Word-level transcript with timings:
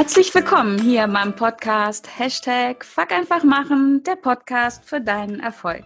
Herzlich 0.00 0.34
willkommen 0.34 0.80
hier 0.80 1.04
in 1.04 1.12
meinem 1.12 1.36
Podcast 1.36 2.08
Hashtag 2.18 2.86
Fuck 2.86 3.12
einfach 3.12 3.44
machen, 3.44 4.02
der 4.02 4.16
Podcast 4.16 4.82
für 4.82 4.98
deinen 4.98 5.40
Erfolg. 5.40 5.84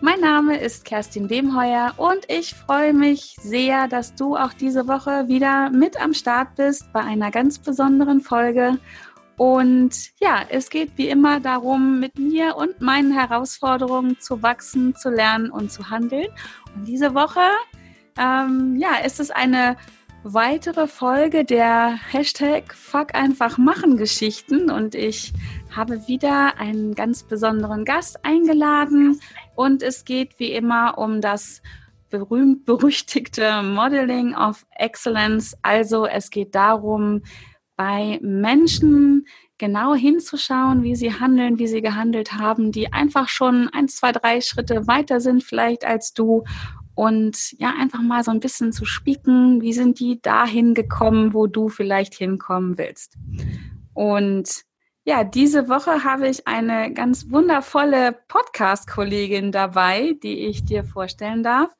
Mein 0.00 0.18
Name 0.18 0.58
ist 0.58 0.84
Kerstin 0.84 1.28
Demheuer 1.28 1.94
und 1.98 2.28
ich 2.28 2.52
freue 2.52 2.92
mich 2.92 3.36
sehr, 3.40 3.86
dass 3.86 4.16
du 4.16 4.36
auch 4.36 4.52
diese 4.54 4.88
Woche 4.88 5.28
wieder 5.28 5.70
mit 5.70 6.00
am 6.00 6.14
Start 6.14 6.56
bist 6.56 6.92
bei 6.92 6.98
einer 6.98 7.30
ganz 7.30 7.60
besonderen 7.60 8.22
Folge. 8.22 8.80
Und 9.36 9.94
ja, 10.18 10.42
es 10.48 10.68
geht 10.68 10.98
wie 10.98 11.08
immer 11.08 11.38
darum, 11.38 12.00
mit 12.00 12.18
mir 12.18 12.56
und 12.56 12.80
meinen 12.80 13.12
Herausforderungen 13.12 14.18
zu 14.18 14.42
wachsen, 14.42 14.96
zu 14.96 15.10
lernen 15.10 15.50
und 15.52 15.70
zu 15.70 15.90
handeln. 15.90 16.26
Und 16.74 16.88
diese 16.88 17.14
Woche, 17.14 17.48
ähm, 18.18 18.74
ja, 18.80 18.96
ist 18.96 19.20
es 19.20 19.30
eine 19.30 19.76
weitere 20.24 20.86
Folge 20.88 21.44
der 21.44 21.98
Hashtag 22.10 22.74
Fuck 22.74 23.14
einfach 23.14 23.58
machen 23.58 23.96
Geschichten 23.96 24.70
und 24.70 24.94
ich 24.94 25.32
habe 25.74 26.06
wieder 26.08 26.58
einen 26.58 26.94
ganz 26.94 27.22
besonderen 27.22 27.84
Gast 27.84 28.24
eingeladen 28.24 29.20
und 29.54 29.82
es 29.82 30.04
geht 30.04 30.38
wie 30.38 30.52
immer 30.52 30.98
um 30.98 31.20
das 31.20 31.62
berühmt 32.10 32.64
berüchtigte 32.64 33.62
Modeling 33.62 34.34
of 34.34 34.66
Excellence. 34.76 35.56
Also 35.62 36.06
es 36.06 36.30
geht 36.30 36.54
darum, 36.54 37.22
bei 37.76 38.18
Menschen 38.22 39.26
genau 39.56 39.94
hinzuschauen, 39.94 40.82
wie 40.82 40.96
sie 40.96 41.14
handeln, 41.14 41.58
wie 41.58 41.68
sie 41.68 41.80
gehandelt 41.80 42.32
haben, 42.32 42.72
die 42.72 42.92
einfach 42.92 43.28
schon 43.28 43.68
ein, 43.72 43.88
zwei, 43.88 44.12
drei 44.12 44.40
Schritte 44.40 44.86
weiter 44.86 45.20
sind 45.20 45.44
vielleicht 45.44 45.84
als 45.84 46.12
du 46.12 46.44
und 46.98 47.52
ja, 47.60 47.74
einfach 47.78 48.02
mal 48.02 48.24
so 48.24 48.32
ein 48.32 48.40
bisschen 48.40 48.72
zu 48.72 48.84
spieken, 48.84 49.62
wie 49.62 49.72
sind 49.72 50.00
die 50.00 50.20
dahin 50.20 50.74
gekommen, 50.74 51.32
wo 51.32 51.46
du 51.46 51.68
vielleicht 51.68 52.12
hinkommen 52.12 52.76
willst. 52.76 53.16
Und 53.94 54.64
ja, 55.04 55.22
diese 55.22 55.68
Woche 55.68 56.02
habe 56.02 56.28
ich 56.28 56.48
eine 56.48 56.92
ganz 56.92 57.30
wundervolle 57.30 58.18
Podcast-Kollegin 58.26 59.52
dabei, 59.52 60.16
die 60.24 60.46
ich 60.48 60.64
dir 60.64 60.82
vorstellen 60.82 61.44
darf. 61.44 61.70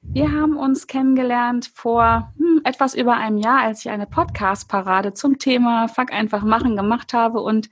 Wir 0.00 0.30
haben 0.30 0.56
uns 0.56 0.86
kennengelernt 0.86 1.68
vor 1.74 2.32
etwas 2.64 2.94
über 2.94 3.16
einem 3.16 3.38
Jahr, 3.38 3.60
als 3.60 3.80
ich 3.80 3.90
eine 3.90 4.06
Podcast-Parade 4.06 5.12
zum 5.14 5.38
Thema 5.38 5.88
Fuck 5.88 6.12
einfach 6.12 6.42
machen 6.42 6.76
gemacht 6.76 7.12
habe 7.12 7.40
und 7.40 7.68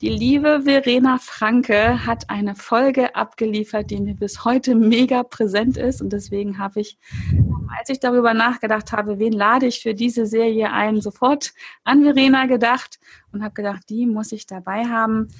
die 0.00 0.10
liebe 0.10 0.62
Verena 0.62 1.18
Franke 1.18 2.06
hat 2.06 2.30
eine 2.30 2.54
Folge 2.54 3.16
abgeliefert, 3.16 3.90
die 3.90 4.00
mir 4.00 4.14
bis 4.14 4.44
heute 4.44 4.76
mega 4.76 5.24
präsent 5.24 5.76
ist. 5.76 6.00
Und 6.00 6.12
deswegen 6.12 6.58
habe 6.58 6.80
ich, 6.80 6.98
als 7.76 7.88
ich 7.88 7.98
darüber 7.98 8.32
nachgedacht 8.32 8.92
habe, 8.92 9.18
wen 9.18 9.32
lade 9.32 9.66
ich 9.66 9.80
für 9.80 9.94
diese 9.94 10.26
Serie 10.26 10.70
ein, 10.72 11.00
sofort 11.00 11.52
an 11.82 12.04
Verena 12.04 12.46
gedacht 12.46 13.00
und 13.32 13.42
habe 13.42 13.54
gedacht, 13.54 13.82
die 13.88 14.06
muss 14.06 14.30
ich 14.30 14.46
dabei 14.46 14.86
haben. 14.86 15.30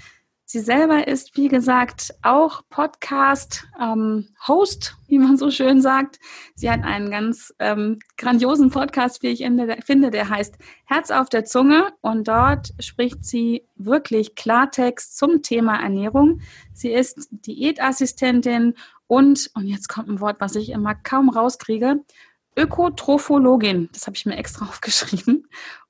Sie 0.51 0.61
selber 0.61 1.07
ist, 1.07 1.37
wie 1.37 1.49
gesagt, 1.49 2.15
auch 2.23 2.63
Podcast-Host, 2.71 3.67
ähm, 3.79 5.07
wie 5.07 5.19
man 5.19 5.37
so 5.37 5.51
schön 5.51 5.83
sagt. 5.83 6.19
Sie 6.55 6.71
hat 6.71 6.85
einen 6.85 7.11
ganz 7.11 7.55
ähm, 7.59 7.99
grandiosen 8.17 8.71
Podcast, 8.71 9.23
wie 9.23 9.27
ich 9.27 9.47
finde, 9.85 10.11
der 10.11 10.31
heißt 10.31 10.55
Herz 10.87 11.11
auf 11.11 11.29
der 11.29 11.45
Zunge. 11.45 11.93
Und 12.01 12.29
dort 12.29 12.73
spricht 12.81 13.27
sie 13.27 13.67
wirklich 13.77 14.37
Klartext 14.37 15.19
zum 15.19 15.43
Thema 15.43 15.83
Ernährung. 15.83 16.41
Sie 16.73 16.93
ist 16.93 17.29
Diätassistentin 17.31 18.73
und, 19.07 19.51
und 19.53 19.67
jetzt 19.67 19.91
kommt 19.91 20.09
ein 20.09 20.23
Wort, 20.23 20.41
was 20.41 20.55
ich 20.55 20.71
immer 20.71 20.95
kaum 20.95 21.29
rauskriege, 21.29 22.03
Ökotrophologin. 22.57 23.91
Das 23.93 24.07
habe 24.07 24.17
ich 24.17 24.25
mir 24.25 24.39
extra 24.39 24.64
aufgeschrieben. 24.70 25.47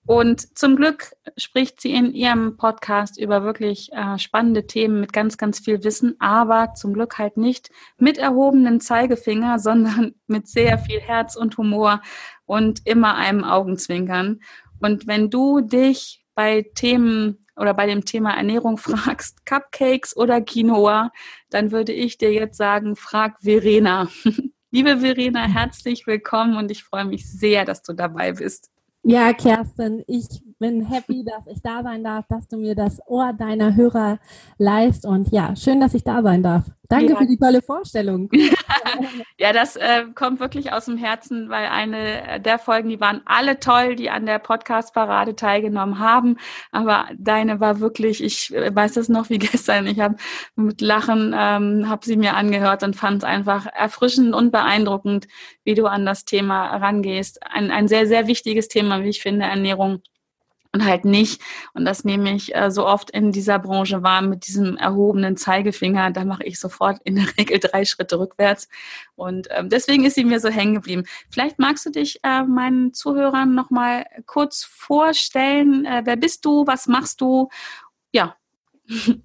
Und 0.09 0.57
zum 0.57 0.77
Glück 0.77 1.13
spricht 1.37 1.83
sie 1.83 1.93
in 1.93 2.15
ihrem 2.15 2.57
Podcast 2.57 3.21
über 3.21 3.45
wirklich 3.45 3.93
äh, 3.93 4.19
spannende 4.19 4.67
Themen 4.67 5.01
mit 5.01 5.13
ganz, 5.13 5.37
ganz 5.37 5.59
viel 5.61 5.85
Wissen, 5.85 6.17
aber 6.19 6.73
zum 6.73 6.95
Glück 6.95 7.19
halt 7.19 7.37
nicht 7.37 7.69
mit 7.99 8.17
erhobenen 8.17 8.81
Zeigefinger, 8.81 9.59
sondern 9.59 10.15
mit 10.27 10.49
sehr 10.49 10.79
viel 10.79 10.99
Herz 10.99 11.37
und 11.37 11.59
Humor 11.59 12.01
und 12.47 12.87
immer 12.87 13.17
einem 13.17 13.45
Augenzwinkern. 13.45 14.41
Und 14.81 15.07
wenn 15.07 15.29
du 15.29 15.61
dich 15.61 16.25
bei 16.35 16.65
Themen 16.75 17.45
oder 17.55 17.75
bei 17.75 17.85
dem 17.85 18.07
Thema 18.07 18.35
Ernährung 18.35 18.79
fragst, 18.79 19.45
Cupcakes 19.45 20.17
oder 20.17 20.41
Quinoa, 20.41 21.13
dann 21.51 21.71
würde 21.71 21.93
ich 21.93 22.17
dir 22.17 22.33
jetzt 22.33 22.57
sagen, 22.57 22.97
frag 22.97 23.41
Verena. 23.43 24.09
Liebe 24.71 25.01
Verena, 25.01 25.43
herzlich 25.43 26.07
willkommen 26.07 26.57
und 26.57 26.71
ich 26.71 26.83
freue 26.83 27.05
mich 27.05 27.31
sehr, 27.31 27.67
dass 27.67 27.83
du 27.83 27.93
dabei 27.93 28.33
bist. 28.33 28.71
Ja, 29.05 29.33
Kerstin, 29.33 30.03
ich 30.07 30.27
bin 30.59 30.85
happy, 30.85 31.25
dass 31.25 31.47
ich 31.47 31.63
da 31.63 31.83
sein 31.83 32.05
darf, 32.05 32.27
dass 32.29 32.49
du 32.49 32.57
mir 32.57 32.75
das 32.75 33.01
Ohr 33.07 33.33
deiner 33.33 33.77
Hörer 33.77 34.19
leist 34.59 35.07
und 35.07 35.31
ja, 35.31 35.55
schön, 35.57 35.81
dass 35.81 35.95
ich 35.95 36.05
da 36.05 36.23
sein 36.23 36.43
darf. 36.43 36.65
Danke 36.89 37.13
ja. 37.13 37.19
für 37.19 37.27
die 37.27 37.37
tolle 37.37 37.61
Vorstellung. 37.61 38.31
ja, 39.39 39.53
das 39.53 39.77
äh, 39.77 40.05
kommt 40.15 40.41
wirklich 40.41 40.73
aus 40.73 40.87
dem 40.87 40.97
Herzen, 40.97 41.49
weil 41.51 41.67
eine 41.67 42.41
der 42.41 42.59
Folgen, 42.59 42.89
die 42.89 43.01
waren 43.01 43.21
alle 43.27 43.61
toll, 43.61 43.95
die 43.95 44.11
an 44.11 44.27
der 44.27 44.39
Podcast-Parade 44.39 45.37
teilgenommen 45.37 45.99
haben. 45.99 46.37
Aber 46.73 47.07
deine 47.17 47.61
war 47.61 47.81
wirklich, 47.81 48.23
ich 48.23 48.51
weiß 48.51 48.95
das 48.95 49.09
noch 49.09 49.29
wie 49.29 49.39
gestern, 49.39 49.87
ich 49.87 50.01
habe 50.01 50.17
mit 50.57 50.81
Lachen, 50.81 51.35
ähm, 51.37 51.89
habe 51.89 52.05
sie 52.05 52.17
mir 52.17 52.35
angehört 52.35 52.83
und 52.83 52.97
fand 52.97 53.19
es 53.19 53.25
einfach 53.25 53.67
erfrischend 53.67 54.35
und 54.35 54.51
beeindruckend, 54.51 55.29
wie 55.65 55.75
du 55.75 55.87
an 55.87 56.07
das 56.07 56.25
Thema 56.25 56.77
rangehst. 56.77 57.41
Ein, 57.43 57.71
ein 57.71 57.87
sehr, 57.89 58.07
sehr 58.07 58.27
wichtiges 58.27 58.69
Thema, 58.69 59.05
wie 59.05 59.11
ich 59.11 59.21
finde, 59.21 59.45
Ernährung 59.45 60.01
und 60.79 60.87
halt 60.87 61.05
nicht. 61.05 61.43
Und 61.75 61.85
das 61.85 62.05
nehme 62.05 62.35
ich 62.35 62.55
äh, 62.55 62.71
so 62.71 62.87
oft 62.87 63.11
in 63.11 63.33
dieser 63.33 63.59
Branche 63.59 64.03
wahr 64.03 64.23
mit 64.23 64.47
diesem 64.47 64.77
erhobenen 64.77 65.37
Zeigefinger. 65.37 66.11
Da 66.11 66.25
mache 66.25 66.45
ich 66.45 66.61
sofort 66.61 67.01
in 67.05 67.17
der 67.17 67.27
Regel 67.39 67.59
drei 67.59 67.85
Schritte 67.85 68.19
rückwärts. 68.19 68.69
Und 69.17 69.49
ähm, 69.51 69.69
deswegen 69.69 70.05
ist 70.05 70.15
sie 70.15 70.25
mir 70.25 70.41
so 70.41 70.49
hängen 70.49 70.75
geblieben. 70.75 71.05
Vielleicht 71.31 71.59
magst 71.59 71.85
du 71.87 71.91
dich 71.91 72.21
äh, 72.23 72.45
meinen 72.45 72.95
Zuhörern 72.95 73.55
noch 73.55 73.71
mal 73.71 74.05
kurz 74.27 74.65
vorstellen. 74.65 75.85
Äh, 75.85 76.03
wer 76.05 76.17
bist 76.17 76.45
du? 76.45 76.67
Was 76.67 76.87
machst 76.87 77.21
du? 77.21 77.49
Ja. 78.13 78.37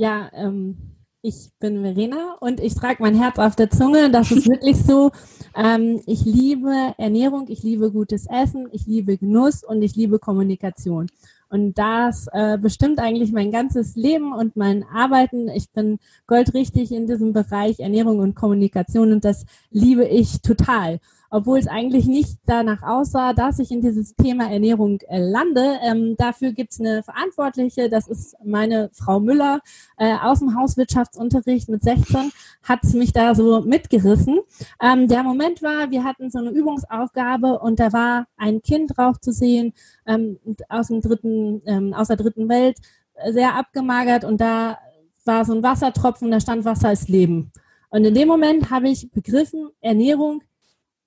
Ja, 0.00 0.30
ähm, 0.32 0.97
ich 1.22 1.50
bin 1.58 1.82
Verena 1.82 2.36
und 2.40 2.60
ich 2.60 2.74
trage 2.74 3.02
mein 3.02 3.14
Herz 3.14 3.38
auf 3.38 3.56
der 3.56 3.70
Zunge. 3.70 4.10
Das 4.10 4.30
ist 4.30 4.48
wirklich 4.48 4.76
so. 4.76 5.10
Ähm, 5.56 6.00
ich 6.06 6.24
liebe 6.24 6.94
Ernährung, 6.96 7.46
ich 7.48 7.62
liebe 7.62 7.90
gutes 7.90 8.26
Essen, 8.26 8.68
ich 8.72 8.86
liebe 8.86 9.16
Genuss 9.16 9.64
und 9.64 9.82
ich 9.82 9.96
liebe 9.96 10.18
Kommunikation. 10.18 11.08
Und 11.50 11.78
das 11.78 12.26
äh, 12.32 12.58
bestimmt 12.58 12.98
eigentlich 12.98 13.32
mein 13.32 13.50
ganzes 13.50 13.96
Leben 13.96 14.32
und 14.32 14.56
mein 14.56 14.84
Arbeiten. 14.84 15.48
Ich 15.48 15.70
bin 15.72 15.98
goldrichtig 16.26 16.92
in 16.92 17.06
diesem 17.06 17.32
Bereich 17.32 17.80
Ernährung 17.80 18.18
und 18.18 18.34
Kommunikation 18.34 19.12
und 19.12 19.24
das 19.24 19.46
liebe 19.70 20.06
ich 20.06 20.42
total 20.42 21.00
obwohl 21.30 21.58
es 21.58 21.66
eigentlich 21.66 22.06
nicht 22.06 22.38
danach 22.46 22.82
aussah, 22.82 23.32
dass 23.32 23.58
ich 23.58 23.70
in 23.70 23.80
dieses 23.80 24.14
Thema 24.14 24.50
Ernährung 24.50 25.00
äh, 25.08 25.18
lande. 25.18 25.78
Ähm, 25.82 26.16
dafür 26.16 26.52
gibt's 26.52 26.80
eine 26.80 27.02
Verantwortliche, 27.02 27.88
das 27.88 28.08
ist 28.08 28.36
meine 28.44 28.90
Frau 28.92 29.20
Müller 29.20 29.60
äh, 29.96 30.14
aus 30.14 30.38
dem 30.38 30.54
Hauswirtschaftsunterricht 30.58 31.68
mit 31.68 31.82
16, 31.82 32.32
hat's 32.62 32.94
mich 32.94 33.12
da 33.12 33.34
so 33.34 33.60
mitgerissen. 33.60 34.40
Ähm, 34.80 35.08
der 35.08 35.22
Moment 35.22 35.62
war, 35.62 35.90
wir 35.90 36.04
hatten 36.04 36.30
so 36.30 36.38
eine 36.38 36.50
Übungsaufgabe 36.50 37.58
und 37.58 37.78
da 37.80 37.92
war 37.92 38.26
ein 38.36 38.62
Kind 38.62 38.96
drauf 38.96 39.20
zu 39.20 39.32
sehen 39.32 39.74
ähm, 40.06 40.38
aus 40.68 40.88
dem 40.88 41.00
dritten, 41.00 41.62
ähm, 41.66 41.92
aus 41.94 42.08
der 42.08 42.16
dritten 42.16 42.48
Welt, 42.48 42.78
äh, 43.14 43.32
sehr 43.32 43.54
abgemagert 43.54 44.24
und 44.24 44.40
da 44.40 44.78
war 45.24 45.44
so 45.44 45.52
ein 45.52 45.62
Wassertropfen, 45.62 46.30
da 46.30 46.40
stand 46.40 46.64
Wasser 46.64 46.92
ist 46.92 47.08
Leben. 47.08 47.52
Und 47.90 48.04
in 48.04 48.14
dem 48.14 48.28
Moment 48.28 48.70
habe 48.70 48.88
ich 48.88 49.10
begriffen, 49.10 49.70
Ernährung 49.80 50.42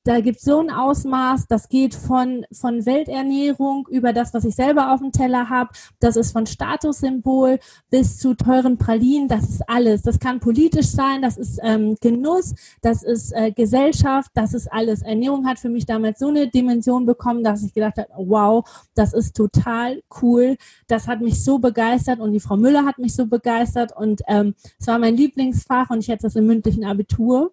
da 0.03 0.19
gibt 0.19 0.39
so 0.39 0.59
ein 0.59 0.71
Ausmaß, 0.71 1.47
das 1.47 1.69
geht 1.69 1.93
von, 1.93 2.45
von 2.51 2.85
Welternährung 2.85 3.87
über 3.89 4.13
das, 4.13 4.33
was 4.33 4.45
ich 4.45 4.55
selber 4.55 4.93
auf 4.93 4.99
dem 4.99 5.11
Teller 5.11 5.49
habe, 5.49 5.69
das 5.99 6.15
ist 6.15 6.31
von 6.31 6.47
Statussymbol 6.47 7.59
bis 7.91 8.17
zu 8.17 8.33
teuren 8.33 8.77
Pralinen, 8.77 9.27
das 9.27 9.47
ist 9.47 9.69
alles. 9.69 10.01
Das 10.01 10.19
kann 10.19 10.39
politisch 10.39 10.87
sein, 10.87 11.21
das 11.21 11.37
ist 11.37 11.59
ähm, 11.61 11.95
Genuss, 12.01 12.55
das 12.81 13.03
ist 13.03 13.31
äh, 13.33 13.51
Gesellschaft, 13.51 14.31
das 14.33 14.53
ist 14.53 14.71
alles. 14.71 15.03
Ernährung 15.03 15.45
hat 15.47 15.59
für 15.59 15.69
mich 15.69 15.85
damals 15.85 16.19
so 16.19 16.29
eine 16.29 16.47
Dimension 16.47 17.05
bekommen, 17.05 17.43
dass 17.43 17.63
ich 17.63 17.73
gedacht 17.73 17.97
habe, 17.97 18.09
wow, 18.15 18.67
das 18.95 19.13
ist 19.13 19.35
total 19.35 20.01
cool. 20.21 20.57
Das 20.87 21.07
hat 21.07 21.21
mich 21.21 21.43
so 21.43 21.59
begeistert 21.59 22.19
und 22.19 22.33
die 22.33 22.39
Frau 22.39 22.57
Müller 22.57 22.85
hat 22.85 22.97
mich 22.97 23.13
so 23.13 23.27
begeistert 23.27 23.95
und 23.95 24.21
ähm, 24.27 24.55
es 24.79 24.87
war 24.87 24.97
mein 24.97 25.15
Lieblingsfach 25.15 25.91
und 25.91 25.99
ich 25.99 26.07
hätte 26.07 26.23
das 26.23 26.35
im 26.35 26.47
mündlichen 26.47 26.85
Abitur. 26.85 27.51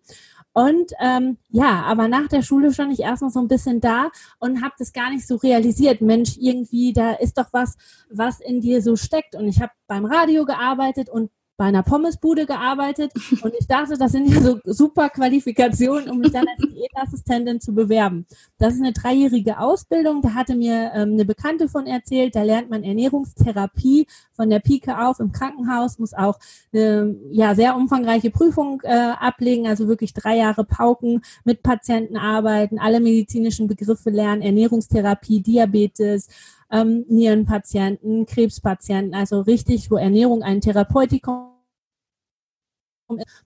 Und 0.59 0.91
ähm, 0.99 1.39
ja, 1.51 1.85
aber 1.85 2.09
nach 2.09 2.27
der 2.27 2.43
Schule 2.43 2.73
stand 2.73 2.93
ich 2.93 2.99
erst 2.99 3.23
noch 3.23 3.31
so 3.31 3.39
ein 3.39 3.47
bisschen 3.47 3.81
da 3.81 4.11
und 4.41 4.61
habe 4.61 4.75
das 4.77 4.93
gar 4.93 5.09
nicht 5.09 5.25
so 5.25 5.37
realisiert. 5.37 6.01
Mensch, 6.01 6.37
irgendwie, 6.37 6.93
da 6.93 7.13
ist 7.13 7.39
doch 7.39 7.53
was, 7.53 7.77
was 8.11 8.41
in 8.41 8.61
dir 8.61 8.83
so 8.83 8.97
steckt. 8.97 9.37
Und 9.37 9.47
ich 9.47 9.63
habe 9.63 9.71
beim 9.87 10.05
Radio 10.05 10.45
gearbeitet 10.45 11.11
und 11.11 11.31
bei 11.59 11.65
einer 11.65 11.83
Pommesbude 11.83 12.47
gearbeitet 12.47 13.13
und 13.43 13.53
ich 13.59 13.67
dachte, 13.67 13.99
das 13.99 14.13
sind 14.13 14.33
ja 14.33 14.41
so 14.41 14.59
super 14.65 15.11
Qualifikationen, 15.11 16.09
um 16.09 16.21
mich 16.21 16.31
dann 16.31 16.47
als 16.47 16.73
Diätassistentin 16.73 17.61
zu 17.61 17.75
bewerben. 17.75 18.27
Das 18.59 18.75
ist 18.75 18.81
eine 18.81 18.93
dreijährige 18.93 19.59
Ausbildung, 19.59 20.23
da 20.23 20.35
hatte 20.35 20.55
mir 20.55 20.93
ähm, 20.95 21.15
eine 21.15 21.25
Bekannte 21.25 21.69
von 21.69 21.87
erzählt, 21.87 22.37
da 22.37 22.45
lernt 22.45 22.71
man 22.71 22.85
Ernährungstherapie 22.85 24.07
von 24.33 24.49
der 24.49 24.61
Pike 24.61 25.05
auf 25.05 25.19
im 25.19 25.33
Krankenhaus, 25.33 25.99
muss 25.99 26.15
auch 26.15 26.39
eine 26.73 27.17
ja, 27.33 27.57
sehr 27.57 27.77
umfangreiche 27.77 28.31
Prüfung 28.31 28.81
äh, 28.85 28.95
ablegen, 29.19 29.67
also 29.67 29.89
wirklich 29.89 30.15
drei 30.15 30.37
Jahre 30.37 30.65
pauken, 30.65 31.23
mit 31.43 31.65
Patienten 31.65 32.17
arbeiten, 32.17 32.79
alle 32.79 33.01
medizinischen 33.01 33.67
Begriffe 33.67 34.11
lernen, 34.11 34.43
Ernährungstherapie, 34.43 35.43
Diabetes, 35.43 36.29
ähm, 36.71 37.05
Nierenpatienten, 37.09 38.27
Krebspatienten, 38.27 39.15
also 39.15 39.41
richtig, 39.41 39.91
wo 39.91 39.97
Ernährung 39.97 40.43
ein 40.43 40.61
Therapeutikum 40.61 41.59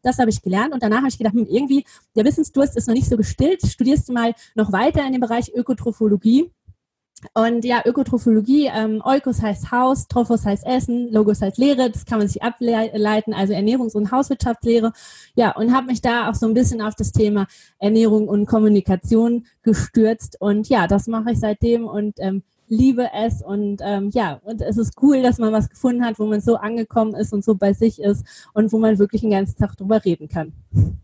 das 0.03 0.19
habe 0.19 0.31
ich 0.31 0.43
gelernt 0.43 0.75
und 0.75 0.83
danach 0.83 0.99
habe 0.99 1.09
ich 1.09 1.19
gedacht, 1.19 1.35
hm, 1.35 1.47
irgendwie, 1.49 1.85
der 2.17 2.25
Wissensdurst 2.25 2.77
ist 2.77 2.89
noch 2.89 2.95
nicht 2.95 3.09
so 3.09 3.17
gestillt. 3.17 3.63
Studierst 3.65 4.09
du 4.09 4.13
mal 4.13 4.35
noch 4.55 4.73
weiter 4.73 5.07
in 5.07 5.13
dem 5.13 5.21
Bereich 5.21 5.53
Ökotrophologie. 5.55 6.51
Und 7.35 7.65
ja, 7.65 7.83
Ökotrophologie, 7.85 8.69
ähm, 8.75 9.01
Eukos 9.05 9.41
heißt 9.41 9.71
Haus, 9.71 10.09
Trophos 10.09 10.45
heißt 10.45 10.67
Essen, 10.67 11.13
Logos 11.13 11.41
heißt 11.41 11.57
Lehre, 11.57 11.89
das 11.89 12.05
kann 12.05 12.19
man 12.19 12.27
sich 12.27 12.43
ableiten, 12.43 13.33
also 13.33 13.53
Ernährungs- 13.53 13.95
und 13.95 14.11
Hauswirtschaftslehre. 14.11 14.93
Ja, 15.37 15.53
und 15.53 15.73
habe 15.73 15.87
mich 15.87 16.01
da 16.01 16.29
auch 16.29 16.35
so 16.35 16.47
ein 16.47 16.55
bisschen 16.55 16.83
auf 16.83 16.97
das 16.97 17.13
Thema 17.13 17.47
Ernährung 17.79 18.27
und 18.27 18.47
Kommunikation 18.47 19.47
gestürzt. 19.63 20.37
Und 20.41 20.69
ja, 20.69 20.89
das 20.89 21.07
mache 21.07 21.31
ich 21.31 21.39
seitdem 21.39 21.87
und 21.87 22.15
ähm, 22.19 22.43
liebe 22.73 23.11
es 23.15 23.43
und 23.43 23.83
ähm, 23.85 24.11
ja, 24.15 24.41
und 24.45 24.63
es 24.63 24.79
ist 24.79 24.95
cool, 25.03 25.23
dass 25.23 25.39
man 25.39 25.53
was 25.53 25.69
gefunden 25.69 26.05
hat, 26.05 26.19
wo 26.19 26.25
man 26.25 26.41
so 26.41 26.57
angekommen 26.57 27.15
ist 27.15 27.33
und 27.33 27.45
so 27.45 27.55
bei 27.55 27.75
sich 27.75 28.01
ist 28.01 28.25
und 28.55 28.73
wo 28.73 28.79
man 28.79 28.99
wirklich 28.99 29.21
den 29.21 29.31
ganzen 29.31 29.59
Tag 29.59 29.77
drüber 29.77 30.03
reden 30.05 30.29
kann. 30.29 30.53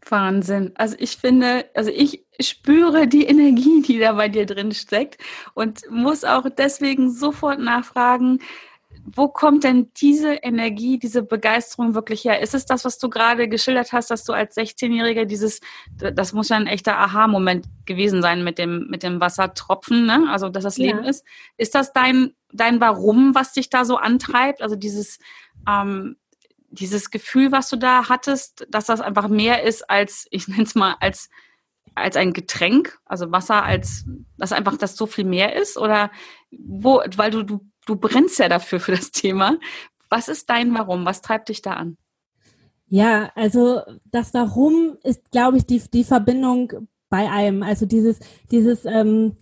Wahnsinn. 0.08 0.72
Also 0.76 0.96
ich 0.98 1.16
finde, 1.18 1.66
also 1.74 1.90
ich 1.90 2.24
spüre 2.40 3.06
die 3.06 3.26
Energie, 3.26 3.82
die 3.82 3.98
da 3.98 4.12
bei 4.14 4.28
dir 4.28 4.46
drin 4.46 4.72
steckt 4.72 5.20
und 5.54 5.82
muss 5.90 6.24
auch 6.24 6.46
deswegen 6.56 7.10
sofort 7.10 7.60
nachfragen, 7.60 8.40
wo 9.14 9.28
kommt 9.28 9.64
denn 9.64 9.90
diese 9.94 10.34
Energie, 10.34 10.98
diese 10.98 11.22
Begeisterung 11.22 11.94
wirklich 11.94 12.24
her? 12.24 12.40
Ist 12.40 12.54
es 12.54 12.66
das, 12.66 12.84
was 12.84 12.98
du 12.98 13.08
gerade 13.08 13.48
geschildert 13.48 13.92
hast, 13.92 14.10
dass 14.10 14.24
du 14.24 14.32
als 14.32 14.56
16-Jähriger 14.56 15.24
dieses, 15.24 15.60
das 15.96 16.32
muss 16.32 16.48
ja 16.48 16.56
ein 16.56 16.66
echter 16.66 16.98
Aha-Moment 16.98 17.66
gewesen 17.86 18.22
sein 18.22 18.44
mit 18.44 18.58
dem, 18.58 18.86
mit 18.88 19.02
dem 19.02 19.20
Wassertropfen, 19.20 20.06
ne? 20.06 20.26
also 20.30 20.48
dass 20.48 20.64
das 20.64 20.76
ja. 20.76 20.86
Leben 20.86 21.04
ist. 21.04 21.24
Ist 21.56 21.74
das 21.74 21.92
dein, 21.92 22.34
dein 22.52 22.80
Warum, 22.80 23.34
was 23.34 23.52
dich 23.52 23.70
da 23.70 23.84
so 23.84 23.96
antreibt? 23.96 24.62
Also 24.62 24.76
dieses, 24.76 25.18
ähm, 25.68 26.16
dieses 26.70 27.10
Gefühl, 27.10 27.52
was 27.52 27.68
du 27.68 27.76
da 27.76 28.08
hattest, 28.08 28.66
dass 28.68 28.86
das 28.86 29.00
einfach 29.00 29.28
mehr 29.28 29.62
ist 29.62 29.88
als, 29.88 30.26
ich 30.30 30.48
nenne 30.48 30.64
es 30.64 30.74
mal, 30.74 30.96
als 31.00 31.30
als 31.98 32.16
ein 32.16 32.32
Getränk, 32.32 32.98
also 33.04 33.32
Wasser 33.32 33.64
als, 33.64 34.04
dass 34.36 34.52
einfach 34.52 34.76
das 34.76 34.96
so 34.96 35.06
viel 35.06 35.24
mehr 35.24 35.56
ist? 35.56 35.76
Oder 35.76 36.10
wo, 36.50 37.02
weil 37.16 37.30
du, 37.30 37.42
du 37.42 37.60
du 37.88 37.96
brennst 37.96 38.38
ja 38.38 38.48
dafür 38.48 38.80
für 38.80 38.92
das 38.92 39.10
Thema. 39.10 39.58
Was 40.10 40.28
ist 40.28 40.48
dein 40.48 40.72
Warum? 40.74 41.04
Was 41.04 41.22
treibt 41.22 41.48
dich 41.48 41.62
da 41.62 41.72
an? 41.72 41.96
Ja, 42.86 43.30
also 43.34 43.82
das 44.04 44.32
Warum 44.34 44.96
ist, 45.02 45.30
glaube 45.30 45.58
ich, 45.58 45.66
die, 45.66 45.82
die 45.92 46.04
Verbindung 46.04 46.72
bei 47.10 47.30
einem. 47.30 47.62
Also 47.62 47.86
dieses, 47.86 48.18
dieses, 48.50 48.84
ähm, 48.84 49.36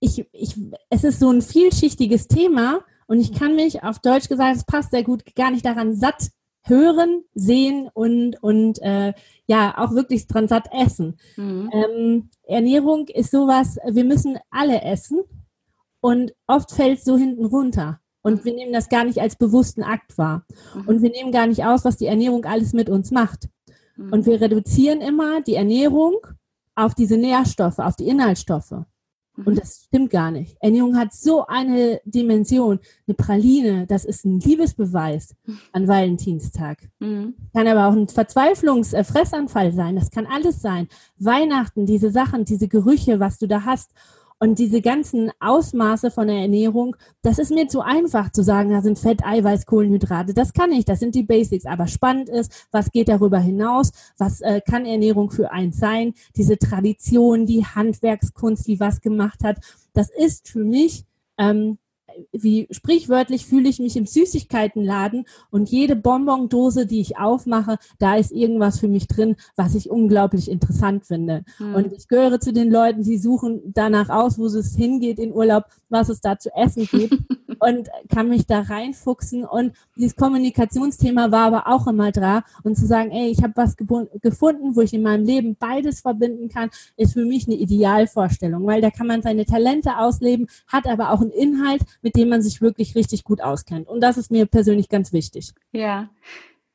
ich, 0.00 0.26
ich, 0.32 0.56
es 0.90 1.04
ist 1.04 1.20
so 1.20 1.30
ein 1.30 1.42
vielschichtiges 1.42 2.28
Thema 2.28 2.84
und 3.06 3.20
ich 3.20 3.32
kann 3.32 3.56
mich 3.56 3.82
auf 3.82 4.00
Deutsch 4.00 4.28
gesagt, 4.28 4.56
es 4.56 4.64
passt 4.64 4.90
sehr 4.90 5.02
gut, 5.02 5.34
gar 5.34 5.50
nicht 5.50 5.64
daran 5.64 5.94
satt 5.94 6.30
hören, 6.62 7.22
sehen 7.32 7.88
und, 7.94 8.42
und 8.42 8.82
äh, 8.82 9.14
ja, 9.46 9.78
auch 9.78 9.92
wirklich 9.92 10.26
dran 10.26 10.48
satt 10.48 10.68
essen. 10.72 11.16
Mhm. 11.36 11.70
Ähm, 11.72 12.30
Ernährung 12.42 13.06
ist 13.06 13.30
sowas, 13.30 13.78
wir 13.88 14.04
müssen 14.04 14.38
alle 14.50 14.82
essen 14.82 15.20
und 16.06 16.32
oft 16.46 16.70
fällt 16.70 17.00
es 17.00 17.04
so 17.04 17.16
hinten 17.16 17.46
runter. 17.46 17.98
Und 18.22 18.44
wir 18.44 18.54
nehmen 18.54 18.72
das 18.72 18.88
gar 18.88 19.02
nicht 19.02 19.20
als 19.20 19.34
bewussten 19.34 19.82
Akt 19.82 20.16
wahr. 20.16 20.44
Mhm. 20.72 20.86
Und 20.86 21.02
wir 21.02 21.10
nehmen 21.10 21.32
gar 21.32 21.48
nicht 21.48 21.64
aus, 21.64 21.84
was 21.84 21.96
die 21.96 22.06
Ernährung 22.06 22.44
alles 22.44 22.72
mit 22.74 22.88
uns 22.88 23.10
macht. 23.10 23.48
Mhm. 23.96 24.12
Und 24.12 24.24
wir 24.24 24.40
reduzieren 24.40 25.00
immer 25.00 25.40
die 25.40 25.56
Ernährung 25.56 26.18
auf 26.76 26.94
diese 26.94 27.16
Nährstoffe, 27.16 27.80
auf 27.80 27.96
die 27.96 28.06
Inhaltsstoffe. 28.06 28.84
Und 29.36 29.48
mhm. 29.48 29.56
das 29.56 29.86
stimmt 29.86 30.10
gar 30.10 30.30
nicht. 30.30 30.56
Ernährung 30.60 30.96
hat 30.96 31.12
so 31.12 31.44
eine 31.46 32.00
Dimension. 32.04 32.78
Eine 33.08 33.14
Praline, 33.16 33.88
das 33.88 34.04
ist 34.04 34.24
ein 34.24 34.38
Liebesbeweis 34.38 35.34
an 35.72 35.88
Valentinstag. 35.88 36.88
Mhm. 37.00 37.34
Kann 37.52 37.66
aber 37.66 37.88
auch 37.88 37.98
ein 38.00 38.06
Verzweiflungsfressanfall 38.06 39.72
sein. 39.72 39.96
Das 39.96 40.12
kann 40.12 40.26
alles 40.26 40.62
sein. 40.62 40.86
Weihnachten, 41.18 41.84
diese 41.84 42.12
Sachen, 42.12 42.44
diese 42.44 42.68
Gerüche, 42.68 43.18
was 43.18 43.38
du 43.38 43.48
da 43.48 43.64
hast. 43.64 43.90
Und 44.38 44.58
diese 44.58 44.82
ganzen 44.82 45.30
Ausmaße 45.40 46.10
von 46.10 46.28
der 46.28 46.36
Ernährung, 46.36 46.94
das 47.22 47.38
ist 47.38 47.50
mir 47.50 47.68
zu 47.68 47.80
einfach 47.80 48.30
zu 48.32 48.42
sagen, 48.42 48.70
da 48.70 48.82
sind 48.82 48.98
Fett, 48.98 49.24
Eiweiß, 49.24 49.64
Kohlenhydrate. 49.64 50.34
Das 50.34 50.52
kann 50.52 50.72
ich, 50.72 50.84
das 50.84 51.00
sind 51.00 51.14
die 51.14 51.22
Basics. 51.22 51.64
Aber 51.64 51.86
spannend 51.86 52.28
ist, 52.28 52.66
was 52.70 52.90
geht 52.90 53.08
darüber 53.08 53.38
hinaus? 53.38 53.92
Was 54.18 54.42
äh, 54.42 54.60
kann 54.60 54.84
Ernährung 54.84 55.30
für 55.30 55.50
eins 55.52 55.78
sein? 55.78 56.12
Diese 56.36 56.58
Tradition, 56.58 57.46
die 57.46 57.64
Handwerkskunst, 57.64 58.66
die 58.66 58.78
was 58.78 59.00
gemacht 59.00 59.42
hat, 59.42 59.58
das 59.94 60.10
ist 60.10 60.48
für 60.48 60.64
mich 60.64 61.06
ähm, 61.38 61.78
wie 62.32 62.68
sprichwörtlich 62.70 63.46
fühle 63.46 63.68
ich 63.68 63.78
mich 63.78 63.96
im 63.96 64.06
Süßigkeitenladen 64.06 65.26
und 65.50 65.68
jede 65.68 65.96
Bonbondose, 65.96 66.86
die 66.86 67.00
ich 67.00 67.18
aufmache, 67.18 67.78
da 67.98 68.16
ist 68.16 68.32
irgendwas 68.32 68.78
für 68.78 68.88
mich 68.88 69.08
drin, 69.08 69.36
was 69.56 69.74
ich 69.74 69.90
unglaublich 69.90 70.50
interessant 70.50 71.06
finde. 71.06 71.44
Mhm. 71.58 71.74
Und 71.74 71.92
ich 71.92 72.08
gehöre 72.08 72.40
zu 72.40 72.52
den 72.52 72.70
Leuten, 72.70 73.02
die 73.02 73.18
suchen 73.18 73.60
danach 73.66 74.08
aus, 74.08 74.38
wo 74.38 74.46
es 74.46 74.76
hingeht 74.76 75.18
in 75.18 75.32
Urlaub, 75.32 75.64
was 75.88 76.08
es 76.08 76.20
da 76.20 76.38
zu 76.38 76.54
essen 76.54 76.86
gibt 76.86 77.14
und 77.58 77.88
kann 78.12 78.28
mich 78.28 78.46
da 78.46 78.60
reinfuchsen. 78.60 79.44
Und 79.44 79.74
dieses 79.96 80.16
Kommunikationsthema 80.16 81.30
war 81.30 81.46
aber 81.46 81.66
auch 81.66 81.86
immer 81.86 82.12
da. 82.12 82.42
Und 82.62 82.76
zu 82.76 82.86
sagen, 82.86 83.10
ey, 83.10 83.30
ich 83.30 83.42
habe 83.42 83.52
was 83.56 83.76
gefunden, 83.76 84.76
wo 84.76 84.80
ich 84.80 84.94
in 84.94 85.02
meinem 85.02 85.24
Leben 85.24 85.56
beides 85.58 86.00
verbinden 86.00 86.48
kann, 86.48 86.70
ist 86.96 87.14
für 87.14 87.24
mich 87.24 87.46
eine 87.46 87.56
Idealvorstellung, 87.56 88.66
weil 88.66 88.80
da 88.80 88.90
kann 88.90 89.06
man 89.06 89.22
seine 89.22 89.44
Talente 89.44 89.98
ausleben, 89.98 90.48
hat 90.68 90.86
aber 90.86 91.10
auch 91.10 91.20
einen 91.20 91.30
Inhalt, 91.30 91.82
mit 92.02 92.16
dem 92.16 92.28
man 92.28 92.42
sich 92.42 92.60
wirklich 92.60 92.94
richtig 92.94 93.24
gut 93.24 93.40
auskennt. 93.40 93.88
Und 93.88 94.00
das 94.00 94.16
ist 94.16 94.30
mir 94.30 94.46
persönlich 94.46 94.88
ganz 94.88 95.12
wichtig. 95.12 95.52
Ja. 95.72 96.08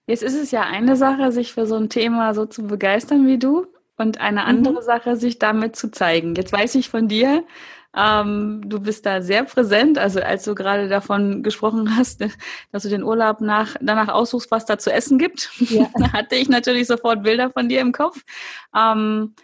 Jetzt 0.08 0.24
ist 0.24 0.36
es 0.36 0.52
ja 0.52 0.62
eine 0.62 0.98
Sache, 0.98 1.32
sich 1.32 1.54
für 1.54 1.66
so 1.66 1.76
ein 1.76 1.90
Thema 1.90 2.34
so 2.34 2.46
zu 2.46 2.64
begeistern 2.64 3.28
wie 3.28 3.38
du 3.38 3.68
und 3.98 4.20
eine 4.20 4.46
andere 4.46 4.82
mhm. 4.82 4.86
Sache, 4.86 5.16
sich 5.16 5.40
damit 5.40 5.76
zu 5.76 5.92
zeigen. 5.92 6.36
Jetzt 6.36 6.52
weiß 6.52 6.76
ich 6.76 6.90
von 6.90 7.08
dir, 7.08 7.44
ähm, 7.96 8.62
du 8.66 8.80
bist 8.80 9.06
da 9.06 9.22
sehr 9.22 9.44
präsent. 9.44 9.98
Also 9.98 10.22
als 10.22 10.44
du 10.44 10.56
gerade 10.56 10.88
davon 10.88 11.44
gesprochen 11.44 11.96
hast, 11.96 12.22
dass 12.72 12.84
du 12.84 12.90
den 12.90 13.04
Urlaub 13.04 13.42
nach, 13.42 13.76
danach 13.82 14.08
aussuchst, 14.08 14.52
was 14.52 14.66
da 14.66 14.78
zu 14.78 14.92
essen 14.92 15.18
gibt, 15.18 15.50
ja. 15.70 15.90
hatte 16.14 16.36
ich 16.36 16.50
natürlich 16.50 16.88
sofort 16.88 17.24
Bilder 17.24 17.50
von 17.50 17.68
dir 17.68 17.82
im 17.82 17.92
Kopf. 17.92 18.24
Ähm, 18.76 19.36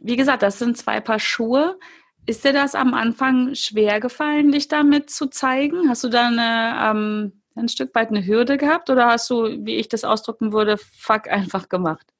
wie 0.00 0.16
gesagt, 0.16 0.42
das 0.42 0.58
sind 0.58 0.76
zwei 0.76 1.00
Paar 1.00 1.20
Schuhe. 1.20 1.78
Ist 2.26 2.44
dir 2.44 2.52
das 2.52 2.74
am 2.74 2.94
Anfang 2.94 3.54
schwer 3.54 4.00
gefallen, 4.00 4.50
dich 4.50 4.68
damit 4.68 5.10
zu 5.10 5.26
zeigen? 5.26 5.88
Hast 5.88 6.04
du 6.04 6.08
da 6.08 6.28
eine, 6.28 6.90
ähm, 6.90 7.42
ein 7.54 7.68
Stück 7.68 7.94
weit 7.94 8.08
eine 8.08 8.26
Hürde 8.26 8.56
gehabt 8.56 8.90
oder 8.90 9.06
hast 9.06 9.30
du, 9.30 9.64
wie 9.64 9.76
ich 9.76 9.88
das 9.88 10.04
ausdrücken 10.04 10.52
würde, 10.52 10.76
fuck 10.78 11.28
einfach 11.28 11.68
gemacht? 11.68 12.13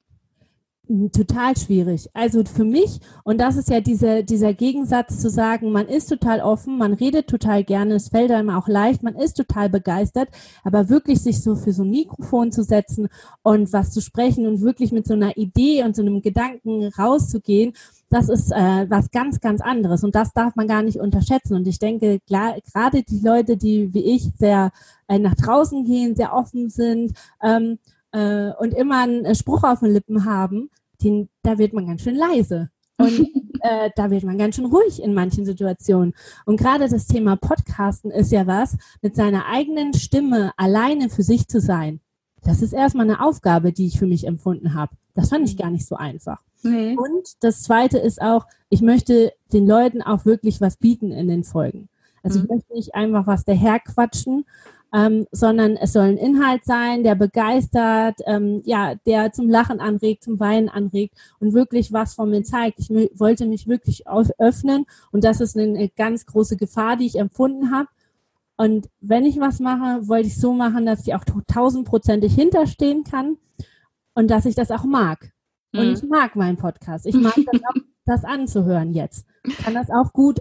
Total 0.87 1.57
schwierig. 1.57 2.09
Also 2.13 2.43
für 2.43 2.63
mich, 2.63 2.99
und 3.23 3.39
das 3.39 3.57
ist 3.57 3.69
ja 3.69 3.81
diese, 3.81 4.23
dieser 4.23 4.53
Gegensatz 4.53 5.19
zu 5.19 5.31
sagen, 5.31 5.71
man 5.71 5.87
ist 5.87 6.07
total 6.09 6.41
offen, 6.41 6.77
man 6.77 6.93
redet 6.93 7.27
total 7.27 7.63
gerne, 7.63 7.95
es 7.95 8.09
fällt 8.09 8.29
einem 8.29 8.51
auch 8.51 8.67
leicht, 8.67 9.01
man 9.01 9.15
ist 9.15 9.33
total 9.33 9.69
begeistert, 9.69 10.29
aber 10.63 10.87
wirklich 10.89 11.21
sich 11.21 11.41
so 11.41 11.55
für 11.55 11.73
so 11.73 11.83
ein 11.83 11.89
Mikrofon 11.89 12.51
zu 12.51 12.63
setzen 12.63 13.07
und 13.41 13.73
was 13.73 13.91
zu 13.91 14.01
sprechen 14.01 14.45
und 14.45 14.61
wirklich 14.61 14.91
mit 14.91 15.07
so 15.07 15.15
einer 15.15 15.35
Idee 15.37 15.83
und 15.83 15.95
so 15.95 16.03
einem 16.03 16.21
Gedanken 16.21 16.85
rauszugehen, 16.99 17.73
das 18.09 18.29
ist 18.29 18.51
äh, 18.51 18.85
was 18.87 19.09
ganz, 19.09 19.39
ganz 19.39 19.61
anderes 19.61 20.03
und 20.03 20.13
das 20.13 20.33
darf 20.33 20.55
man 20.55 20.67
gar 20.67 20.83
nicht 20.83 20.99
unterschätzen. 20.99 21.55
Und 21.55 21.67
ich 21.67 21.79
denke, 21.79 22.19
gerade 22.27 23.03
die 23.03 23.19
Leute, 23.19 23.57
die 23.57 23.91
wie 23.93 24.15
ich 24.15 24.29
sehr 24.37 24.71
äh, 25.07 25.17
nach 25.17 25.35
draußen 25.35 25.83
gehen, 25.83 26.15
sehr 26.15 26.33
offen 26.33 26.69
sind, 26.69 27.13
ähm, 27.41 27.79
äh, 28.15 28.53
und 28.57 28.73
immer 28.73 29.03
einen 29.03 29.25
äh, 29.25 29.35
Spruch 29.35 29.63
auf 29.63 29.81
den 29.81 29.91
Lippen 29.91 30.25
haben, 30.25 30.69
den, 31.03 31.29
da 31.43 31.57
wird 31.57 31.73
man 31.73 31.85
ganz 31.85 32.01
schön 32.01 32.15
leise. 32.15 32.69
Und 32.97 33.19
äh, 33.61 33.89
da 33.95 34.09
wird 34.09 34.23
man 34.23 34.37
ganz 34.37 34.55
schön 34.55 34.65
ruhig 34.65 35.03
in 35.03 35.13
manchen 35.13 35.45
Situationen. 35.45 36.13
Und 36.45 36.57
gerade 36.57 36.87
das 36.87 37.07
Thema 37.07 37.35
Podcasten 37.35 38.11
ist 38.11 38.31
ja 38.31 38.47
was, 38.47 38.77
mit 39.01 39.15
seiner 39.15 39.47
eigenen 39.47 39.93
Stimme 39.93 40.53
alleine 40.55 41.09
für 41.09 41.23
sich 41.23 41.47
zu 41.47 41.59
sein. 41.59 41.99
Das 42.41 42.61
ist 42.61 42.73
erstmal 42.73 43.09
eine 43.09 43.21
Aufgabe, 43.21 43.73
die 43.73 43.87
ich 43.87 43.99
für 43.99 44.07
mich 44.07 44.25
empfunden 44.25 44.75
habe. 44.75 44.95
Das 45.13 45.29
fand 45.29 45.49
ich 45.49 45.57
gar 45.57 45.71
nicht 45.71 45.85
so 45.85 45.95
einfach. 45.95 46.41
Nee. 46.63 46.95
Und 46.95 47.43
das 47.43 47.63
Zweite 47.63 47.97
ist 47.97 48.21
auch, 48.21 48.45
ich 48.69 48.81
möchte 48.81 49.33
den 49.51 49.67
Leuten 49.67 50.01
auch 50.01 50.25
wirklich 50.25 50.61
was 50.61 50.77
bieten 50.77 51.11
in 51.11 51.27
den 51.27 51.43
Folgen. 51.43 51.89
Also 52.23 52.39
mhm. 52.39 52.45
ich 52.45 52.49
möchte 52.51 52.73
nicht 52.73 52.95
einfach 52.95 53.27
was 53.27 53.43
daherquatschen, 53.45 54.45
ähm, 54.95 55.27
sondern 55.31 55.75
es 55.75 55.91
soll 55.91 56.05
ein 56.05 56.17
Inhalt 56.17 56.63
sein, 56.63 57.03
der 57.03 57.15
begeistert, 57.15 58.15
ähm, 58.27 58.61
ja, 58.63 58.95
der 59.05 59.33
zum 59.33 59.49
Lachen 59.49 59.81
anregt, 59.81 60.23
zum 60.23 60.39
Weinen 60.39 60.69
anregt 60.69 61.17
und 61.39 61.53
wirklich 61.53 61.91
was 61.91 62.13
von 62.13 62.29
mir 62.29 62.43
zeigt. 62.43 62.79
Ich 62.79 62.89
wollte 62.89 63.45
mich 63.45 63.67
wirklich 63.67 64.05
öffnen 64.07 64.85
und 65.11 65.25
das 65.25 65.41
ist 65.41 65.57
eine, 65.57 65.89
ganz 65.89 66.25
große 66.25 66.55
Gefahr, 66.55 66.95
die 66.95 67.07
ich 67.07 67.19
empfunden 67.19 67.71
habe. 67.71 67.89
Und 68.55 68.87
wenn 69.01 69.25
ich 69.25 69.37
was 69.37 69.59
mache, 69.59 70.07
wollte 70.07 70.27
ich 70.27 70.39
so 70.39 70.53
machen, 70.53 70.85
dass 70.85 71.05
ich 71.05 71.13
auch 71.13 71.25
tausendprozentig 71.45 72.33
hinterstehen 72.33 73.03
kann 73.03 73.35
und 74.13 74.31
dass 74.31 74.45
ich 74.45 74.55
das 74.55 74.71
auch 74.71 74.85
mag. 74.85 75.33
Mhm. 75.73 75.79
Und 75.79 75.93
ich 75.93 76.03
mag 76.03 76.37
meinen 76.37 76.55
Podcast. 76.55 77.05
Ich 77.05 77.15
mag 77.15 77.35
das 77.35 77.61
auch, 77.63 77.81
das 78.05 78.23
anzuhören 78.23 78.93
jetzt. 78.93 79.25
Ich 79.43 79.57
kann 79.57 79.73
das 79.73 79.89
auch 79.89 80.13
gut, 80.13 80.39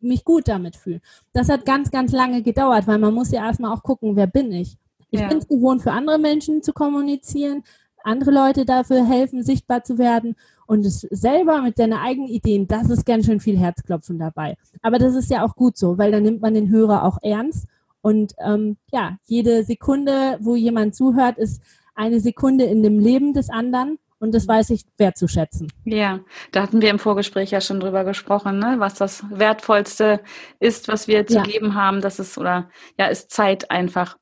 mich 0.00 0.24
gut 0.24 0.48
damit 0.48 0.76
fühlen. 0.76 1.00
Das 1.32 1.48
hat 1.48 1.64
ganz, 1.64 1.90
ganz 1.90 2.12
lange 2.12 2.42
gedauert, 2.42 2.86
weil 2.86 2.98
man 2.98 3.14
muss 3.14 3.30
ja 3.30 3.46
erstmal 3.46 3.72
auch 3.72 3.82
gucken, 3.82 4.16
wer 4.16 4.26
bin 4.26 4.52
ich. 4.52 4.76
Ich 5.10 5.20
ja. 5.20 5.28
bin 5.28 5.38
es 5.38 5.48
gewohnt, 5.48 5.82
für 5.82 5.92
andere 5.92 6.18
Menschen 6.18 6.62
zu 6.62 6.72
kommunizieren, 6.72 7.62
andere 8.02 8.32
Leute 8.32 8.64
dafür 8.64 9.06
helfen, 9.06 9.42
sichtbar 9.42 9.84
zu 9.84 9.96
werden 9.96 10.36
und 10.66 10.84
es 10.84 11.00
selber 11.10 11.62
mit 11.62 11.78
deinen 11.78 11.94
eigenen 11.94 12.28
Ideen, 12.28 12.66
das 12.66 12.90
ist 12.90 13.06
ganz 13.06 13.26
schön 13.26 13.40
viel 13.40 13.58
Herzklopfen 13.58 14.18
dabei. 14.18 14.56
Aber 14.82 14.98
das 14.98 15.14
ist 15.14 15.30
ja 15.30 15.44
auch 15.44 15.54
gut 15.56 15.76
so, 15.76 15.98
weil 15.98 16.10
dann 16.10 16.22
nimmt 16.22 16.42
man 16.42 16.54
den 16.54 16.68
Hörer 16.68 17.04
auch 17.04 17.18
ernst 17.22 17.66
und 18.02 18.34
ähm, 18.44 18.76
ja, 18.92 19.16
jede 19.24 19.64
Sekunde, 19.64 20.38
wo 20.40 20.56
jemand 20.56 20.94
zuhört, 20.94 21.38
ist 21.38 21.62
eine 21.94 22.20
Sekunde 22.20 22.64
in 22.64 22.82
dem 22.82 22.98
Leben 22.98 23.32
des 23.32 23.50
anderen 23.50 23.98
und 24.24 24.34
das 24.34 24.48
weiß 24.48 24.70
ich 24.70 24.84
wertzuschätzen. 24.96 25.70
Ja, 25.84 26.20
da 26.50 26.62
hatten 26.62 26.80
wir 26.80 26.88
im 26.88 26.98
Vorgespräch 26.98 27.50
ja 27.50 27.60
schon 27.60 27.78
drüber 27.78 28.04
gesprochen, 28.04 28.58
ne? 28.58 28.76
was 28.78 28.94
das 28.94 29.22
Wertvollste 29.30 30.20
ist, 30.60 30.88
was 30.88 31.06
wir 31.08 31.26
zu 31.26 31.36
ja. 31.36 31.42
geben 31.42 31.74
haben. 31.74 32.00
Das 32.00 32.18
ist 32.18 32.38
oder 32.38 32.70
ja, 32.98 33.06
ist 33.06 33.30
Zeit 33.30 33.70
einfach. 33.70 34.16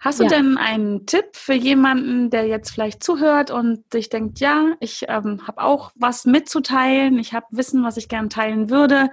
Hast 0.00 0.18
du 0.18 0.24
ja. 0.24 0.30
denn 0.30 0.58
einen 0.58 1.06
Tipp 1.06 1.24
für 1.32 1.54
jemanden, 1.54 2.28
der 2.28 2.46
jetzt 2.46 2.70
vielleicht 2.70 3.02
zuhört 3.02 3.50
und 3.50 3.90
sich 3.90 4.10
denkt, 4.10 4.38
ja, 4.40 4.74
ich 4.80 5.06
ähm, 5.08 5.46
habe 5.46 5.62
auch 5.62 5.92
was 5.94 6.26
mitzuteilen, 6.26 7.18
ich 7.18 7.32
habe 7.32 7.46
Wissen, 7.50 7.84
was 7.84 7.96
ich 7.96 8.08
gerne 8.08 8.28
teilen 8.28 8.68
würde 8.68 9.08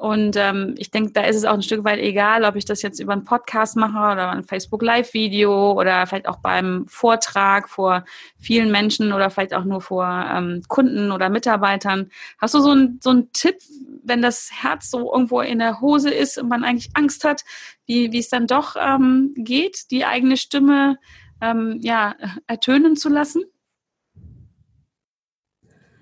und 0.00 0.34
ähm, 0.36 0.76
ich 0.78 0.90
denke, 0.90 1.12
da 1.12 1.24
ist 1.24 1.36
es 1.36 1.44
auch 1.44 1.52
ein 1.52 1.62
Stück 1.62 1.84
weit 1.84 1.98
egal, 1.98 2.44
ob 2.44 2.56
ich 2.56 2.64
das 2.64 2.80
jetzt 2.80 3.00
über 3.00 3.12
einen 3.12 3.24
Podcast 3.24 3.76
mache 3.76 3.98
oder 3.98 4.30
ein 4.30 4.44
Facebook 4.44 4.80
Live-Video 4.80 5.72
oder 5.72 6.06
vielleicht 6.06 6.26
auch 6.26 6.38
beim 6.38 6.86
Vortrag 6.88 7.68
vor 7.68 8.06
vielen 8.38 8.70
Menschen 8.70 9.12
oder 9.12 9.28
vielleicht 9.28 9.52
auch 9.52 9.64
nur 9.64 9.82
vor 9.82 10.06
ähm, 10.06 10.62
Kunden 10.68 11.12
oder 11.12 11.28
Mitarbeitern. 11.28 12.10
Hast 12.38 12.54
du 12.54 12.60
so 12.60 12.70
einen 12.70 12.98
so 13.02 13.10
einen 13.10 13.30
Tipp, 13.34 13.56
wenn 14.02 14.22
das 14.22 14.48
Herz 14.50 14.90
so 14.90 15.12
irgendwo 15.12 15.42
in 15.42 15.58
der 15.58 15.82
Hose 15.82 16.08
ist 16.08 16.38
und 16.38 16.48
man 16.48 16.64
eigentlich 16.64 16.92
Angst 16.94 17.24
hat, 17.24 17.44
wie, 17.84 18.10
wie 18.10 18.20
es 18.20 18.30
dann 18.30 18.46
doch 18.46 18.76
ähm, 18.80 19.34
geht, 19.36 19.90
die 19.90 20.06
eigene 20.06 20.38
Stimme 20.38 20.98
ähm, 21.42 21.78
ja, 21.82 22.14
ertönen 22.46 22.96
zu 22.96 23.10
lassen? 23.10 23.42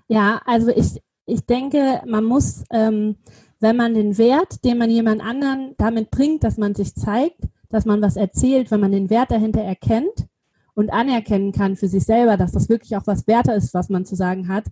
Ja, 0.06 0.40
also 0.44 0.68
ich, 0.68 1.02
ich 1.26 1.46
denke, 1.46 2.00
man 2.06 2.22
muss 2.22 2.62
ähm, 2.70 3.16
wenn 3.60 3.76
man 3.76 3.94
den 3.94 4.18
Wert, 4.18 4.64
den 4.64 4.78
man 4.78 4.90
jemand 4.90 5.22
anderen 5.22 5.74
damit 5.78 6.10
bringt, 6.10 6.44
dass 6.44 6.58
man 6.58 6.74
sich 6.74 6.94
zeigt, 6.94 7.40
dass 7.70 7.84
man 7.84 8.00
was 8.00 8.16
erzählt, 8.16 8.70
wenn 8.70 8.80
man 8.80 8.92
den 8.92 9.10
Wert 9.10 9.30
dahinter 9.30 9.60
erkennt 9.60 10.26
und 10.74 10.92
anerkennen 10.92 11.52
kann 11.52 11.76
für 11.76 11.88
sich 11.88 12.04
selber, 12.04 12.36
dass 12.36 12.52
das 12.52 12.68
wirklich 12.68 12.96
auch 12.96 13.06
was 13.06 13.26
werter 13.26 13.54
ist, 13.54 13.74
was 13.74 13.88
man 13.88 14.04
zu 14.04 14.14
sagen 14.14 14.48
hat, 14.48 14.64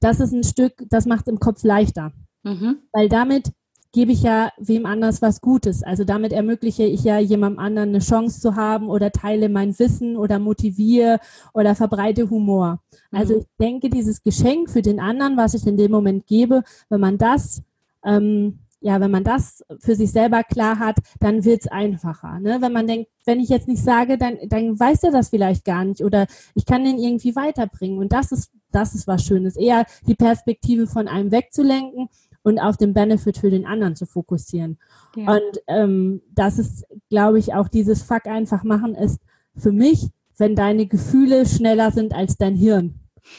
das 0.00 0.20
ist 0.20 0.32
ein 0.32 0.44
Stück, 0.44 0.84
das 0.90 1.06
macht 1.06 1.26
es 1.26 1.32
im 1.32 1.38
Kopf 1.38 1.62
leichter. 1.62 2.12
Mhm. 2.42 2.78
Weil 2.92 3.08
damit 3.08 3.52
gebe 3.92 4.10
ich 4.10 4.22
ja 4.22 4.50
wem 4.58 4.86
anders 4.86 5.22
was 5.22 5.40
Gutes. 5.40 5.82
Also 5.82 6.04
damit 6.04 6.32
ermögliche 6.32 6.84
ich 6.84 7.04
ja 7.04 7.18
jemandem 7.18 7.58
anderen 7.58 7.90
eine 7.90 7.98
Chance 7.98 8.40
zu 8.40 8.56
haben 8.56 8.88
oder 8.88 9.12
teile 9.12 9.48
mein 9.48 9.78
Wissen 9.78 10.16
oder 10.16 10.38
motiviere 10.38 11.20
oder 11.52 11.74
verbreite 11.74 12.30
Humor. 12.30 12.80
Also 13.12 13.34
mhm. 13.34 13.40
ich 13.40 13.46
denke, 13.60 13.90
dieses 13.90 14.22
Geschenk 14.22 14.70
für 14.70 14.82
den 14.82 14.98
anderen, 14.98 15.36
was 15.36 15.54
ich 15.54 15.66
in 15.66 15.76
dem 15.76 15.92
Moment 15.92 16.26
gebe, 16.26 16.64
wenn 16.88 17.00
man 17.00 17.18
das 17.18 17.62
ähm, 18.04 18.58
ja, 18.82 19.00
wenn 19.00 19.12
man 19.12 19.24
das 19.24 19.64
für 19.78 19.94
sich 19.94 20.10
selber 20.10 20.42
klar 20.42 20.78
hat, 20.80 20.96
dann 21.20 21.44
wird's 21.44 21.68
einfacher. 21.68 22.40
Ne? 22.40 22.58
Wenn 22.60 22.72
man 22.72 22.86
denkt, 22.86 23.10
wenn 23.24 23.38
ich 23.38 23.48
jetzt 23.48 23.68
nicht 23.68 23.82
sage, 23.82 24.18
dann, 24.18 24.38
dann 24.48 24.78
weiß 24.78 25.04
er 25.04 25.12
das 25.12 25.28
vielleicht 25.28 25.64
gar 25.64 25.84
nicht 25.84 26.02
oder 26.02 26.26
ich 26.54 26.66
kann 26.66 26.84
den 26.84 26.98
irgendwie 26.98 27.36
weiterbringen. 27.36 27.98
Und 27.98 28.12
das 28.12 28.32
ist, 28.32 28.50
das 28.72 28.94
ist 28.94 29.06
was 29.06 29.24
Schönes. 29.24 29.56
Eher 29.56 29.86
die 30.06 30.16
Perspektive 30.16 30.88
von 30.88 31.06
einem 31.06 31.30
wegzulenken 31.30 32.08
und 32.42 32.58
auf 32.58 32.76
den 32.76 32.92
Benefit 32.92 33.38
für 33.38 33.50
den 33.50 33.66
anderen 33.66 33.94
zu 33.94 34.04
fokussieren. 34.04 34.78
Ja. 35.14 35.32
Und 35.32 35.62
ähm, 35.68 36.22
das 36.34 36.58
ist, 36.58 36.84
glaube 37.08 37.38
ich, 37.38 37.54
auch 37.54 37.68
dieses 37.68 38.02
Fuck 38.02 38.26
einfach 38.26 38.64
machen 38.64 38.96
ist 38.96 39.20
für 39.56 39.72
mich, 39.72 40.08
wenn 40.38 40.56
deine 40.56 40.86
Gefühle 40.86 41.46
schneller 41.46 41.92
sind 41.92 42.14
als 42.14 42.36
dein 42.36 42.56
Hirn. 42.56 42.98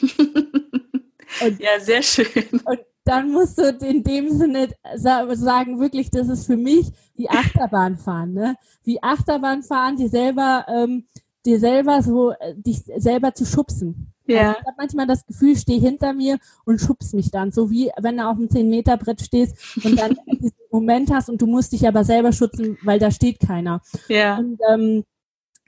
Und, 1.42 1.60
ja, 1.60 1.80
sehr 1.80 2.02
schön. 2.02 2.44
Und 2.64 2.78
dann 3.04 3.30
musst 3.30 3.58
du 3.58 3.68
in 3.68 4.02
dem 4.02 4.30
Sinne 4.30 4.68
sagen, 4.94 5.78
wirklich, 5.80 6.10
das 6.10 6.28
ist 6.28 6.46
für 6.46 6.56
mich 6.56 6.90
wie 7.14 7.28
Achterbahnfahren, 7.28 8.32
ne? 8.32 8.56
Wie 8.82 9.02
Achterbahnfahren, 9.02 9.96
die 9.96 10.08
selber, 10.08 10.66
ähm, 10.68 11.06
dir 11.44 11.58
selber 11.58 12.02
so, 12.02 12.32
äh, 12.32 12.54
dich 12.56 12.82
selber 12.96 13.34
zu 13.34 13.44
schubsen. 13.44 14.12
Ja. 14.26 14.48
Also 14.48 14.60
ich 14.60 14.66
habe 14.66 14.76
manchmal 14.78 15.06
das 15.06 15.26
Gefühl, 15.26 15.56
steh 15.56 15.78
hinter 15.78 16.14
mir 16.14 16.38
und 16.64 16.80
schubst 16.80 17.14
mich 17.14 17.30
dann, 17.30 17.52
so 17.52 17.70
wie 17.70 17.90
wenn 18.00 18.16
du 18.16 18.26
auf 18.26 18.36
einem 18.36 18.48
10-Meter-Brett 18.48 19.20
stehst 19.20 19.84
und 19.84 19.98
dann 19.98 20.16
diesen 20.40 20.56
Moment 20.70 21.12
hast 21.12 21.28
und 21.28 21.42
du 21.42 21.46
musst 21.46 21.72
dich 21.72 21.86
aber 21.86 22.04
selber 22.04 22.32
schützen, 22.32 22.78
weil 22.82 22.98
da 22.98 23.10
steht 23.10 23.40
keiner. 23.40 23.82
Ja. 24.08 24.38
Und 24.38 24.58
ähm, 24.72 25.04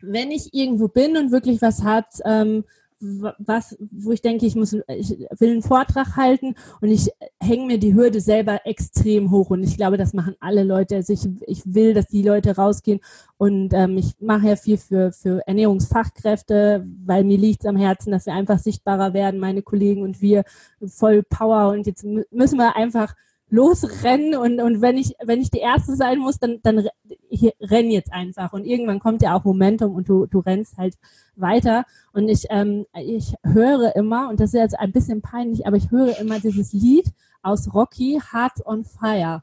wenn 0.00 0.30
ich 0.30 0.54
irgendwo 0.54 0.88
bin 0.88 1.16
und 1.16 1.32
wirklich 1.32 1.60
was 1.60 1.82
hat, 1.82 2.06
ähm, 2.24 2.64
was, 3.00 3.76
wo 3.90 4.12
ich 4.12 4.22
denke, 4.22 4.46
ich 4.46 4.56
muss, 4.56 4.72
ich 4.72 5.10
will 5.38 5.50
einen 5.50 5.62
Vortrag 5.62 6.16
halten 6.16 6.54
und 6.80 6.88
ich 6.88 7.10
hänge 7.40 7.66
mir 7.66 7.78
die 7.78 7.94
Hürde 7.94 8.20
selber 8.20 8.60
extrem 8.64 9.30
hoch 9.30 9.50
und 9.50 9.62
ich 9.62 9.76
glaube, 9.76 9.96
das 9.98 10.14
machen 10.14 10.34
alle 10.40 10.64
Leute. 10.64 10.96
Also 10.96 11.12
ich, 11.12 11.28
ich 11.46 11.62
will, 11.66 11.92
dass 11.92 12.06
die 12.06 12.22
Leute 12.22 12.56
rausgehen 12.56 13.00
und 13.36 13.74
ähm, 13.74 13.98
ich 13.98 14.14
mache 14.18 14.48
ja 14.48 14.56
viel 14.56 14.78
für, 14.78 15.12
für 15.12 15.46
Ernährungsfachkräfte, 15.46 16.86
weil 17.04 17.24
mir 17.24 17.38
liegt 17.38 17.64
es 17.64 17.68
am 17.68 17.76
Herzen, 17.76 18.12
dass 18.12 18.26
wir 18.26 18.34
einfach 18.34 18.58
sichtbarer 18.58 19.12
werden, 19.12 19.40
meine 19.40 19.62
Kollegen 19.62 20.02
und 20.02 20.22
wir 20.22 20.44
voll 20.86 21.22
Power 21.22 21.72
und 21.72 21.86
jetzt 21.86 22.04
müssen 22.04 22.58
wir 22.58 22.76
einfach 22.76 23.14
losrennen 23.48 24.34
und, 24.34 24.60
und 24.60 24.80
wenn 24.80 24.96
ich, 24.96 25.14
wenn 25.22 25.40
ich 25.40 25.50
die 25.50 25.60
Erste 25.60 25.94
sein 25.94 26.18
muss, 26.18 26.38
dann, 26.38 26.60
dann 26.62 26.88
ich 27.28 27.52
renn 27.60 27.90
jetzt 27.90 28.12
einfach. 28.12 28.52
Und 28.52 28.64
irgendwann 28.64 28.98
kommt 28.98 29.22
ja 29.22 29.36
auch 29.36 29.44
Momentum 29.44 29.94
und 29.94 30.08
du, 30.08 30.26
du 30.26 30.40
rennst 30.40 30.76
halt 30.78 30.94
weiter. 31.36 31.84
Und 32.12 32.28
ich, 32.28 32.46
ähm, 32.50 32.86
ich 32.94 33.34
höre 33.44 33.94
immer, 33.94 34.28
und 34.28 34.40
das 34.40 34.52
ist 34.52 34.60
jetzt 34.60 34.78
ein 34.78 34.92
bisschen 34.92 35.22
peinlich, 35.22 35.66
aber 35.66 35.76
ich 35.76 35.90
höre 35.90 36.18
immer 36.18 36.40
dieses 36.40 36.72
Lied 36.72 37.12
aus 37.42 37.72
Rocky, 37.72 38.20
Hearts 38.32 38.64
on 38.66 38.84
Fire. 38.84 39.42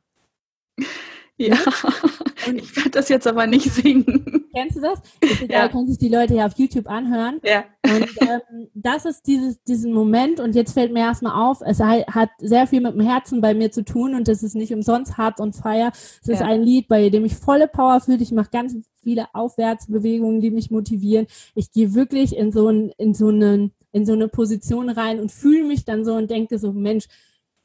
Ja, 1.37 1.57
und 2.47 2.55
ich 2.61 2.75
werde 2.75 2.91
das 2.91 3.09
jetzt 3.09 3.25
aber 3.25 3.47
nicht 3.47 3.71
singen. 3.71 4.45
Kennst 4.53 4.77
du 4.77 4.81
das? 4.81 5.01
Egal, 5.41 5.47
ja. 5.49 5.67
können 5.67 5.87
sich 5.87 5.97
die 5.97 6.09
Leute 6.09 6.35
ja 6.35 6.45
auf 6.45 6.53
YouTube 6.57 6.87
anhören. 6.87 7.41
Ja. 7.43 7.65
Und 7.83 8.07
ähm, 8.21 8.67
das 8.75 9.05
ist 9.05 9.25
dieses, 9.25 9.61
diesen 9.63 9.93
Moment 9.93 10.39
und 10.39 10.53
jetzt 10.53 10.73
fällt 10.73 10.93
mir 10.93 10.99
erstmal 10.99 11.33
auf, 11.33 11.61
es 11.65 11.79
hat 11.79 12.29
sehr 12.37 12.67
viel 12.67 12.81
mit 12.81 12.93
dem 12.93 13.01
Herzen 13.01 13.41
bei 13.41 13.55
mir 13.55 13.71
zu 13.71 13.83
tun 13.83 14.13
und 14.13 14.27
das 14.27 14.43
ist 14.43 14.55
nicht 14.55 14.73
umsonst 14.73 15.17
Hearts 15.17 15.41
on 15.41 15.53
Fire. 15.53 15.91
Es 16.21 16.29
ist 16.29 16.39
ja. 16.41 16.45
ein 16.45 16.61
Lied, 16.61 16.87
bei 16.87 17.09
dem 17.09 17.25
ich 17.25 17.35
volle 17.35 17.67
Power 17.67 17.99
fühle. 17.99 18.21
Ich 18.21 18.31
mache 18.31 18.51
ganz 18.51 18.75
viele 19.01 19.33
Aufwärtsbewegungen, 19.33 20.39
die 20.39 20.51
mich 20.51 20.69
motivieren. 20.69 21.25
Ich 21.55 21.71
gehe 21.71 21.95
wirklich 21.95 22.37
in 22.37 22.51
so, 22.51 22.69
ein, 22.69 22.91
in, 22.97 23.15
so 23.15 23.29
einen, 23.29 23.73
in 23.91 24.05
so 24.05 24.13
eine 24.13 24.27
Position 24.27 24.89
rein 24.89 25.19
und 25.19 25.31
fühle 25.31 25.63
mich 25.63 25.83
dann 25.83 26.05
so 26.05 26.13
und 26.13 26.29
denke 26.29 26.59
so, 26.59 26.71
Mensch, 26.73 27.07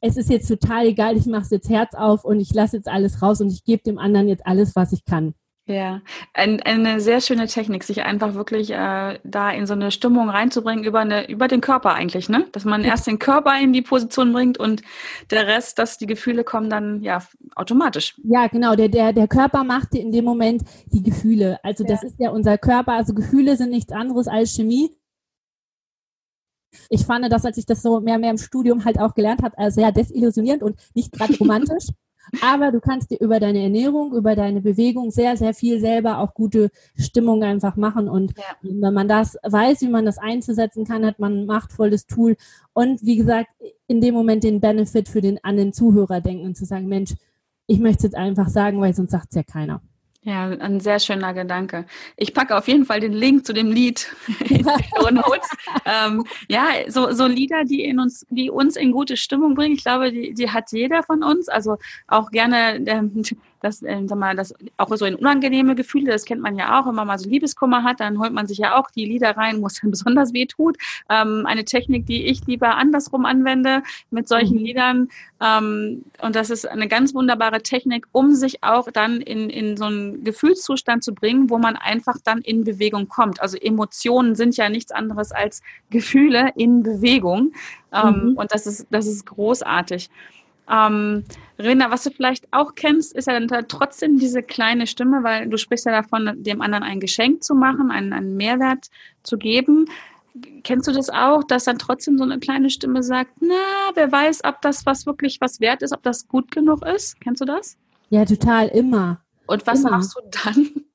es 0.01 0.17
ist 0.17 0.29
jetzt 0.29 0.47
total 0.47 0.87
egal, 0.87 1.17
ich 1.17 1.25
mache 1.25 1.45
jetzt 1.51 1.69
Herz 1.69 1.93
auf 1.93 2.23
und 2.23 2.39
ich 2.39 2.53
lasse 2.53 2.77
jetzt 2.77 2.87
alles 2.87 3.21
raus 3.21 3.41
und 3.41 3.51
ich 3.51 3.63
gebe 3.63 3.83
dem 3.83 3.97
anderen 3.97 4.27
jetzt 4.27 4.45
alles, 4.45 4.75
was 4.75 4.93
ich 4.93 5.05
kann. 5.05 5.33
Ja, 5.69 6.01
ein, 6.33 6.59
eine 6.63 6.99
sehr 6.99 7.21
schöne 7.21 7.45
Technik, 7.45 7.83
sich 7.83 8.01
einfach 8.01 8.33
wirklich 8.33 8.71
äh, 8.71 9.19
da 9.23 9.51
in 9.51 9.67
so 9.67 9.73
eine 9.73 9.91
Stimmung 9.91 10.27
reinzubringen 10.27 10.83
über 10.83 11.01
eine 11.01 11.29
über 11.29 11.47
den 11.47 11.61
Körper 11.61 11.93
eigentlich, 11.93 12.27
ne? 12.27 12.47
Dass 12.53 12.65
man 12.65 12.83
erst 12.83 13.05
den 13.05 13.19
Körper 13.19 13.55
in 13.61 13.71
die 13.71 13.83
Position 13.83 14.33
bringt 14.33 14.57
und 14.57 14.81
der 15.29 15.45
Rest, 15.45 15.77
dass 15.77 15.99
die 15.99 16.07
Gefühle 16.07 16.43
kommen 16.43 16.71
dann 16.71 17.03
ja 17.03 17.21
automatisch. 17.55 18.15
Ja, 18.23 18.47
genau. 18.47 18.75
Der 18.75 18.87
der 18.87 19.13
der 19.13 19.27
Körper 19.27 19.63
macht 19.63 19.93
in 19.93 20.11
dem 20.11 20.25
Moment 20.25 20.63
die 20.87 21.03
Gefühle. 21.03 21.59
Also 21.61 21.83
ja. 21.83 21.91
das 21.91 22.01
ist 22.01 22.15
ja 22.17 22.31
unser 22.31 22.57
Körper. 22.57 22.93
Also 22.93 23.13
Gefühle 23.13 23.55
sind 23.55 23.69
nichts 23.69 23.93
anderes 23.93 24.27
als 24.27 24.55
Chemie. 24.55 24.98
Ich 26.89 27.05
fand 27.05 27.31
das, 27.31 27.45
als 27.45 27.57
ich 27.57 27.65
das 27.65 27.81
so 27.81 27.99
mehr 27.99 28.15
und 28.15 28.21
mehr 28.21 28.31
im 28.31 28.37
Studium 28.37 28.85
halt 28.85 28.99
auch 28.99 29.13
gelernt 29.13 29.43
habe, 29.43 29.57
äh, 29.57 29.71
sehr 29.71 29.91
desillusionierend 29.91 30.63
und 30.63 30.77
nicht 30.93 31.11
gerade 31.11 31.37
romantisch. 31.37 31.87
Aber 32.41 32.71
du 32.71 32.79
kannst 32.79 33.11
dir 33.11 33.19
über 33.19 33.39
deine 33.39 33.63
Ernährung, 33.63 34.13
über 34.13 34.35
deine 34.35 34.61
Bewegung 34.61 35.11
sehr, 35.11 35.35
sehr 35.37 35.53
viel 35.53 35.79
selber 35.79 36.19
auch 36.19 36.33
gute 36.33 36.69
Stimmung 36.95 37.43
einfach 37.43 37.75
machen. 37.75 38.07
Und 38.07 38.37
ja. 38.37 38.43
wenn 38.61 38.93
man 38.93 39.07
das 39.07 39.37
weiß, 39.43 39.81
wie 39.81 39.87
man 39.87 40.05
das 40.05 40.17
einzusetzen 40.17 40.85
kann, 40.85 41.05
hat 41.05 41.19
man 41.19 41.39
ein 41.39 41.45
machtvolles 41.45 42.05
Tool. 42.05 42.35
Und 42.73 43.03
wie 43.03 43.15
gesagt, 43.15 43.49
in 43.87 44.01
dem 44.01 44.13
Moment 44.13 44.43
den 44.43 44.59
Benefit 44.59 45.09
für 45.09 45.21
den 45.21 45.43
an 45.43 45.57
den 45.57 45.73
Zuhörer 45.73 46.21
denken 46.21 46.45
und 46.45 46.55
zu 46.55 46.65
sagen, 46.65 46.87
Mensch, 46.87 47.15
ich 47.67 47.79
möchte 47.79 47.97
es 47.97 48.03
jetzt 48.03 48.15
einfach 48.15 48.49
sagen, 48.49 48.79
weil 48.81 48.93
sonst 48.93 49.11
sagt 49.11 49.27
es 49.29 49.35
ja 49.35 49.43
keiner. 49.43 49.81
Ja, 50.23 50.49
ein 50.49 50.81
sehr 50.81 50.99
schöner 50.99 51.33
Gedanke. 51.33 51.85
Ich 52.17 52.33
packe 52.33 52.57
auf 52.57 52.67
jeden 52.67 52.85
Fall 52.85 52.99
den 52.99 53.13
Link 53.13 53.45
zu 53.45 53.53
dem 53.53 53.71
Lied 53.71 54.13
in 54.49 54.57
die 54.57 54.63
Show 54.95 55.09
Notes. 55.11 55.49
ähm, 55.85 56.25
ja, 56.49 56.67
so, 56.87 57.13
so 57.13 57.25
Lieder, 57.25 57.63
die 57.63 57.85
in 57.85 57.99
uns, 57.99 58.25
die 58.29 58.49
uns 58.49 58.75
in 58.75 58.91
gute 58.91 59.15
Stimmung 59.15 59.55
bringen. 59.55 59.75
Ich 59.75 59.83
glaube, 59.83 60.11
die, 60.11 60.33
die 60.33 60.49
hat 60.51 60.73
jeder 60.73 61.03
von 61.03 61.23
uns. 61.23 61.47
Also 61.47 61.77
auch 62.07 62.31
gerne 62.31 62.83
ähm, 62.85 63.23
das, 63.61 63.81
äh, 63.81 64.01
sag 64.05 64.17
mal, 64.17 64.35
das 64.35 64.53
auch 64.77 64.95
so 64.95 65.05
in 65.05 65.15
unangenehme 65.15 65.75
Gefühle, 65.75 66.11
das 66.11 66.25
kennt 66.25 66.41
man 66.41 66.55
ja 66.55 66.79
auch, 66.79 66.87
wenn 66.87 66.95
man 66.95 67.07
mal 67.07 67.19
so 67.19 67.29
Liebeskummer 67.29 67.83
hat, 67.83 67.99
dann 67.99 68.19
holt 68.19 68.33
man 68.33 68.47
sich 68.47 68.57
ja 68.57 68.77
auch 68.77 68.89
die 68.91 69.05
Lieder 69.05 69.35
rein, 69.35 69.61
wo 69.61 69.67
es 69.67 69.79
dann 69.81 69.91
besonders 69.91 70.33
weh 70.33 70.45
tut. 70.45 70.77
Ähm, 71.09 71.45
eine 71.45 71.65
Technik, 71.65 72.05
die 72.05 72.25
ich 72.25 72.45
lieber 72.45 72.75
andersrum 72.75 73.25
anwende 73.25 73.83
mit 74.11 74.27
solchen 74.27 74.57
mhm. 74.57 74.63
Liedern. 74.63 75.09
Ähm, 75.41 76.05
und 76.21 76.35
das 76.35 76.49
ist 76.49 76.67
eine 76.67 76.87
ganz 76.87 77.13
wunderbare 77.13 77.61
Technik, 77.61 78.07
um 78.11 78.33
sich 78.33 78.63
auch 78.63 78.91
dann 78.91 79.21
in, 79.21 79.49
in 79.49 79.77
so 79.77 79.85
einen 79.85 80.23
Gefühlszustand 80.23 81.03
zu 81.03 81.13
bringen, 81.13 81.49
wo 81.49 81.57
man 81.57 81.75
einfach 81.75 82.17
dann 82.23 82.39
in 82.39 82.63
Bewegung 82.63 83.07
kommt. 83.07 83.41
Also 83.41 83.57
Emotionen 83.57 84.35
sind 84.35 84.57
ja 84.57 84.69
nichts 84.69 84.91
anderes 84.91 85.31
als 85.31 85.61
Gefühle 85.89 86.51
in 86.55 86.83
Bewegung. 86.83 87.53
Ähm, 87.91 88.31
mhm. 88.31 88.37
Und 88.37 88.51
das 88.51 88.67
ist, 88.67 88.87
das 88.89 89.07
ist 89.07 89.25
großartig. 89.25 90.09
Ähm, 90.69 91.25
Rena, 91.57 91.91
was 91.91 92.03
du 92.03 92.11
vielleicht 92.11 92.47
auch 92.51 92.75
kennst, 92.75 93.13
ist 93.13 93.27
ja 93.27 93.39
dann 93.39 93.67
trotzdem 93.67 94.19
diese 94.19 94.43
kleine 94.43 94.87
Stimme, 94.87 95.23
weil 95.23 95.49
du 95.49 95.57
sprichst 95.57 95.85
ja 95.85 95.91
davon, 95.91 96.31
dem 96.43 96.61
anderen 96.61 96.83
ein 96.83 96.99
Geschenk 96.99 97.43
zu 97.43 97.55
machen, 97.55 97.91
einen, 97.91 98.13
einen 98.13 98.37
Mehrwert 98.37 98.89
zu 99.23 99.37
geben. 99.37 99.85
Kennst 100.63 100.87
du 100.87 100.93
das 100.93 101.09
auch, 101.09 101.43
dass 101.43 101.65
dann 101.65 101.79
trotzdem 101.79 102.17
so 102.17 102.23
eine 102.23 102.39
kleine 102.39 102.69
Stimme 102.69 103.03
sagt, 103.03 103.31
na, 103.41 103.55
wer 103.95 104.11
weiß, 104.11 104.43
ob 104.45 104.61
das 104.61 104.85
was 104.85 105.05
wirklich 105.05 105.41
was 105.41 105.59
wert 105.59 105.81
ist, 105.81 105.91
ob 105.91 106.03
das 106.03 106.27
gut 106.27 106.51
genug 106.51 106.85
ist? 106.85 107.19
Kennst 107.19 107.41
du 107.41 107.45
das? 107.45 107.77
Ja, 108.09 108.23
total, 108.25 108.67
immer. 108.69 109.19
Und 109.47 109.65
was 109.67 109.81
immer. 109.81 109.91
machst 109.91 110.15
du 110.15 110.21
dann? 110.29 110.85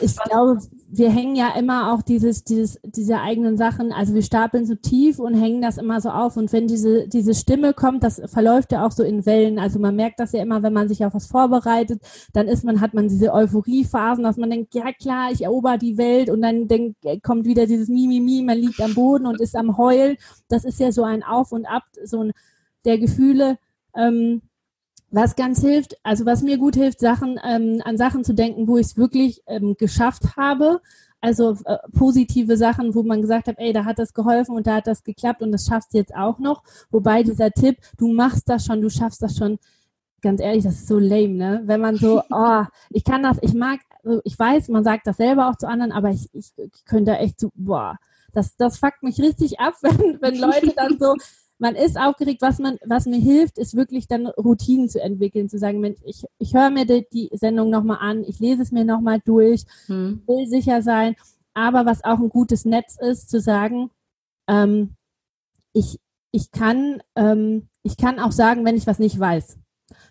Ich, 0.00 0.10
ich 0.10 0.16
glaube, 0.16 0.60
wir 0.88 1.10
hängen 1.10 1.34
ja 1.34 1.56
immer 1.58 1.92
auch 1.92 2.02
dieses, 2.02 2.44
dieses, 2.44 2.78
diese 2.84 3.20
eigenen 3.20 3.56
Sachen, 3.56 3.92
also 3.92 4.14
wir 4.14 4.22
stapeln 4.22 4.66
so 4.66 4.74
tief 4.74 5.18
und 5.18 5.34
hängen 5.34 5.60
das 5.60 5.78
immer 5.78 6.00
so 6.00 6.10
auf. 6.10 6.36
Und 6.36 6.52
wenn 6.52 6.68
diese, 6.68 7.08
diese 7.08 7.34
Stimme 7.34 7.74
kommt, 7.74 8.04
das 8.04 8.22
verläuft 8.26 8.72
ja 8.72 8.86
auch 8.86 8.92
so 8.92 9.02
in 9.02 9.26
Wellen. 9.26 9.58
Also 9.58 9.78
man 9.78 9.96
merkt 9.96 10.20
das 10.20 10.32
ja 10.32 10.42
immer, 10.42 10.62
wenn 10.62 10.72
man 10.72 10.88
sich 10.88 11.04
auf 11.04 11.14
was 11.14 11.26
vorbereitet, 11.26 12.00
dann 12.32 12.46
ist 12.46 12.64
man, 12.64 12.80
hat 12.80 12.94
man 12.94 13.08
diese 13.08 13.32
Euphoriephasen, 13.32 14.24
dass 14.24 14.36
man 14.36 14.50
denkt, 14.50 14.74
ja 14.74 14.92
klar, 14.92 15.30
ich 15.32 15.42
erober 15.42 15.78
die 15.78 15.98
Welt 15.98 16.30
und 16.30 16.42
dann 16.42 16.68
denkt, 16.68 16.96
kommt 17.22 17.44
wieder 17.44 17.66
dieses 17.66 17.88
Mimimi, 17.88 18.42
man 18.42 18.58
liegt 18.58 18.80
am 18.80 18.94
Boden 18.94 19.26
und 19.26 19.40
ist 19.40 19.56
am 19.56 19.76
Heulen. 19.76 20.16
Das 20.48 20.64
ist 20.64 20.80
ja 20.80 20.92
so 20.92 21.04
ein 21.04 21.22
Auf 21.22 21.52
und 21.52 21.66
Ab, 21.66 21.84
so 22.04 22.20
ein, 22.20 22.32
der 22.84 22.98
Gefühle. 22.98 23.58
Ähm, 23.96 24.42
was 25.14 25.36
ganz 25.36 25.60
hilft, 25.60 25.96
also 26.02 26.26
was 26.26 26.42
mir 26.42 26.58
gut 26.58 26.74
hilft, 26.74 26.98
Sachen 26.98 27.38
ähm, 27.44 27.80
an 27.84 27.96
Sachen 27.96 28.24
zu 28.24 28.34
denken, 28.34 28.66
wo 28.66 28.78
ich 28.78 28.86
es 28.86 28.96
wirklich 28.96 29.42
ähm, 29.46 29.76
geschafft 29.78 30.36
habe. 30.36 30.80
Also 31.20 31.56
äh, 31.64 31.78
positive 31.96 32.56
Sachen, 32.56 32.94
wo 32.94 33.02
man 33.02 33.22
gesagt 33.22 33.46
hat, 33.46 33.58
ey, 33.58 33.72
da 33.72 33.84
hat 33.84 33.98
das 33.98 34.12
geholfen 34.12 34.56
und 34.56 34.66
da 34.66 34.76
hat 34.76 34.86
das 34.86 35.04
geklappt 35.04 35.40
und 35.40 35.52
das 35.52 35.66
schaffst 35.66 35.94
du 35.94 35.98
jetzt 35.98 36.14
auch 36.14 36.38
noch. 36.38 36.62
Wobei 36.90 37.22
dieser 37.22 37.50
Tipp, 37.50 37.78
du 37.96 38.12
machst 38.12 38.48
das 38.48 38.66
schon, 38.66 38.82
du 38.82 38.90
schaffst 38.90 39.22
das 39.22 39.36
schon, 39.36 39.58
ganz 40.20 40.40
ehrlich, 40.40 40.64
das 40.64 40.74
ist 40.74 40.88
so 40.88 40.98
lame, 40.98 41.34
ne? 41.34 41.62
Wenn 41.64 41.80
man 41.80 41.96
so, 41.96 42.20
oh, 42.30 42.64
ich 42.90 43.04
kann 43.04 43.22
das, 43.22 43.38
ich 43.40 43.54
mag, 43.54 43.80
also 44.02 44.20
ich 44.24 44.38
weiß, 44.38 44.68
man 44.68 44.84
sagt 44.84 45.06
das 45.06 45.16
selber 45.16 45.48
auch 45.48 45.56
zu 45.56 45.68
anderen, 45.68 45.92
aber 45.92 46.10
ich, 46.10 46.28
ich, 46.34 46.52
ich 46.56 46.84
könnte 46.84 47.16
echt 47.16 47.40
so, 47.40 47.50
boah, 47.54 47.98
das, 48.32 48.56
das 48.56 48.78
fuckt 48.78 49.02
mich 49.02 49.18
richtig 49.20 49.60
ab, 49.60 49.74
wenn, 49.82 50.20
wenn 50.20 50.36
Leute 50.36 50.74
dann 50.76 50.98
so, 50.98 51.14
man 51.58 51.74
ist 51.76 51.98
aufgeregt. 51.98 52.42
Was, 52.42 52.58
man, 52.58 52.78
was 52.84 53.06
mir 53.06 53.18
hilft, 53.18 53.58
ist 53.58 53.76
wirklich 53.76 54.08
dann 54.08 54.26
Routinen 54.26 54.88
zu 54.88 55.00
entwickeln, 55.00 55.48
zu 55.48 55.58
sagen, 55.58 55.80
Mensch, 55.80 56.00
ich, 56.04 56.24
ich 56.38 56.54
höre 56.54 56.70
mir 56.70 56.84
die, 56.84 57.06
die 57.12 57.30
Sendung 57.36 57.70
nochmal 57.70 57.98
an, 58.00 58.24
ich 58.24 58.40
lese 58.40 58.62
es 58.62 58.72
mir 58.72 58.84
nochmal 58.84 59.20
durch, 59.24 59.64
hm. 59.86 60.22
will 60.26 60.46
sicher 60.46 60.82
sein. 60.82 61.16
Aber 61.54 61.86
was 61.86 62.02
auch 62.04 62.18
ein 62.18 62.28
gutes 62.28 62.64
Netz 62.64 62.96
ist, 63.00 63.30
zu 63.30 63.40
sagen, 63.40 63.90
ähm, 64.48 64.96
ich, 65.72 66.00
ich, 66.32 66.50
kann, 66.50 67.00
ähm, 67.14 67.68
ich 67.82 67.96
kann 67.96 68.18
auch 68.18 68.32
sagen, 68.32 68.64
wenn 68.64 68.76
ich 68.76 68.86
was 68.86 68.98
nicht 68.98 69.18
weiß. 69.18 69.58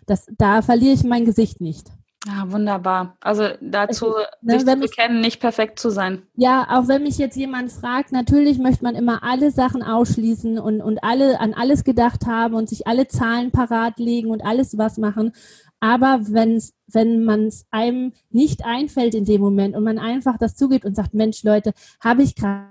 Das, 0.06 0.26
da 0.38 0.62
verliere 0.62 0.94
ich 0.94 1.04
mein 1.04 1.24
Gesicht 1.24 1.60
nicht. 1.60 1.90
Ja, 2.26 2.50
wunderbar. 2.50 3.16
Also 3.20 3.48
dazu, 3.60 4.14
ne, 4.40 4.58
sich 4.58 4.66
zu 4.66 4.76
bekennen, 4.76 5.20
nicht 5.20 5.40
perfekt 5.40 5.78
zu 5.78 5.90
sein. 5.90 6.22
Ja, 6.36 6.66
auch 6.70 6.88
wenn 6.88 7.02
mich 7.02 7.18
jetzt 7.18 7.36
jemand 7.36 7.70
fragt, 7.70 8.12
natürlich 8.12 8.58
möchte 8.58 8.82
man 8.82 8.94
immer 8.94 9.22
alle 9.22 9.50
Sachen 9.50 9.82
ausschließen 9.82 10.58
und, 10.58 10.80
und 10.80 11.04
alle 11.04 11.38
an 11.38 11.52
alles 11.52 11.84
gedacht 11.84 12.24
haben 12.26 12.54
und 12.54 12.68
sich 12.70 12.86
alle 12.86 13.08
Zahlen 13.08 13.50
parat 13.50 13.98
legen 13.98 14.30
und 14.30 14.42
alles 14.42 14.78
was 14.78 14.96
machen. 14.96 15.32
Aber 15.80 16.20
wenn's, 16.22 16.72
wenn 16.86 17.24
man 17.24 17.48
es 17.48 17.66
einem 17.70 18.12
nicht 18.30 18.64
einfällt 18.64 19.14
in 19.14 19.26
dem 19.26 19.42
Moment 19.42 19.76
und 19.76 19.84
man 19.84 19.98
einfach 19.98 20.38
das 20.38 20.56
zugibt 20.56 20.86
und 20.86 20.96
sagt, 20.96 21.12
Mensch, 21.12 21.42
Leute, 21.42 21.74
habe 22.02 22.22
ich 22.22 22.36
gerade 22.36 22.70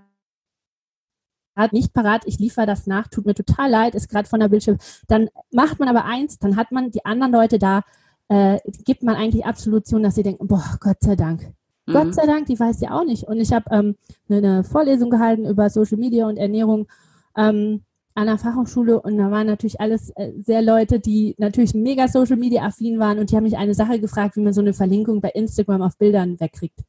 nicht 1.71 1.93
parat, 1.93 2.23
ich 2.25 2.39
liefere 2.39 2.65
das 2.65 2.87
nach, 2.87 3.07
tut 3.07 3.27
mir 3.27 3.35
total 3.35 3.69
leid, 3.69 3.93
ist 3.93 4.09
gerade 4.09 4.27
von 4.27 4.39
der 4.39 4.47
Bildschirm. 4.47 4.79
Dann 5.07 5.29
macht 5.51 5.79
man 5.79 5.89
aber 5.89 6.05
eins, 6.05 6.39
dann 6.39 6.55
hat 6.55 6.71
man 6.71 6.89
die 6.89 7.05
anderen 7.05 7.31
Leute 7.31 7.59
da, 7.59 7.83
äh, 8.29 8.59
gibt 8.85 9.03
man 9.03 9.15
eigentlich 9.15 9.45
Absolution, 9.45 10.03
dass 10.03 10.15
sie 10.15 10.23
denken, 10.23 10.47
boah, 10.47 10.77
Gott 10.79 10.97
sei 11.01 11.15
Dank. 11.15 11.53
Mhm. 11.85 11.93
Gott 11.93 12.15
sei 12.15 12.25
Dank, 12.25 12.45
die 12.47 12.59
weiß 12.59 12.81
ja 12.81 12.91
auch 12.91 13.05
nicht. 13.05 13.23
Und 13.23 13.39
ich 13.39 13.51
habe 13.51 13.65
ähm, 13.71 13.95
eine 14.29 14.63
Vorlesung 14.63 15.09
gehalten 15.09 15.45
über 15.45 15.69
Social 15.69 15.97
Media 15.97 16.27
und 16.27 16.37
Ernährung 16.37 16.87
ähm, 17.35 17.81
an 18.15 18.27
der 18.27 18.37
Fachhochschule 18.37 19.01
und 19.01 19.17
da 19.17 19.31
waren 19.31 19.47
natürlich 19.47 19.81
alles 19.81 20.11
äh, 20.11 20.33
sehr 20.37 20.61
Leute, 20.61 20.99
die 20.99 21.33
natürlich 21.39 21.73
mega 21.73 22.07
Social 22.07 22.37
Media 22.37 22.63
affin 22.63 22.99
waren 22.99 23.17
und 23.17 23.31
die 23.31 23.35
haben 23.35 23.43
mich 23.43 23.57
eine 23.57 23.73
Sache 23.73 23.99
gefragt, 23.99 24.35
wie 24.35 24.41
man 24.41 24.53
so 24.53 24.61
eine 24.61 24.73
Verlinkung 24.73 25.19
bei 25.19 25.29
Instagram 25.29 25.81
auf 25.81 25.97
Bildern 25.97 26.39
wegkriegt. 26.39 26.79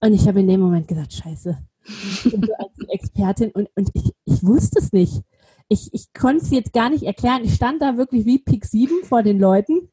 Und 0.00 0.14
ich 0.14 0.26
habe 0.26 0.40
in 0.40 0.48
dem 0.48 0.60
Moment 0.60 0.88
gesagt, 0.88 1.12
scheiße, 1.12 1.56
ich 1.84 2.22
bin 2.24 2.42
so 2.42 2.52
als 2.54 2.88
Expertin 2.88 3.52
und, 3.52 3.68
und 3.76 3.90
ich, 3.94 4.12
ich 4.24 4.44
wusste 4.44 4.80
es 4.80 4.92
nicht. 4.92 5.22
Ich, 5.68 5.94
ich 5.94 6.12
konnte 6.12 6.44
es 6.44 6.50
jetzt 6.50 6.72
gar 6.72 6.90
nicht 6.90 7.04
erklären. 7.04 7.44
Ich 7.44 7.54
stand 7.54 7.80
da 7.80 7.96
wirklich 7.96 8.26
wie 8.26 8.40
Pik 8.40 8.64
7 8.64 9.04
vor 9.04 9.22
den 9.22 9.38
Leuten 9.38 9.91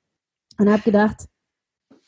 und 0.59 0.69
habe 0.69 0.83
gedacht, 0.83 1.27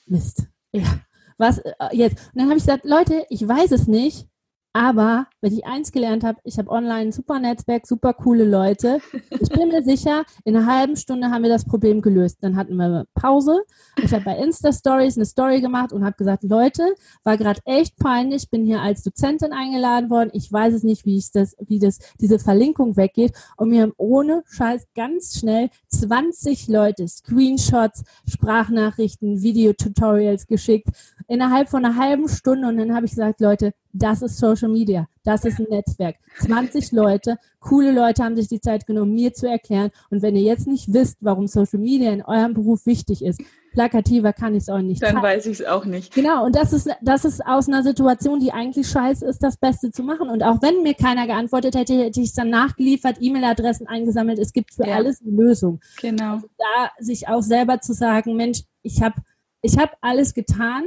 Mist, 0.06 0.48
ja, 0.72 1.00
was 1.38 1.60
äh, 1.60 1.74
jetzt? 1.94 2.18
Und 2.34 2.42
dann 2.42 2.50
habe 2.50 2.58
ich 2.58 2.66
gesagt, 2.66 2.86
Leute, 2.86 3.26
ich 3.30 3.48
weiß 3.48 3.72
es 3.72 3.88
nicht, 3.88 4.28
aber 4.74 5.28
wenn 5.42 5.54
ich 5.54 5.66
eins 5.66 5.92
gelernt 5.92 6.24
habe, 6.24 6.40
ich 6.44 6.58
habe 6.58 6.70
online 6.70 7.08
ein 7.08 7.12
super 7.12 7.40
Netzwerk, 7.40 7.88
super 7.88 8.14
coole 8.14 8.46
Leute. 8.46 9.00
Ich 9.30 9.50
bin 9.50 9.70
mir 9.70 9.84
sicher, 9.84 10.24
in 10.46 10.56
einer 10.56 10.66
halben 10.66 10.96
Stunde 10.96 11.30
haben 11.30 11.44
wir 11.44 11.50
das 11.50 11.66
Problem 11.66 12.02
gelöst. 12.02 12.38
Dann 12.42 12.56
hatten 12.56 12.76
wir 12.76 13.06
Pause. 13.16 13.64
Ich 14.04 14.14
habe 14.14 14.24
bei 14.24 14.38
Insta 14.38 14.72
Stories 14.72 15.18
eine 15.18 15.26
Story 15.26 15.62
gemacht 15.62 15.92
und 15.94 16.06
habe 16.06 16.16
gesagt, 16.16 16.44
Leute, 16.44 16.84
war 17.24 17.38
gerade 17.38 17.60
echt 17.66 17.98
peinlich. 17.98 18.50
Bin 18.50 18.66
hier 18.66 18.82
als 18.82 19.04
Dozentin 19.04 19.52
eingeladen 19.52 20.10
worden. 20.10 20.30
Ich 20.34 20.52
weiß 20.52 20.74
es 20.74 20.84
nicht, 20.84 21.06
wie 21.06 21.18
ich 21.18 21.32
das, 21.32 21.56
wie 21.60 21.80
das 21.80 22.00
diese 22.20 22.40
Verlinkung 22.40 22.96
weggeht. 22.96 23.34
Und 23.58 23.70
mir 23.70 23.82
haben 23.82 23.94
ohne 23.98 24.44
Scheiß 24.48 24.86
ganz 24.96 25.38
schnell 25.38 25.70
20 25.90 26.68
Leute 26.68 27.08
Screenshots, 27.08 28.04
Sprachnachrichten, 28.28 29.42
Videotutorials 29.42 30.48
geschickt 30.48 30.88
innerhalb 31.28 31.70
von 31.70 31.84
einer 31.84 31.96
halben 31.96 32.28
Stunde. 32.30 32.68
Und 32.68 32.78
dann 32.78 32.94
habe 32.94 33.06
ich 33.06 33.12
gesagt, 33.12 33.42
Leute, 33.42 33.74
das 33.94 34.22
ist 34.22 34.38
Social 34.38 34.70
Media. 34.70 35.08
Das 35.24 35.46
ist 35.46 35.60
ein 35.60 35.68
Netzwerk. 35.70 36.16
20 36.40 36.92
Leute, 36.94 37.38
coole 37.60 37.92
Leute 37.92 38.24
haben 38.24 38.36
sich 38.36 38.48
die 38.48 38.60
Zeit 38.60 38.88
genommen, 38.88 39.14
mir 39.14 39.34
zu 39.34 39.48
erklären. 39.48 39.92
Und 40.10 40.24
wenn 40.24 40.36
ihr 40.36 40.42
jetzt 40.42 40.68
nicht 40.68 40.94
wisst, 40.94 41.18
warum 41.22 41.48
Social 41.48 41.80
Media 41.80 42.12
in 42.12 42.24
eurem 42.24 42.56
Beruf 42.56 42.88
wichtig 42.88 43.24
ist, 43.24 43.40
plakativer 43.72 44.34
kann 44.34 44.56
ich 44.56 44.64
es 44.64 44.70
auch 44.70 44.80
nicht. 44.80 45.02
Dann 45.02 45.12
zeigen. 45.12 45.24
weiß 45.24 45.46
ich 45.46 45.60
es 45.60 45.66
auch 45.66 45.86
nicht. 45.86 46.14
Genau, 46.14 46.44
und 46.46 46.56
das 46.56 46.74
ist, 46.74 46.90
das 47.02 47.24
ist 47.24 47.46
aus 47.46 47.68
einer 47.68 47.84
Situation, 47.84 48.40
die 48.40 48.52
eigentlich 48.52 48.88
scheiße 48.88 49.26
ist, 49.26 49.44
das 49.44 49.58
Beste 49.58 49.92
zu 49.92 50.02
machen. 50.04 50.30
Und 50.30 50.44
auch 50.44 50.62
wenn 50.62 50.82
mir 50.82 50.96
keiner 50.96 51.28
geantwortet 51.28 51.76
hätte, 51.76 51.94
hätte 51.94 52.20
ich 52.20 52.30
es 52.30 52.34
dann 52.34 52.50
nachgeliefert, 52.50 53.18
E-Mail-Adressen 53.20 53.88
eingesammelt. 53.88 54.40
Es 54.40 54.54
gibt 54.54 54.74
für 54.74 54.88
ja. 54.88 54.96
alles 54.96 55.22
eine 55.22 55.32
Lösung. 55.32 55.80
Genau. 56.02 56.36
Also 56.36 56.48
da 56.58 56.92
sich 57.00 57.28
auch 57.28 57.44
selber 57.44 57.80
zu 57.80 57.94
sagen, 57.94 58.36
Mensch, 58.36 58.64
ich 58.82 59.02
habe 59.02 59.22
ich 59.62 59.78
hab 59.78 59.96
alles 60.02 60.34
getan 60.34 60.86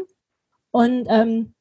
und 0.72 1.06
ähm, 1.08 1.54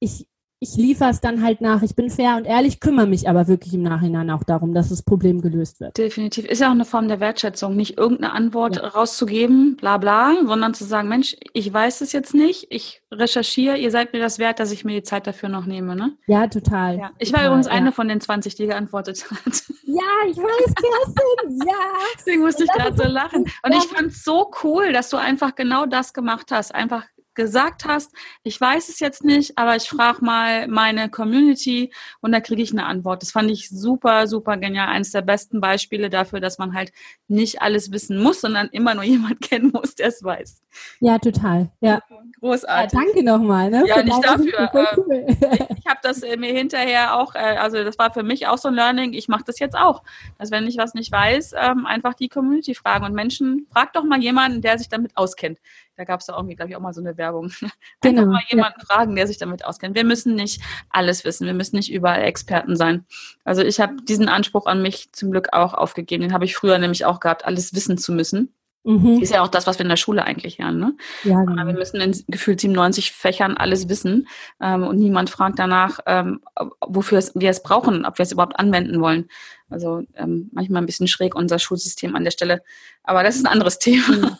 ich, 0.00 0.26
ich 0.58 0.74
liefere 0.76 1.10
es 1.10 1.20
dann 1.20 1.42
halt 1.42 1.60
nach. 1.60 1.82
Ich 1.82 1.94
bin 1.94 2.08
fair 2.08 2.36
und 2.36 2.46
ehrlich, 2.46 2.80
kümmere 2.80 3.06
mich 3.06 3.28
aber 3.28 3.46
wirklich 3.46 3.74
im 3.74 3.82
Nachhinein 3.82 4.30
auch 4.30 4.42
darum, 4.42 4.72
dass 4.72 4.88
das 4.88 5.02
Problem 5.02 5.42
gelöst 5.42 5.80
wird. 5.80 5.98
Definitiv. 5.98 6.46
Ist 6.46 6.60
ja 6.60 6.68
auch 6.68 6.72
eine 6.72 6.86
Form 6.86 7.08
der 7.08 7.20
Wertschätzung, 7.20 7.76
nicht 7.76 7.98
irgendeine 7.98 8.32
Antwort 8.32 8.76
ja. 8.76 8.88
rauszugeben, 8.88 9.76
bla 9.76 9.98
bla, 9.98 10.34
sondern 10.46 10.72
zu 10.72 10.84
sagen, 10.84 11.08
Mensch, 11.08 11.36
ich 11.52 11.72
weiß 11.72 12.00
es 12.00 12.12
jetzt 12.12 12.34
nicht, 12.34 12.68
ich 12.70 13.02
recherchiere, 13.12 13.76
ihr 13.76 13.90
seid 13.90 14.12
mir 14.14 14.20
das 14.20 14.38
wert, 14.38 14.58
dass 14.58 14.72
ich 14.72 14.84
mir 14.84 14.94
die 14.94 15.02
Zeit 15.02 15.26
dafür 15.26 15.48
noch 15.48 15.66
nehme, 15.66 15.94
ne? 15.94 16.16
Ja, 16.26 16.46
total. 16.46 16.98
Ja. 16.98 17.10
Ich 17.18 17.30
total, 17.30 17.42
war 17.42 17.48
übrigens 17.48 17.66
ja. 17.66 17.72
eine 17.72 17.92
von 17.92 18.08
den 18.08 18.20
20, 18.20 18.54
die 18.54 18.66
geantwortet 18.66 19.26
hat. 19.30 19.62
Ja, 19.84 20.30
ich 20.30 20.36
weiß, 20.36 20.74
Kerstin, 20.74 21.66
ja. 21.66 21.74
Deswegen 22.18 22.42
musste 22.42 22.64
ich 22.64 22.70
gerade 22.70 22.96
so 22.96 23.04
lachen. 23.04 23.44
Und 23.62 23.72
ich 23.72 23.84
fand 23.84 24.08
es 24.08 24.24
so 24.24 24.50
cool, 24.62 24.92
dass 24.92 25.10
du 25.10 25.16
einfach 25.16 25.54
genau 25.54 25.86
das 25.86 26.12
gemacht 26.12 26.50
hast. 26.50 26.74
Einfach 26.74 27.04
gesagt 27.36 27.84
hast, 27.84 28.12
ich 28.42 28.60
weiß 28.60 28.88
es 28.88 28.98
jetzt 28.98 29.22
nicht, 29.22 29.56
aber 29.56 29.76
ich 29.76 29.88
frage 29.88 30.24
mal 30.24 30.66
meine 30.66 31.08
Community 31.08 31.92
und 32.20 32.32
da 32.32 32.40
kriege 32.40 32.62
ich 32.62 32.72
eine 32.72 32.86
Antwort. 32.86 33.22
Das 33.22 33.30
fand 33.30 33.50
ich 33.50 33.68
super, 33.68 34.26
super 34.26 34.56
genial. 34.56 34.88
Eines 34.88 35.12
der 35.12 35.22
besten 35.22 35.60
Beispiele 35.60 36.10
dafür, 36.10 36.40
dass 36.40 36.58
man 36.58 36.74
halt 36.74 36.92
nicht 37.28 37.62
alles 37.62 37.92
wissen 37.92 38.20
muss, 38.20 38.40
sondern 38.40 38.68
immer 38.72 38.94
nur 38.94 39.04
jemand 39.04 39.40
kennen 39.40 39.70
muss, 39.72 39.94
der 39.94 40.08
es 40.08 40.24
weiß. 40.24 40.62
Ja, 41.00 41.18
total. 41.18 41.70
Ja. 41.80 42.02
Großartig. 42.40 42.92
Ja, 42.92 43.04
danke 43.04 43.22
nochmal. 43.22 43.70
Ne? 43.70 43.84
Ja, 43.86 44.02
nicht 44.02 44.24
dafür. 44.24 44.70
Cool. 44.72 45.24
ich, 45.28 45.40
ich 45.40 45.86
habe 45.86 46.00
das 46.02 46.20
mir 46.20 46.52
hinterher 46.52 47.16
auch, 47.16 47.34
äh, 47.34 47.38
also 47.38 47.84
das 47.84 47.98
war 47.98 48.10
für 48.10 48.22
mich 48.22 48.46
auch 48.46 48.58
so 48.58 48.68
ein 48.68 48.74
Learning. 48.74 49.12
Ich 49.12 49.28
mache 49.28 49.44
das 49.46 49.58
jetzt 49.58 49.76
auch. 49.76 50.02
Dass 50.38 50.50
wenn 50.50 50.66
ich 50.66 50.76
was 50.76 50.94
nicht 50.94 51.12
weiß, 51.12 51.54
ähm, 51.56 51.86
einfach 51.86 52.14
die 52.14 52.28
Community 52.28 52.74
fragen 52.74 53.04
und 53.04 53.14
Menschen, 53.14 53.66
frag 53.72 53.92
doch 53.92 54.04
mal 54.04 54.20
jemanden, 54.20 54.62
der 54.62 54.78
sich 54.78 54.88
damit 54.88 55.16
auskennt. 55.16 55.58
Da 55.96 56.04
gab 56.04 56.20
es 56.20 56.26
da 56.26 56.36
irgendwie, 56.36 56.56
glaube 56.56 56.70
ich, 56.70 56.76
auch 56.76 56.80
mal 56.80 56.92
so 56.92 57.00
eine 57.00 57.16
Werbung. 57.16 57.50
Genau. 58.02 58.22
Einfach 58.22 58.32
mal 58.32 58.42
jemanden 58.50 58.80
ja. 58.80 58.86
fragen, 58.86 59.16
der 59.16 59.26
sich 59.26 59.38
damit 59.38 59.64
auskennt. 59.64 59.94
Wir 59.96 60.04
müssen 60.04 60.34
nicht 60.34 60.60
alles 60.90 61.24
wissen. 61.24 61.46
Wir 61.46 61.54
müssen 61.54 61.76
nicht 61.76 61.90
überall 61.90 62.22
Experten 62.22 62.76
sein. 62.76 63.04
Also 63.44 63.62
ich 63.62 63.80
habe 63.80 63.96
diesen 64.02 64.28
Anspruch 64.28 64.66
an 64.66 64.82
mich 64.82 65.12
zum 65.12 65.30
Glück 65.30 65.48
auch 65.52 65.74
aufgegeben. 65.74 66.22
Den 66.22 66.32
habe 66.32 66.44
ich 66.44 66.54
früher 66.54 66.78
nämlich 66.78 67.04
auch 67.04 67.20
gehabt, 67.20 67.44
alles 67.44 67.74
wissen 67.74 67.98
zu 67.98 68.12
müssen. 68.12 68.52
Mhm. 68.86 69.20
Ist 69.20 69.32
ja 69.32 69.42
auch 69.42 69.48
das, 69.48 69.66
was 69.66 69.78
wir 69.78 69.84
in 69.84 69.90
der 69.90 69.96
Schule 69.96 70.24
eigentlich 70.24 70.58
lernen. 70.58 70.78
Ne? 70.78 70.96
Ja, 71.24 71.42
genau. 71.42 71.66
Wir 71.66 71.74
müssen 71.74 72.00
in 72.00 72.24
gefühlt 72.28 72.60
97 72.60 73.10
Fächern 73.10 73.56
alles 73.56 73.88
wissen 73.88 74.28
ähm, 74.60 74.84
und 74.84 74.98
niemand 74.98 75.28
fragt 75.28 75.58
danach, 75.58 75.98
ähm, 76.06 76.40
wofür 76.80 77.18
es, 77.18 77.34
wir 77.34 77.50
es 77.50 77.64
brauchen, 77.64 78.06
ob 78.06 78.18
wir 78.18 78.22
es 78.22 78.30
überhaupt 78.30 78.60
anwenden 78.60 79.00
wollen. 79.00 79.28
Also 79.68 80.02
ähm, 80.14 80.50
manchmal 80.52 80.82
ein 80.82 80.86
bisschen 80.86 81.08
schräg 81.08 81.34
unser 81.34 81.58
Schulsystem 81.58 82.14
an 82.14 82.22
der 82.22 82.30
Stelle. 82.30 82.62
Aber 83.02 83.24
das 83.24 83.34
ist 83.34 83.44
ein 83.44 83.52
anderes 83.52 83.78
Thema. 83.80 84.38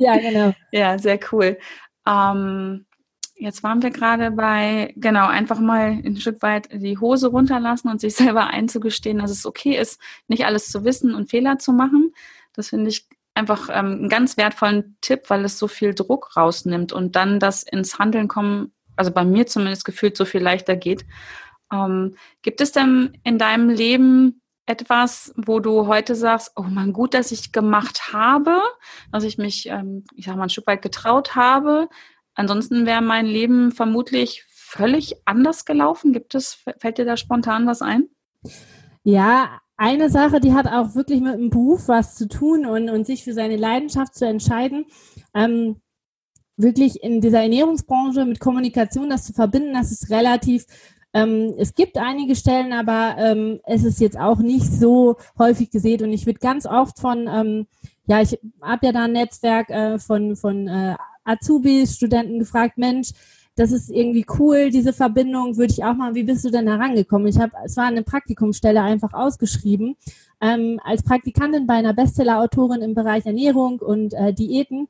Ja, 0.00 0.16
genau. 0.16 0.52
ja, 0.72 0.98
sehr 0.98 1.18
cool. 1.32 1.58
Ähm, 2.06 2.86
jetzt 3.36 3.62
waren 3.62 3.82
wir 3.82 3.90
gerade 3.90 4.30
bei, 4.30 4.92
genau, 4.96 5.26
einfach 5.26 5.60
mal 5.60 6.00
ein 6.04 6.16
Stück 6.16 6.42
weit 6.42 6.68
die 6.72 6.98
Hose 6.98 7.28
runterlassen 7.28 7.90
und 7.90 8.00
sich 8.00 8.14
selber 8.16 8.48
einzugestehen, 8.48 9.18
dass 9.18 9.30
es 9.30 9.46
okay 9.46 9.76
ist, 9.76 10.00
nicht 10.28 10.46
alles 10.46 10.68
zu 10.68 10.84
wissen 10.84 11.14
und 11.14 11.30
Fehler 11.30 11.58
zu 11.58 11.72
machen. 11.72 12.12
Das 12.52 12.68
finde 12.68 12.90
ich 12.90 13.06
einfach 13.34 13.68
ähm, 13.68 13.92
einen 13.92 14.08
ganz 14.08 14.36
wertvollen 14.36 14.96
Tipp, 15.00 15.24
weil 15.28 15.44
es 15.44 15.58
so 15.58 15.66
viel 15.66 15.94
Druck 15.94 16.36
rausnimmt 16.36 16.92
und 16.92 17.16
dann 17.16 17.40
das 17.40 17.64
ins 17.64 17.98
Handeln 17.98 18.28
kommen, 18.28 18.72
also 18.96 19.10
bei 19.10 19.24
mir 19.24 19.46
zumindest 19.46 19.84
gefühlt 19.84 20.16
so 20.16 20.24
viel 20.24 20.40
leichter 20.40 20.76
geht. 20.76 21.04
Ähm, 21.72 22.16
gibt 22.42 22.60
es 22.60 22.70
denn 22.70 23.18
in 23.24 23.38
deinem 23.38 23.70
Leben 23.70 24.40
etwas, 24.66 25.32
wo 25.36 25.60
du 25.60 25.86
heute 25.86 26.14
sagst, 26.14 26.52
oh 26.56 26.62
man, 26.62 26.92
gut, 26.92 27.14
dass 27.14 27.32
ich 27.32 27.52
gemacht 27.52 28.12
habe, 28.12 28.62
dass 29.12 29.24
ich 29.24 29.38
mich, 29.38 29.68
ähm, 29.68 30.04
ich 30.14 30.26
sag 30.26 30.36
mal, 30.36 30.44
ein 30.44 30.48
Stück 30.48 30.66
weit 30.66 30.82
getraut 30.82 31.34
habe. 31.34 31.88
Ansonsten 32.34 32.86
wäre 32.86 33.02
mein 33.02 33.26
Leben 33.26 33.72
vermutlich 33.72 34.44
völlig 34.48 35.16
anders 35.26 35.64
gelaufen. 35.64 36.12
Gibt 36.12 36.34
es, 36.34 36.64
fällt 36.78 36.98
dir 36.98 37.04
da 37.04 37.16
spontan 37.16 37.66
was 37.66 37.82
ein? 37.82 38.08
Ja, 39.02 39.60
eine 39.76 40.08
Sache, 40.08 40.40
die 40.40 40.54
hat 40.54 40.66
auch 40.66 40.94
wirklich 40.94 41.20
mit 41.20 41.34
dem 41.34 41.50
Beruf 41.50 41.88
was 41.88 42.14
zu 42.14 42.28
tun 42.28 42.64
und, 42.64 42.88
und 42.88 43.06
sich 43.06 43.24
für 43.24 43.34
seine 43.34 43.56
Leidenschaft 43.56 44.14
zu 44.14 44.26
entscheiden. 44.26 44.86
Ähm, 45.34 45.80
wirklich 46.56 47.02
in 47.02 47.20
dieser 47.20 47.42
Ernährungsbranche 47.42 48.24
mit 48.24 48.40
Kommunikation 48.40 49.10
das 49.10 49.24
zu 49.24 49.32
verbinden, 49.32 49.74
das 49.74 49.90
ist 49.90 50.10
relativ 50.10 50.66
ähm, 51.14 51.54
es 51.56 51.74
gibt 51.74 51.96
einige 51.96 52.34
Stellen, 52.34 52.72
aber 52.72 53.14
ähm, 53.18 53.60
es 53.64 53.84
ist 53.84 54.00
jetzt 54.00 54.18
auch 54.18 54.38
nicht 54.38 54.66
so 54.66 55.16
häufig 55.38 55.70
gesehen 55.70 56.02
und 56.02 56.12
ich 56.12 56.26
würde 56.26 56.40
ganz 56.40 56.66
oft 56.66 56.98
von, 56.98 57.28
ähm, 57.32 57.66
ja, 58.06 58.20
ich 58.20 58.38
habe 58.60 58.86
ja 58.86 58.92
da 58.92 59.04
ein 59.04 59.12
Netzwerk 59.12 59.70
äh, 59.70 59.98
von, 60.00 60.34
von 60.34 60.66
äh, 60.66 60.96
Azubis, 61.24 61.94
Studenten 61.94 62.40
gefragt, 62.40 62.78
Mensch, 62.78 63.12
das 63.56 63.70
ist 63.70 63.90
irgendwie 63.90 64.26
cool, 64.40 64.70
diese 64.70 64.92
Verbindung 64.92 65.56
würde 65.56 65.72
ich 65.72 65.84
auch 65.84 65.94
mal, 65.94 66.16
wie 66.16 66.24
bist 66.24 66.44
du 66.44 66.50
denn 66.50 66.66
herangekommen? 66.66 67.28
Ich 67.28 67.38
habe, 67.38 67.52
es 67.64 67.76
war 67.76 67.84
eine 67.84 68.02
Praktikumsstelle 68.02 68.82
einfach 68.82 69.12
ausgeschrieben, 69.14 69.96
ähm, 70.40 70.80
als 70.84 71.04
Praktikantin 71.04 71.68
bei 71.68 71.74
einer 71.74 71.94
Bestseller-Autorin 71.94 72.82
im 72.82 72.94
Bereich 72.94 73.24
Ernährung 73.24 73.78
und 73.78 74.14
äh, 74.14 74.32
Diäten. 74.32 74.88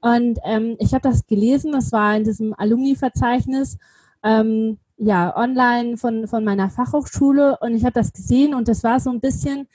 Und 0.00 0.38
ähm, 0.44 0.76
ich 0.78 0.94
habe 0.94 1.08
das 1.08 1.26
gelesen, 1.26 1.72
das 1.72 1.90
war 1.90 2.16
in 2.16 2.22
diesem 2.22 2.54
Alumni-Verzeichnis, 2.56 3.78
ähm, 4.22 4.78
ja, 4.96 5.36
online 5.36 5.96
von, 5.96 6.28
von 6.28 6.44
meiner 6.44 6.70
Fachhochschule 6.70 7.58
und 7.60 7.74
ich 7.74 7.84
habe 7.84 7.94
das 7.94 8.12
gesehen 8.12 8.54
und 8.54 8.68
das 8.68 8.84
war 8.84 9.00
so 9.00 9.10
ein 9.10 9.20
bisschen 9.20 9.68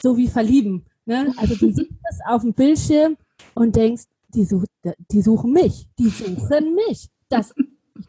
so 0.00 0.16
wie 0.16 0.28
verlieben. 0.28 0.86
Ne? 1.06 1.32
Also 1.36 1.54
du 1.54 1.72
siehst 1.72 1.90
das 2.02 2.18
auf 2.26 2.42
dem 2.42 2.54
Bildschirm 2.54 3.16
und 3.54 3.76
denkst, 3.76 4.04
die, 4.28 4.44
such, 4.44 4.64
die 5.10 5.22
suchen 5.22 5.52
mich, 5.52 5.88
die 5.98 6.08
suchen 6.08 6.74
mich. 6.74 7.08
Das 7.28 7.52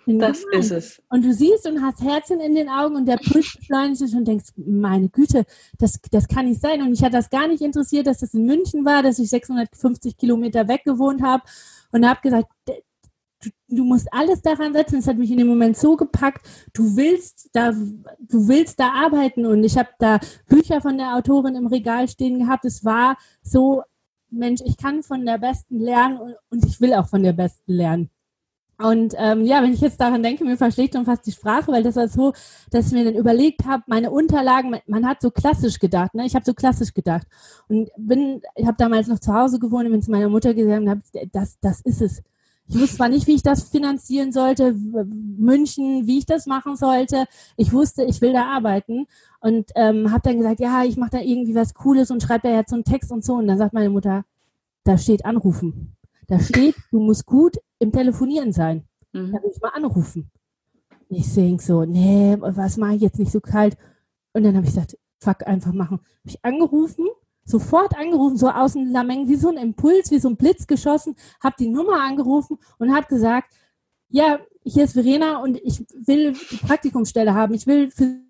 das 0.06 0.42
gemein. 0.42 0.60
ist 0.60 0.72
es. 0.72 1.02
Und 1.10 1.26
du 1.26 1.34
siehst 1.34 1.68
und 1.68 1.82
hast 1.82 2.02
Herzen 2.02 2.40
in 2.40 2.56
den 2.56 2.70
Augen 2.70 2.96
und 2.96 3.06
der 3.06 3.18
Puls 3.32 3.56
beschleunigt 3.58 3.98
sich 3.98 4.16
und 4.16 4.26
denkst, 4.26 4.52
meine 4.56 5.10
Güte, 5.10 5.46
das, 5.78 6.00
das 6.12 6.28
kann 6.28 6.48
nicht 6.48 6.62
sein. 6.62 6.82
Und 6.82 6.94
ich 6.94 7.04
hatte 7.04 7.18
das 7.18 7.30
gar 7.30 7.48
nicht 7.48 7.62
interessiert, 7.62 8.08
dass 8.08 8.20
das 8.20 8.34
in 8.34 8.46
München 8.46 8.86
war, 8.86 9.04
dass 9.04 9.20
ich 9.20 9.30
650 9.30 10.18
Kilometer 10.18 10.68
weg 10.68 10.84
gewohnt 10.86 11.22
habe 11.22 11.44
und 11.92 12.08
habe 12.08 12.22
gesagt, 12.22 12.48
du, 13.42 13.50
du 13.68 13.84
musst 13.84 14.08
alles 14.12 14.42
daran 14.42 14.74
setzen. 14.74 14.98
Das 14.98 15.08
hat 15.08 15.18
mich 15.18 15.32
in 15.32 15.38
dem 15.38 15.48
Moment 15.48 15.78
so 15.78 15.96
gepackt. 15.96 16.46
Du 16.74 16.96
willst 16.96 17.50
da, 17.54 17.72
du 17.72 18.48
willst 18.48 18.80
da 18.80 18.92
arbeiten 18.94 19.46
und 19.46 19.64
ich 19.64 19.78
habe 19.78 19.90
da 20.00 20.20
Bücher 20.48 20.82
von 20.82 20.98
der 20.98 21.16
Autorin 21.16 21.56
im 21.56 21.68
Regal 21.68 22.08
stehen 22.08 22.40
gehabt. 22.40 22.66
Es 22.66 22.86
war 22.86 23.18
so, 23.42 23.84
Mensch, 24.30 24.62
ich 24.66 24.78
kann 24.78 25.04
von 25.04 25.26
der 25.26 25.38
Besten 25.38 25.80
lernen 25.80 26.18
und, 26.18 26.36
und 26.50 26.66
ich 26.66 26.80
will 26.80 26.94
auch 26.94 27.08
von 27.08 27.24
der 27.24 27.34
Besten 27.34 27.74
lernen. 27.74 28.10
Und 28.82 29.14
ähm, 29.18 29.46
ja, 29.46 29.62
wenn 29.62 29.74
ich 29.74 29.82
jetzt 29.82 30.02
daran 30.02 30.24
denke, 30.24 30.44
mir 30.44 30.58
verschlägt 30.58 30.96
schon 30.96 31.06
fast 31.06 31.26
die 31.28 31.32
Sprache, 31.32 31.72
weil 31.72 31.84
das 31.84 31.96
war 31.96 32.08
so, 32.08 32.34
dass 32.72 32.88
ich 32.88 32.94
mir 32.94 33.06
dann 33.06 33.16
überlegt 33.16 33.66
habe, 33.66 33.84
meine 33.86 34.10
Unterlagen, 34.10 34.76
man 34.88 35.08
hat 35.08 35.22
so 35.22 35.30
klassisch 35.30 35.78
gedacht, 35.78 36.16
ne? 36.16 36.26
Ich 36.26 36.34
habe 36.34 36.46
so 36.46 36.54
klassisch 36.54 36.94
gedacht 36.94 37.28
und 37.68 37.90
bin, 37.96 38.42
ich 38.56 38.66
habe 38.66 38.78
damals 38.78 39.08
noch 39.08 39.20
zu 39.20 39.34
Hause 39.34 39.60
gewohnt 39.60 39.86
und 39.86 39.92
bin 39.92 40.02
zu 40.02 40.10
meiner 40.10 40.30
Mutter 40.30 40.54
gesagt 40.54 40.82
und 40.82 40.90
habe, 40.90 41.02
das, 41.32 41.60
das 41.60 41.82
ist 41.82 42.02
es. 42.02 42.24
Ich 42.74 42.80
wusste 42.80 42.96
zwar 42.96 43.10
nicht, 43.10 43.28
wie 43.28 43.36
ich 43.36 43.44
das 43.44 43.64
finanzieren 43.64 44.32
sollte, 44.32 44.74
München, 44.74 46.08
wie 46.08 46.20
ich 46.20 46.26
das 46.26 46.46
machen 46.46 46.78
sollte. 46.78 47.26
Ich 47.58 47.74
wusste, 47.74 48.06
ich 48.06 48.22
will 48.22 48.32
da 48.32 48.46
arbeiten 48.46 49.08
und 49.42 49.72
ähm, 49.76 50.10
habe 50.10 50.22
dann 50.24 50.38
gesagt, 50.38 50.62
ja, 50.62 50.86
ich 50.86 50.96
mache 50.96 51.12
da 51.12 51.20
irgendwie 51.20 51.54
was 51.54 51.74
Cooles 51.74 52.12
und 52.12 52.24
schreibe 52.24 52.48
da 52.48 52.56
jetzt 52.56 52.70
so 52.70 52.78
einen 52.78 52.86
Text 52.86 53.12
und 53.12 53.26
so. 53.26 53.34
Und 53.34 53.48
dann 53.48 53.58
sagt 53.58 53.74
meine 53.74 53.90
Mutter, 53.90 54.24
da 54.86 54.98
steht 54.98 55.26
anrufen. 55.26 55.98
Da 56.28 56.40
steht, 56.40 56.76
du 56.92 57.02
musst 57.02 57.26
gut 57.26 57.58
im 57.80 57.92
Telefonieren 57.92 58.54
sein. 58.54 58.86
Mhm. 59.12 59.34
Da 59.34 59.44
will 59.44 59.52
ich 59.54 59.62
mal 59.62 59.74
anrufen. 59.74 60.32
Ich 61.10 61.34
denke 61.34 61.62
so, 61.62 61.84
nee, 61.84 62.38
was 62.40 62.78
mache 62.78 62.96
ich 62.96 63.02
jetzt 63.02 63.20
nicht 63.20 63.34
so 63.34 63.42
kalt? 63.42 63.76
Und 64.32 64.44
dann 64.44 64.56
habe 64.56 64.66
ich 64.66 64.74
gesagt, 64.74 64.98
fuck, 65.20 65.46
einfach 65.46 65.74
machen. 65.74 65.98
Habe 65.98 66.30
ich 66.30 66.46
angerufen, 66.46 67.10
sofort 67.46 67.98
angerufen, 67.98 68.38
so 68.38 68.50
aus 68.50 68.74
dem 68.74 68.92
Lameng, 68.92 69.28
wie 69.28 69.36
so 69.36 69.50
ein 69.50 69.58
Impuls, 69.58 70.12
wie 70.12 70.20
so 70.20 70.30
ein 70.30 70.38
Blitz 70.38 70.68
geschossen, 70.68 71.16
habe 71.44 71.56
die 71.60 71.68
Nummer 71.68 72.02
angerufen 72.02 72.58
und 72.78 72.94
habe 72.96 73.08
gesagt, 73.08 73.54
ja, 74.10 74.40
hier 74.64 74.84
ist 74.84 74.94
Verena 74.94 75.38
und 75.42 75.58
ich 75.64 75.86
will 76.06 76.34
die 76.52 76.58
Praktikumsstelle 76.58 77.34
haben. 77.34 77.54
Ich 77.54 77.66
will 77.66 77.90
für 77.90 78.22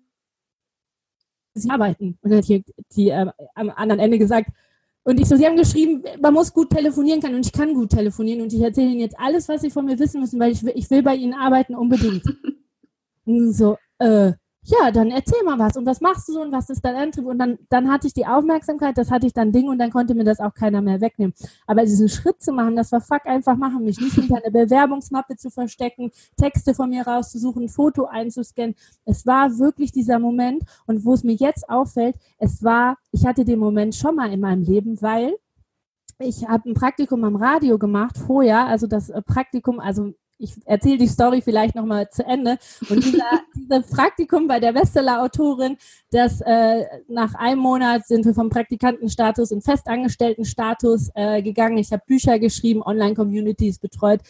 Sie 1.54 1.70
arbeiten. 1.70 2.18
Und 2.22 2.30
dann 2.30 2.38
hat 2.38 2.46
hier 2.46 2.62
die 2.96 3.10
äh, 3.10 3.26
am 3.54 3.70
anderen 3.70 4.00
Ende 4.00 4.18
gesagt, 4.18 4.50
und 5.04 5.18
ich 5.18 5.28
so, 5.28 5.36
sie 5.36 5.44
haben 5.44 5.56
geschrieben, 5.56 6.04
man 6.20 6.32
muss 6.32 6.52
gut 6.52 6.70
telefonieren 6.70 7.20
können 7.20 7.34
und 7.34 7.44
ich 7.44 7.52
kann 7.52 7.74
gut 7.74 7.90
telefonieren 7.90 8.40
und 8.40 8.52
ich 8.52 8.60
erzähle 8.60 8.90
ihnen 8.90 9.00
jetzt 9.00 9.18
alles, 9.18 9.48
was 9.48 9.62
sie 9.62 9.70
von 9.70 9.84
mir 9.84 9.98
wissen 9.98 10.20
müssen, 10.20 10.38
weil 10.38 10.52
ich, 10.52 10.64
ich 10.64 10.88
will 10.90 11.02
bei 11.02 11.16
ihnen 11.16 11.34
arbeiten 11.34 11.74
unbedingt. 11.74 12.22
und 13.24 13.52
so, 13.52 13.78
äh, 13.98 14.32
ja, 14.64 14.92
dann 14.92 15.10
erzähl 15.10 15.42
mal 15.44 15.58
was 15.58 15.76
und 15.76 15.86
was 15.86 16.00
machst 16.00 16.28
du 16.28 16.34
so 16.34 16.40
und 16.40 16.52
was 16.52 16.70
ist 16.70 16.84
dein 16.84 16.94
Antrieb? 16.94 17.26
Und 17.26 17.38
dann, 17.38 17.58
dann 17.68 17.90
hatte 17.90 18.06
ich 18.06 18.14
die 18.14 18.26
Aufmerksamkeit, 18.26 18.96
das 18.96 19.10
hatte 19.10 19.26
ich 19.26 19.32
dann 19.32 19.50
Ding 19.50 19.68
und 19.68 19.78
dann 19.78 19.90
konnte 19.90 20.14
mir 20.14 20.22
das 20.22 20.38
auch 20.38 20.54
keiner 20.54 20.80
mehr 20.80 21.00
wegnehmen. 21.00 21.34
Aber 21.66 21.82
diesen 21.82 22.08
Schritt 22.08 22.40
zu 22.40 22.52
machen, 22.52 22.76
das 22.76 22.92
war 22.92 23.00
fuck 23.00 23.26
einfach 23.26 23.56
machen, 23.56 23.82
mich 23.84 24.00
nicht 24.00 24.14
hinter 24.14 24.36
eine 24.36 24.52
Bewerbungsmappe 24.52 25.36
zu 25.36 25.50
verstecken, 25.50 26.12
Texte 26.36 26.74
von 26.74 26.90
mir 26.90 27.04
rauszusuchen, 27.04 27.64
ein 27.64 27.68
Foto 27.68 28.04
einzuscannen. 28.04 28.76
Es 29.04 29.26
war 29.26 29.58
wirklich 29.58 29.90
dieser 29.90 30.20
Moment 30.20 30.62
und 30.86 31.04
wo 31.04 31.14
es 31.14 31.24
mir 31.24 31.34
jetzt 31.34 31.68
auffällt, 31.68 32.14
es 32.38 32.62
war, 32.62 32.98
ich 33.10 33.26
hatte 33.26 33.44
den 33.44 33.58
Moment 33.58 33.96
schon 33.96 34.14
mal 34.14 34.32
in 34.32 34.40
meinem 34.40 34.62
Leben, 34.62 35.02
weil 35.02 35.34
ich 36.18 36.46
habe 36.46 36.70
ein 36.70 36.74
Praktikum 36.74 37.24
am 37.24 37.34
Radio 37.34 37.78
gemacht 37.78 38.16
vorher, 38.16 38.66
also 38.66 38.86
das 38.86 39.10
äh, 39.10 39.22
Praktikum, 39.22 39.80
also 39.80 40.12
ich 40.42 40.54
erzähle 40.66 40.98
die 40.98 41.06
Story 41.06 41.40
vielleicht 41.40 41.74
nochmal 41.74 42.10
zu 42.10 42.24
Ende. 42.24 42.58
Und 42.90 43.04
dieser, 43.04 43.40
dieses 43.54 43.86
Praktikum 43.90 44.48
bei 44.48 44.58
der 44.58 44.72
Bestseller-Autorin, 44.72 45.76
das 46.10 46.40
äh, 46.40 46.84
nach 47.08 47.34
einem 47.34 47.60
Monat 47.60 48.06
sind 48.06 48.24
wir 48.24 48.34
vom 48.34 48.50
Praktikantenstatus 48.50 49.52
in 49.52 49.62
Festangestelltenstatus 49.62 51.10
äh, 51.14 51.42
gegangen. 51.42 51.78
Ich 51.78 51.92
habe 51.92 52.02
Bücher 52.06 52.38
geschrieben, 52.38 52.82
Online-Communities 52.82 53.78
betreut. 53.78 54.20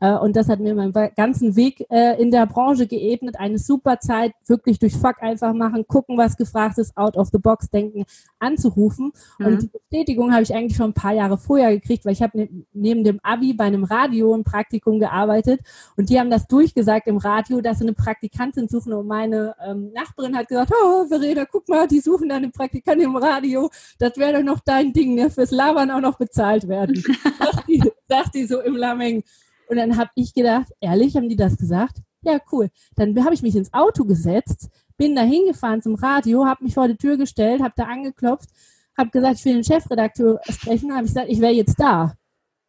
Äh, 0.00 0.14
und 0.14 0.36
das 0.36 0.48
hat 0.48 0.60
mir 0.60 0.74
meinen 0.74 0.92
ganzen 1.14 1.56
Weg 1.56 1.86
äh, 1.90 2.20
in 2.20 2.30
der 2.30 2.46
Branche 2.46 2.86
geebnet. 2.86 3.38
Eine 3.38 3.58
super 3.58 4.00
Zeit, 4.00 4.32
wirklich 4.46 4.78
durch 4.78 4.96
Fuck 4.96 5.22
einfach 5.22 5.52
machen, 5.52 5.86
gucken, 5.86 6.18
was 6.18 6.36
gefragt 6.36 6.78
ist, 6.78 6.96
out 6.96 7.16
of 7.16 7.28
the 7.32 7.38
box 7.38 7.70
denken, 7.70 8.04
anzurufen. 8.38 9.12
Mhm. 9.38 9.46
Und 9.46 9.62
die 9.62 9.68
Bestätigung 9.68 10.32
habe 10.32 10.42
ich 10.42 10.54
eigentlich 10.54 10.76
schon 10.76 10.90
ein 10.90 10.94
paar 10.94 11.12
Jahre 11.12 11.38
vorher 11.38 11.70
gekriegt, 11.72 12.04
weil 12.04 12.12
ich 12.12 12.22
habe 12.22 12.38
ne 12.38 12.48
neben 12.72 13.04
dem 13.04 13.20
Abi 13.22 13.52
bei 13.52 13.64
einem 13.64 13.84
Radio 13.84 14.34
ein 14.34 14.44
Praktikum 14.44 14.98
gearbeitet 14.98 15.60
und 15.96 16.08
die 16.08 16.18
haben 16.18 16.30
das 16.30 16.46
durchgesagt 16.46 17.06
im 17.06 17.18
Radio, 17.18 17.60
dass 17.60 17.78
sie 17.78 17.84
eine 17.84 17.92
Praktikantin 17.92 18.68
suchen 18.68 18.92
und 18.92 19.06
meine 19.06 19.54
ähm, 19.64 19.92
Nachbarin 19.92 20.36
hat 20.36 20.48
gesagt, 20.48 20.72
oh 20.72 21.06
Verena, 21.06 21.44
guck 21.44 21.68
mal, 21.68 21.86
die 21.86 22.00
suchen 22.00 22.28
da 22.28 22.36
eine 22.36 22.50
Praktikantin 22.50 23.06
im 23.06 23.16
Radio, 23.16 23.70
das 23.98 24.16
wäre 24.16 24.38
doch 24.38 24.42
noch 24.42 24.60
dein 24.60 24.92
Ding, 24.92 25.14
ne? 25.14 25.30
fürs 25.30 25.50
Labern 25.50 25.90
auch 25.90 26.00
noch 26.00 26.16
bezahlt 26.16 26.68
werden. 26.68 26.96
sagt, 27.38 27.68
die, 27.68 27.82
sagt 28.08 28.34
die 28.34 28.46
so 28.46 28.60
im 28.60 28.76
Lameng. 28.76 29.22
Und 29.70 29.76
dann 29.76 29.96
habe 29.96 30.10
ich 30.16 30.34
gedacht, 30.34 30.66
ehrlich, 30.80 31.16
haben 31.16 31.28
die 31.28 31.36
das 31.36 31.56
gesagt? 31.56 31.98
Ja, 32.22 32.40
cool. 32.50 32.70
Dann 32.96 33.24
habe 33.24 33.34
ich 33.34 33.42
mich 33.42 33.54
ins 33.54 33.72
Auto 33.72 34.04
gesetzt, 34.04 34.68
bin 34.96 35.14
da 35.14 35.22
hingefahren 35.22 35.80
zum 35.80 35.94
Radio, 35.94 36.44
habe 36.44 36.64
mich 36.64 36.74
vor 36.74 36.88
die 36.88 36.96
Tür 36.96 37.16
gestellt, 37.16 37.62
habe 37.62 37.74
da 37.76 37.84
angeklopft, 37.84 38.50
habe 38.98 39.10
gesagt, 39.10 39.38
ich 39.38 39.44
will 39.44 39.54
den 39.54 39.64
Chefredakteur 39.64 40.40
sprechen, 40.50 40.92
habe 40.92 41.04
ich 41.04 41.14
gesagt, 41.14 41.30
ich 41.30 41.40
wäre 41.40 41.52
jetzt 41.52 41.78
da, 41.78 42.14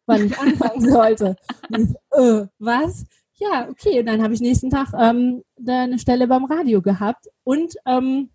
wann 0.06 0.26
ich 0.26 0.38
anfangen 0.38 0.80
sollte. 0.92 1.34
Und 1.70 1.90
ich, 1.90 2.18
äh, 2.18 2.46
was? 2.60 3.04
Ja, 3.34 3.68
okay. 3.68 3.98
Und 3.98 4.06
dann 4.06 4.22
habe 4.22 4.34
ich 4.34 4.40
nächsten 4.40 4.70
Tag 4.70 4.92
ähm, 4.96 5.42
eine 5.66 5.98
Stelle 5.98 6.28
beim 6.28 6.44
Radio 6.44 6.82
gehabt 6.82 7.26
und 7.42 7.74
ähm, 7.84 8.30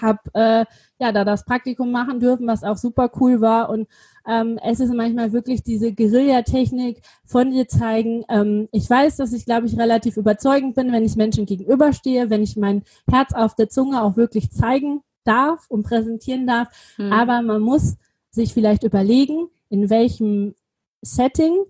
habe 0.00 0.20
äh, 0.32 0.64
ja 0.98 1.12
da 1.12 1.24
das 1.24 1.44
Praktikum 1.44 1.90
machen 1.90 2.18
dürfen, 2.18 2.46
was 2.46 2.64
auch 2.64 2.78
super 2.78 3.10
cool 3.20 3.42
war. 3.42 3.68
Und 3.68 3.88
ähm, 4.26 4.58
es 4.62 4.80
ist 4.80 4.92
manchmal 4.92 5.32
wirklich 5.32 5.62
diese 5.62 5.92
Guerillatechnik 5.92 7.00
von 7.24 7.50
dir 7.50 7.68
zeigen. 7.68 8.24
Ähm, 8.28 8.68
ich 8.72 8.88
weiß, 8.88 9.16
dass 9.16 9.32
ich, 9.32 9.44
glaube 9.44 9.66
ich, 9.66 9.78
relativ 9.78 10.16
überzeugend 10.16 10.74
bin, 10.74 10.92
wenn 10.92 11.04
ich 11.04 11.16
Menschen 11.16 11.46
gegenüberstehe, 11.46 12.30
wenn 12.30 12.42
ich 12.42 12.56
mein 12.56 12.82
Herz 13.10 13.32
auf 13.32 13.54
der 13.54 13.68
Zunge 13.68 14.02
auch 14.02 14.16
wirklich 14.16 14.50
zeigen 14.50 15.02
darf 15.24 15.66
und 15.68 15.84
präsentieren 15.84 16.46
darf. 16.46 16.68
Mhm. 16.98 17.12
Aber 17.12 17.42
man 17.42 17.62
muss 17.62 17.96
sich 18.30 18.52
vielleicht 18.52 18.84
überlegen, 18.84 19.48
in 19.68 19.90
welchem 19.90 20.54
Setting 21.02 21.64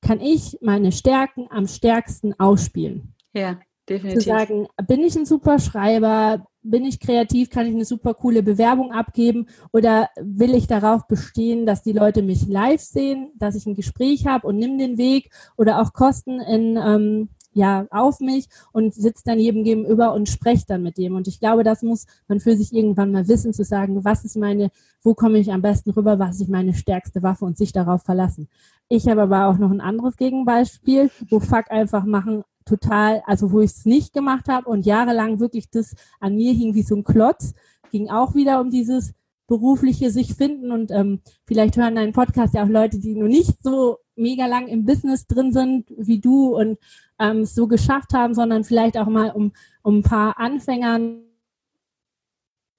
kann 0.00 0.20
ich 0.20 0.58
meine 0.60 0.92
Stärken 0.92 1.48
am 1.50 1.66
stärksten 1.66 2.38
ausspielen. 2.38 3.14
Ja, 3.32 3.58
definitiv. 3.88 4.22
Zu 4.22 4.28
sagen, 4.28 4.66
bin 4.86 5.00
ich 5.00 5.16
ein 5.16 5.26
super 5.26 5.58
Schreiber, 5.58 6.46
bin 6.70 6.84
ich 6.84 7.00
kreativ, 7.00 7.50
kann 7.50 7.66
ich 7.66 7.74
eine 7.74 7.84
super 7.84 8.14
coole 8.14 8.42
Bewerbung 8.42 8.92
abgeben 8.92 9.46
oder 9.72 10.08
will 10.20 10.54
ich 10.54 10.66
darauf 10.66 11.06
bestehen, 11.06 11.66
dass 11.66 11.82
die 11.82 11.92
Leute 11.92 12.22
mich 12.22 12.46
live 12.46 12.80
sehen, 12.80 13.32
dass 13.38 13.54
ich 13.54 13.66
ein 13.66 13.74
Gespräch 13.74 14.26
habe 14.26 14.46
und 14.46 14.56
nimm 14.56 14.78
den 14.78 14.98
Weg 14.98 15.30
oder 15.56 15.80
auch 15.80 15.92
Kosten 15.92 16.40
in 16.40 16.76
ähm, 16.76 17.28
ja 17.56 17.86
auf 17.90 18.20
mich 18.20 18.48
und 18.72 18.94
sitzt 18.94 19.26
dann 19.26 19.38
jedem 19.38 19.64
gegenüber 19.64 20.12
und 20.12 20.28
sprecht 20.28 20.68
dann 20.68 20.82
mit 20.82 20.98
dem. 20.98 21.14
Und 21.14 21.26
ich 21.26 21.40
glaube, 21.40 21.64
das 21.64 21.82
muss 21.82 22.06
man 22.28 22.38
für 22.38 22.56
sich 22.56 22.72
irgendwann 22.72 23.12
mal 23.12 23.26
wissen, 23.28 23.52
zu 23.52 23.64
sagen, 23.64 24.04
was 24.04 24.24
ist 24.24 24.36
meine, 24.36 24.70
wo 25.02 25.14
komme 25.14 25.38
ich 25.38 25.50
am 25.50 25.62
besten 25.62 25.90
rüber, 25.90 26.18
was 26.18 26.40
ist 26.40 26.50
meine 26.50 26.74
stärkste 26.74 27.22
Waffe 27.22 27.46
und 27.46 27.56
sich 27.56 27.72
darauf 27.72 28.02
verlassen. 28.02 28.48
Ich 28.88 29.08
habe 29.08 29.22
aber 29.22 29.46
auch 29.46 29.58
noch 29.58 29.70
ein 29.70 29.80
anderes 29.80 30.16
Gegenbeispiel, 30.16 31.10
wo 31.30 31.40
Fuck 31.40 31.70
einfach 31.70 32.04
machen 32.04 32.44
total, 32.66 33.22
also 33.26 33.52
wo 33.52 33.60
ich 33.60 33.70
es 33.70 33.86
nicht 33.86 34.12
gemacht 34.12 34.48
habe 34.48 34.68
und 34.68 34.84
jahrelang 34.84 35.40
wirklich 35.40 35.70
das 35.70 35.94
an 36.20 36.36
mir 36.36 36.52
hing 36.52 36.74
wie 36.74 36.82
so 36.82 36.96
ein 36.96 37.04
Klotz, 37.04 37.54
ging 37.90 38.10
auch 38.10 38.34
wieder 38.34 38.60
um 38.60 38.70
dieses 38.70 39.14
berufliche 39.46 40.10
sich 40.10 40.34
finden 40.34 40.72
und 40.72 40.90
ähm, 40.90 41.20
vielleicht 41.46 41.76
hören 41.76 41.94
deinen 41.94 42.12
Podcast 42.12 42.54
ja 42.54 42.64
auch 42.64 42.68
Leute, 42.68 42.98
die 42.98 43.14
nur 43.14 43.28
nicht 43.28 43.62
so 43.62 43.98
mega 44.16 44.46
lang 44.46 44.66
im 44.66 44.84
Business 44.84 45.26
drin 45.26 45.52
sind 45.52 45.92
wie 45.96 46.18
du 46.18 46.56
und 46.56 46.78
ähm, 47.18 47.38
es 47.42 47.54
so 47.54 47.68
geschafft 47.68 48.12
haben, 48.12 48.34
sondern 48.34 48.64
vielleicht 48.64 48.98
auch 48.98 49.06
mal 49.06 49.30
um, 49.30 49.52
um 49.82 49.98
ein 49.98 50.02
paar 50.02 50.38
Anfängern 50.38 51.22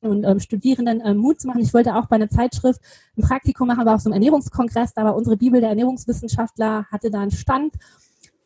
und 0.02 0.26
ähm, 0.26 0.39
Studierenden 0.39 1.02
ähm, 1.06 1.17
Mut 1.17 1.39
zu 1.39 1.47
machen. 1.47 1.62
Ich 1.62 1.73
wollte 1.73 1.95
auch 1.95 2.08
bei 2.08 2.17
einer 2.17 2.30
Zeitschrift 2.30 2.82
ein 3.17 3.23
Praktikum 3.23 3.67
machen, 3.67 3.86
war 3.86 3.95
auf 3.95 4.02
so 4.02 4.10
einem 4.10 4.21
Ernährungskongress, 4.21 4.93
da 4.93 5.06
war 5.06 5.15
unsere 5.15 5.38
Bibel 5.38 5.62
der 5.62 5.69
Ernährungswissenschaftler, 5.69 6.86
hatte 6.91 7.10
da 7.10 7.21
einen 7.21 7.32
Stand 7.32 7.76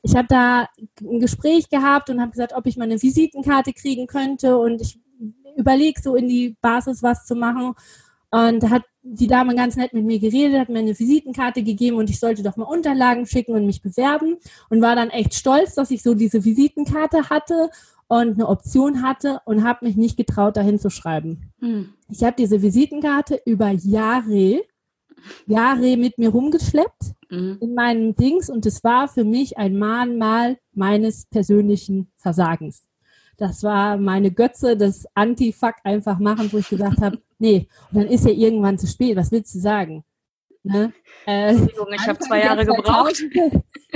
ich 0.03 0.15
habe 0.15 0.27
da 0.27 0.67
ein 1.01 1.19
Gespräch 1.19 1.69
gehabt 1.69 2.09
und 2.09 2.21
habe 2.21 2.31
gesagt, 2.31 2.53
ob 2.55 2.65
ich 2.65 2.77
mal 2.77 2.85
eine 2.85 3.01
Visitenkarte 3.01 3.73
kriegen 3.73 4.07
könnte 4.07 4.57
und 4.57 4.81
ich 4.81 4.99
überlege 5.55 6.01
so 6.01 6.15
in 6.15 6.27
die 6.27 6.55
Basis 6.61 7.03
was 7.03 7.25
zu 7.25 7.35
machen. 7.35 7.73
Und 8.31 8.63
da 8.63 8.69
hat 8.69 8.83
die 9.03 9.27
Dame 9.27 9.55
ganz 9.55 9.75
nett 9.75 9.93
mit 9.93 10.05
mir 10.05 10.19
geredet, 10.19 10.59
hat 10.59 10.69
mir 10.69 10.79
eine 10.79 10.97
Visitenkarte 10.97 11.63
gegeben 11.63 11.97
und 11.97 12.09
ich 12.09 12.19
sollte 12.19 12.43
doch 12.43 12.55
mal 12.55 12.65
Unterlagen 12.65 13.25
schicken 13.25 13.53
und 13.53 13.65
mich 13.65 13.81
bewerben 13.81 14.37
und 14.69 14.81
war 14.81 14.95
dann 14.95 15.09
echt 15.09 15.33
stolz, 15.33 15.75
dass 15.75 15.91
ich 15.91 16.01
so 16.01 16.13
diese 16.13 16.45
Visitenkarte 16.45 17.29
hatte 17.29 17.69
und 18.07 18.35
eine 18.35 18.47
Option 18.47 19.01
hatte 19.01 19.41
und 19.45 19.63
habe 19.63 19.85
mich 19.85 19.97
nicht 19.97 20.17
getraut, 20.17 20.55
dahin 20.55 20.79
zu 20.79 20.89
schreiben. 20.89 21.51
Mhm. 21.59 21.93
Ich 22.09 22.23
habe 22.23 22.35
diese 22.37 22.61
Visitenkarte 22.61 23.41
über 23.45 23.69
Jahre 23.69 24.61
Jahre 25.47 25.97
mit 25.97 26.17
mir 26.17 26.29
rumgeschleppt 26.29 27.13
mhm. 27.29 27.57
in 27.61 27.73
meinen 27.73 28.15
Dings 28.15 28.49
und 28.49 28.65
es 28.65 28.83
war 28.83 29.07
für 29.07 29.23
mich 29.23 29.57
ein 29.57 29.77
Mahnmal 29.77 30.57
meines 30.73 31.25
persönlichen 31.25 32.11
Versagens. 32.17 32.87
Das 33.37 33.63
war 33.63 33.97
meine 33.97 34.31
Götze 34.31 34.77
des 34.77 35.07
Anti-Fuck 35.15 35.75
einfach 35.83 36.19
machen, 36.19 36.51
wo 36.51 36.57
ich 36.57 36.69
gesagt 36.69 37.01
habe, 37.01 37.19
nee, 37.39 37.67
und 37.91 38.03
dann 38.03 38.07
ist 38.07 38.25
ja 38.25 38.31
irgendwann 38.31 38.77
zu 38.77 38.87
spät. 38.87 39.15
Was 39.15 39.31
willst 39.31 39.55
du 39.55 39.59
sagen? 39.59 40.03
Ne? 40.63 40.93
Äh, 41.25 41.55
ich 41.55 42.07
habe 42.07 42.19
zwei 42.19 42.43
Jahre 42.43 42.65
gebraucht. 42.65 43.23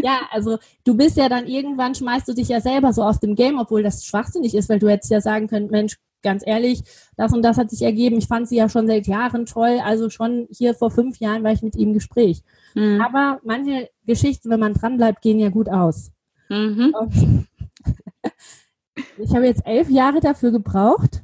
ja, 0.02 0.22
also 0.32 0.58
du 0.84 0.98
bist 0.98 1.16
ja 1.16 1.30
dann 1.30 1.46
irgendwann, 1.46 1.94
schmeißt 1.94 2.28
du 2.28 2.34
dich 2.34 2.50
ja 2.50 2.60
selber 2.60 2.92
so 2.92 3.04
aus 3.04 3.20
dem 3.20 3.36
Game, 3.36 3.60
obwohl 3.60 3.84
das 3.84 4.04
schwachsinnig 4.04 4.56
ist, 4.56 4.68
weil 4.68 4.80
du 4.80 4.90
hättest 4.90 5.12
ja 5.12 5.22
sagen 5.22 5.48
können, 5.48 5.70
Mensch, 5.70 5.98
ganz 6.22 6.44
ehrlich, 6.46 6.84
das 7.18 7.34
und 7.34 7.42
das 7.42 7.58
hat 7.58 7.70
sich 7.70 7.82
ergeben. 7.82 8.18
Ich 8.18 8.28
fand 8.28 8.48
sie 8.48 8.58
ja 8.58 8.70
schon 8.70 8.88
seit 8.88 9.08
Jahren 9.08 9.46
toll. 9.46 9.80
Also 9.84 10.10
schon 10.10 10.48
hier 10.50 10.74
vor 10.74 10.92
fünf 10.92 11.20
Jahren 11.20 11.44
war 11.44 11.52
ich 11.52 11.62
mit 11.62 11.76
ihm 11.76 11.90
im 11.90 11.94
Gespräch. 11.94 12.42
Mhm. 12.74 13.02
Aber 13.02 13.40
manche 13.44 13.90
Geschichten, 14.06 14.50
wenn 14.50 14.60
man 14.60 14.74
dranbleibt, 14.74 15.22
gehen 15.22 15.40
ja 15.40 15.50
gut 15.50 15.70
aus. 15.70 16.12
Mhm. 16.50 16.94
ich 19.18 19.36
habe 19.36 19.46
jetzt 19.46 19.66
elf 19.66 19.90
Jahre 19.90 20.20
dafür 20.20 20.52
gebraucht, 20.52 21.24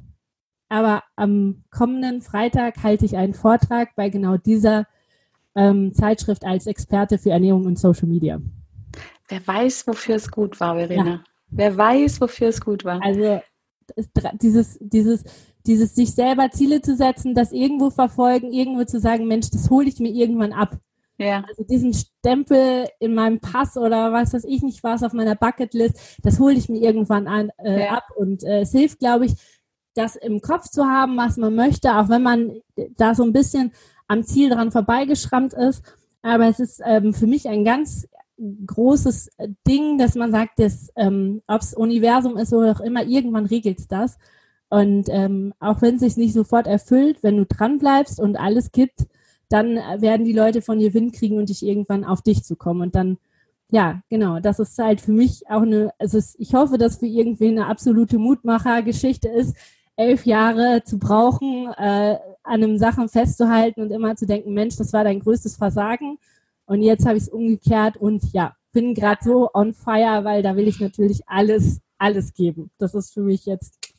aber 0.70 1.04
am 1.16 1.64
kommenden 1.70 2.22
Freitag 2.22 2.84
halte 2.84 3.06
ich 3.06 3.18
einen 3.18 3.34
Vortrag 3.34 3.96
bei 3.96 4.10
genau 4.10 4.38
dieser 4.38 4.88
ähm, 5.56 5.94
Zeitschrift 5.94 6.46
als 6.46 6.68
Experte 6.68 7.18
für 7.18 7.32
Ernährung 7.32 7.66
und 7.66 7.78
Social 7.78 8.08
Media. 8.08 8.40
Wer 9.28 9.46
weiß, 9.46 9.88
wofür 9.88 10.16
es 10.16 10.30
gut 10.30 10.60
war, 10.60 10.76
Verena. 10.76 11.06
Ja. 11.06 11.24
Wer 11.50 11.78
weiß, 11.78 12.22
wofür 12.22 12.48
es 12.48 12.62
gut 12.62 12.86
war. 12.86 13.02
Also 13.04 13.42
dieses, 14.42 14.78
dieses, 14.80 15.24
dieses 15.66 15.96
sich 15.96 16.14
selber 16.14 16.50
Ziele 16.52 16.82
zu 16.82 16.96
setzen, 16.96 17.36
das 17.36 17.52
irgendwo 17.52 17.90
verfolgen, 17.90 18.52
irgendwo 18.52 18.84
zu 18.86 19.00
sagen, 19.00 19.28
Mensch, 19.28 19.50
das 19.52 19.70
hole 19.70 19.88
ich 19.88 20.00
mir 20.00 20.12
irgendwann 20.12 20.54
ab. 20.54 20.78
Ja. 21.18 21.44
Also 21.48 21.64
diesen 21.64 21.94
Stempel 21.94 22.88
in 23.00 23.14
meinem 23.14 23.40
Pass 23.40 23.78
oder 23.78 24.12
was 24.12 24.34
weiß 24.34 24.44
ich 24.46 24.64
nicht 24.64 24.84
was 24.84 25.04
auf 25.04 25.14
meiner 25.14 25.36
Bucketlist, 25.36 26.00
das 26.24 26.40
hole 26.40 26.56
ich 26.56 26.68
mir 26.68 26.82
irgendwann 26.82 27.28
an, 27.28 27.52
äh, 27.58 27.86
ja. 27.86 27.92
ab. 27.92 28.06
Und 28.16 28.44
äh, 28.44 28.62
es 28.62 28.72
hilft, 28.72 29.00
glaube 29.00 29.26
ich, 29.26 29.34
das 29.94 30.16
im 30.16 30.42
Kopf 30.42 30.70
zu 30.70 30.86
haben, 30.86 31.18
was 31.18 31.38
man 31.38 31.54
möchte, 31.54 31.96
auch 31.96 32.10
wenn 32.10 32.24
man 32.24 32.62
da 32.98 33.14
so 33.14 33.24
ein 33.24 33.34
bisschen 33.34 33.72
am 34.08 34.24
Ziel 34.24 34.50
dran 34.50 34.72
vorbeigeschrammt 34.72 35.54
ist. 35.54 35.84
Aber 36.24 36.48
es 36.48 36.60
ist 36.60 36.82
ähm, 36.86 37.14
für 37.14 37.28
mich 37.28 37.48
ein 37.48 37.66
ganz 37.66 38.08
großes 38.66 39.30
Ding, 39.68 39.98
dass 39.98 40.16
man 40.16 40.32
sagt, 40.32 40.60
ähm, 40.96 41.42
ob 41.48 41.62
es 41.62 41.74
Universum 41.74 42.38
ist 42.38 42.54
oder 42.54 42.72
auch 42.72 42.80
immer, 42.80 43.04
irgendwann 43.04 43.46
regelt 43.46 43.80
es 43.80 43.88
das. 43.88 44.18
Und 44.70 45.10
ähm, 45.10 45.54
auch 45.60 45.82
wenn 45.82 45.96
es 45.96 46.02
sich 46.02 46.18
nicht 46.18 46.34
sofort 46.34 46.66
erfüllt, 46.66 47.24
wenn 47.24 47.38
du 47.38 47.46
dran 47.46 47.78
bleibst 47.78 48.20
und 48.20 48.38
alles 48.38 48.72
gibt, 48.72 49.08
dann 49.50 49.76
werden 49.76 50.26
die 50.26 50.34
Leute 50.34 50.62
von 50.62 50.80
dir 50.80 50.94
Wind 50.94 51.14
kriegen 51.14 51.38
und 51.38 51.50
dich 51.50 51.66
irgendwann 51.66 52.06
auf 52.06 52.22
dich 52.22 52.44
zu 52.44 52.56
kommen. 52.56 52.82
Und 52.82 52.96
dann, 52.96 53.18
ja, 53.70 54.02
genau, 54.10 54.40
das 54.40 54.60
ist 54.60 54.78
halt 54.78 55.02
für 55.02 55.12
mich 55.12 55.50
auch 55.50 55.64
eine, 55.64 55.92
also 56.00 56.20
ich 56.38 56.54
hoffe, 56.54 56.78
dass 56.78 56.98
für 56.98 57.08
irgendwen 57.08 57.60
eine 57.60 57.68
absolute 57.68 58.18
Mutmacher-Geschichte 58.18 59.28
ist, 59.28 59.56
elf 59.98 60.26
Jahre 60.26 60.84
zu 60.86 61.00
brauchen, 61.00 61.68
äh, 61.78 62.18
an 62.44 62.64
einem 62.64 62.78
Sachen 62.78 63.10
festzuhalten 63.10 63.82
und 63.82 63.92
immer 63.92 64.16
zu 64.16 64.26
denken, 64.26 64.54
Mensch, 64.54 64.78
das 64.78 64.94
war 64.94 65.04
dein 65.04 65.20
größtes 65.20 65.58
Versagen 65.58 66.18
und 66.66 66.82
jetzt 66.82 67.06
habe 67.06 67.18
ich 67.18 67.24
es 67.24 67.30
umgekehrt 67.30 67.98
und 67.98 68.24
ja, 68.34 68.56
bin 68.72 68.94
gerade 68.94 69.24
so 69.24 69.50
on 69.54 69.74
fire, 69.74 70.24
weil 70.24 70.44
da 70.44 70.56
will 70.56 70.68
ich 70.68 70.80
natürlich 70.80 71.22
alles, 71.28 71.82
alles 71.98 72.34
geben. 72.34 72.72
Das 72.78 72.94
ist 72.94 73.14
für 73.14 73.22
mich 73.22 73.46
jetzt 73.46 73.92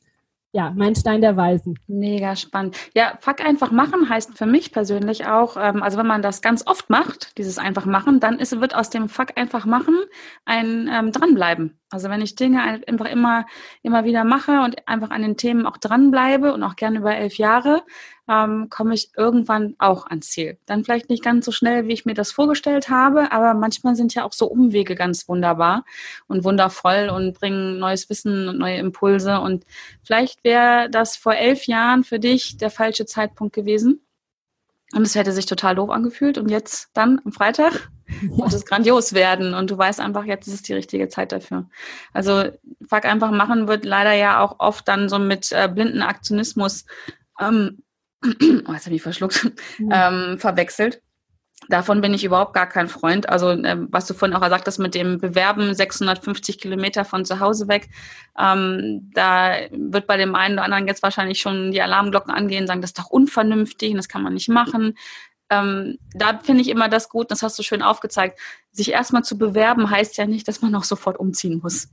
ja, 0.54 0.70
mein 0.76 0.94
Stein 0.94 1.22
der 1.22 1.36
Weisen. 1.36 1.78
Mega 1.86 2.36
spannend. 2.36 2.76
Ja, 2.94 3.16
Fuck 3.20 3.40
einfach 3.40 3.70
machen 3.70 4.10
heißt 4.10 4.36
für 4.36 4.44
mich 4.44 4.70
persönlich 4.70 5.24
auch, 5.26 5.56
ähm, 5.56 5.82
also 5.82 5.96
wenn 5.96 6.06
man 6.06 6.20
das 6.20 6.42
ganz 6.42 6.66
oft 6.66 6.90
macht, 6.90 7.38
dieses 7.38 7.56
einfach 7.56 7.86
machen, 7.86 8.20
dann 8.20 8.38
ist, 8.38 8.60
wird 8.60 8.74
aus 8.74 8.90
dem 8.90 9.08
Fuck 9.08 9.38
einfach 9.38 9.64
machen 9.64 9.96
ein 10.44 10.90
ähm, 10.92 11.10
dranbleiben. 11.10 11.78
Also 11.90 12.10
wenn 12.10 12.20
ich 12.20 12.34
Dinge 12.34 12.62
einfach 12.62 13.06
immer, 13.06 13.46
immer 13.82 14.04
wieder 14.04 14.24
mache 14.24 14.60
und 14.60 14.86
einfach 14.86 15.10
an 15.10 15.22
den 15.22 15.38
Themen 15.38 15.66
auch 15.66 15.78
dranbleibe 15.78 16.52
und 16.52 16.62
auch 16.62 16.76
gerne 16.76 16.98
über 16.98 17.16
elf 17.16 17.38
Jahre, 17.38 17.82
ähm, 18.28 18.68
komme 18.70 18.94
ich 18.94 19.10
irgendwann 19.16 19.74
auch 19.78 20.06
ans 20.06 20.30
Ziel. 20.30 20.58
Dann 20.66 20.84
vielleicht 20.84 21.08
nicht 21.08 21.24
ganz 21.24 21.44
so 21.44 21.52
schnell, 21.52 21.88
wie 21.88 21.92
ich 21.92 22.04
mir 22.04 22.14
das 22.14 22.32
vorgestellt 22.32 22.88
habe, 22.88 23.32
aber 23.32 23.54
manchmal 23.54 23.96
sind 23.96 24.14
ja 24.14 24.24
auch 24.24 24.32
so 24.32 24.46
Umwege 24.46 24.94
ganz 24.94 25.28
wunderbar 25.28 25.84
und 26.28 26.44
wundervoll 26.44 27.10
und 27.14 27.34
bringen 27.34 27.78
neues 27.78 28.08
Wissen 28.08 28.48
und 28.48 28.58
neue 28.58 28.78
Impulse. 28.78 29.40
Und 29.40 29.64
vielleicht 30.02 30.44
wäre 30.44 30.88
das 30.90 31.16
vor 31.16 31.34
elf 31.34 31.66
Jahren 31.66 32.04
für 32.04 32.18
dich 32.18 32.56
der 32.56 32.70
falsche 32.70 33.06
Zeitpunkt 33.06 33.54
gewesen. 33.54 34.00
Und 34.94 35.02
es 35.02 35.14
hätte 35.14 35.32
sich 35.32 35.46
total 35.46 35.74
doof 35.74 35.90
angefühlt. 35.90 36.38
Und 36.38 36.50
jetzt 36.50 36.90
dann 36.92 37.20
am 37.24 37.32
Freitag 37.32 37.90
wird 38.22 38.52
es 38.52 38.66
grandios 38.66 39.14
werden. 39.14 39.54
Und 39.54 39.70
du 39.70 39.78
weißt 39.78 40.00
einfach, 40.00 40.24
jetzt 40.24 40.46
ist 40.46 40.54
es 40.54 40.62
die 40.62 40.74
richtige 40.74 41.08
Zeit 41.08 41.32
dafür. 41.32 41.68
Also 42.12 42.44
Fuck 42.88 43.04
einfach 43.06 43.30
machen 43.30 43.68
wird 43.68 43.84
leider 43.84 44.12
ja 44.12 44.40
auch 44.40 44.56
oft 44.60 44.86
dann 44.86 45.08
so 45.08 45.18
mit 45.18 45.50
äh, 45.50 45.68
blinden 45.68 46.02
Aktionismus, 46.02 46.84
ähm, 47.40 47.82
oh, 48.66 48.72
jetzt 48.72 48.86
habe 48.86 48.94
ich 48.94 49.02
verschluckt, 49.02 49.50
mhm. 49.78 49.90
ähm, 49.92 50.38
verwechselt. 50.38 51.02
Davon 51.68 52.00
bin 52.00 52.12
ich 52.12 52.24
überhaupt 52.24 52.54
gar 52.54 52.68
kein 52.68 52.88
Freund. 52.88 53.28
Also, 53.28 53.50
äh, 53.50 53.76
was 53.90 54.06
du 54.06 54.14
vorhin 54.14 54.36
auch 54.36 54.40
gesagt 54.40 54.66
hast 54.66 54.78
mit 54.78 54.94
dem 54.94 55.18
Bewerben, 55.18 55.74
650 55.74 56.58
Kilometer 56.58 57.04
von 57.04 57.24
zu 57.24 57.40
Hause 57.40 57.68
weg, 57.68 57.88
ähm, 58.38 59.10
da 59.14 59.54
wird 59.70 60.06
bei 60.06 60.16
dem 60.16 60.34
einen 60.34 60.54
oder 60.54 60.64
anderen 60.64 60.88
jetzt 60.88 61.02
wahrscheinlich 61.02 61.40
schon 61.40 61.70
die 61.70 61.80
Alarmglocken 61.80 62.32
angehen, 62.32 62.66
sagen, 62.66 62.80
das 62.80 62.90
ist 62.90 62.98
doch 62.98 63.10
unvernünftig 63.10 63.90
und 63.90 63.96
das 63.98 64.08
kann 64.08 64.22
man 64.22 64.34
nicht 64.34 64.48
machen. 64.48 64.96
Ähm, 65.50 65.98
da 66.14 66.38
finde 66.38 66.62
ich 66.62 66.68
immer 66.68 66.88
das 66.88 67.08
gut, 67.08 67.30
das 67.30 67.42
hast 67.42 67.58
du 67.58 67.62
schön 67.62 67.82
aufgezeigt. 67.82 68.40
Sich 68.72 68.90
erstmal 68.90 69.22
zu 69.22 69.38
bewerben 69.38 69.90
heißt 69.90 70.16
ja 70.16 70.26
nicht, 70.26 70.48
dass 70.48 70.62
man 70.62 70.74
auch 70.74 70.84
sofort 70.84 71.18
umziehen 71.18 71.60
muss. 71.62 71.88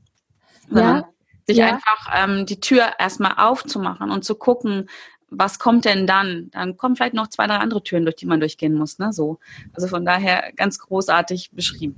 Ja. 0.71 1.09
Sich 1.45 1.57
ja. 1.57 1.67
einfach 1.67 2.09
ähm, 2.15 2.45
die 2.45 2.59
Tür 2.59 2.93
erstmal 2.99 3.33
aufzumachen 3.37 4.11
und 4.11 4.23
zu 4.23 4.35
gucken, 4.35 4.87
was 5.31 5.59
kommt 5.59 5.85
denn 5.85 6.07
dann? 6.07 6.49
Dann 6.51 6.77
kommen 6.77 6.95
vielleicht 6.95 7.13
noch 7.13 7.27
zwei, 7.27 7.47
drei 7.47 7.57
andere 7.57 7.83
Türen, 7.83 8.03
durch 8.03 8.15
die 8.15 8.25
man 8.25 8.39
durchgehen 8.39 8.73
muss. 8.73 8.99
Ne? 8.99 9.13
So. 9.13 9.39
Also 9.73 9.87
von 9.87 10.05
daher 10.05 10.51
ganz 10.55 10.79
großartig 10.79 11.51
beschrieben. 11.51 11.95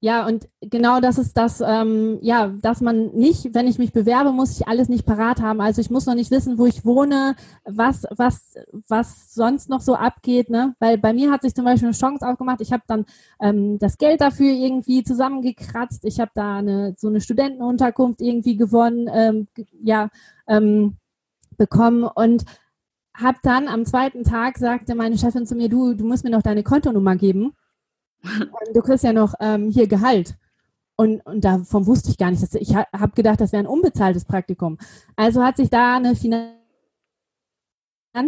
Ja, 0.00 0.28
und 0.28 0.48
genau 0.60 1.00
das 1.00 1.18
ist 1.18 1.36
das, 1.36 1.60
ähm, 1.60 2.18
ja, 2.22 2.54
dass 2.62 2.80
man 2.80 3.08
nicht, 3.16 3.52
wenn 3.52 3.66
ich 3.66 3.78
mich 3.78 3.92
bewerbe, 3.92 4.30
muss 4.30 4.52
ich 4.52 4.68
alles 4.68 4.88
nicht 4.88 5.04
parat 5.04 5.40
haben. 5.42 5.60
Also 5.60 5.80
ich 5.80 5.90
muss 5.90 6.06
noch 6.06 6.14
nicht 6.14 6.30
wissen, 6.30 6.56
wo 6.56 6.66
ich 6.66 6.84
wohne, 6.84 7.34
was, 7.64 8.04
was, 8.10 8.54
was 8.86 9.34
sonst 9.34 9.68
noch 9.68 9.80
so 9.80 9.96
abgeht, 9.96 10.50
ne? 10.50 10.76
Weil 10.78 10.98
bei 10.98 11.12
mir 11.12 11.32
hat 11.32 11.42
sich 11.42 11.52
zum 11.52 11.64
Beispiel 11.64 11.88
eine 11.88 11.96
Chance 11.96 12.24
aufgemacht. 12.28 12.60
Ich 12.60 12.72
habe 12.72 12.84
dann 12.86 13.06
ähm, 13.40 13.80
das 13.80 13.98
Geld 13.98 14.20
dafür 14.20 14.52
irgendwie 14.52 15.02
zusammengekratzt. 15.02 16.04
Ich 16.04 16.20
habe 16.20 16.30
da 16.32 16.58
eine 16.58 16.94
so 16.96 17.08
eine 17.08 17.20
Studentenunterkunft 17.20 18.20
irgendwie 18.20 18.56
gewonnen, 18.56 19.10
ähm, 19.12 19.48
ja, 19.82 20.10
ähm, 20.46 20.96
bekommen 21.58 22.04
und 22.04 22.44
habe 23.14 23.38
dann 23.42 23.68
am 23.68 23.84
zweiten 23.84 24.24
Tag 24.24 24.58
sagte 24.58 24.94
meine 24.94 25.18
Chefin 25.18 25.46
zu 25.46 25.54
mir, 25.54 25.68
du, 25.68 25.94
du 25.94 26.04
musst 26.04 26.24
mir 26.24 26.30
noch 26.30 26.42
deine 26.42 26.62
Kontonummer 26.62 27.16
geben. 27.16 27.52
du 28.74 28.80
kriegst 28.80 29.04
ja 29.04 29.12
noch 29.12 29.34
ähm, 29.40 29.70
hier 29.70 29.88
Gehalt. 29.88 30.36
Und, 30.96 31.24
und 31.26 31.44
davon 31.44 31.86
wusste 31.86 32.10
ich 32.10 32.18
gar 32.18 32.30
nicht. 32.30 32.42
Dass, 32.42 32.54
ich 32.54 32.74
habe 32.74 33.12
gedacht, 33.14 33.40
das 33.40 33.52
wäre 33.52 33.62
ein 33.62 33.68
unbezahltes 33.68 34.24
Praktikum. 34.24 34.78
Also 35.14 35.44
hat 35.44 35.56
sich 35.56 35.70
da 35.70 35.96
eine 35.96 36.16
Finanz 36.16 36.58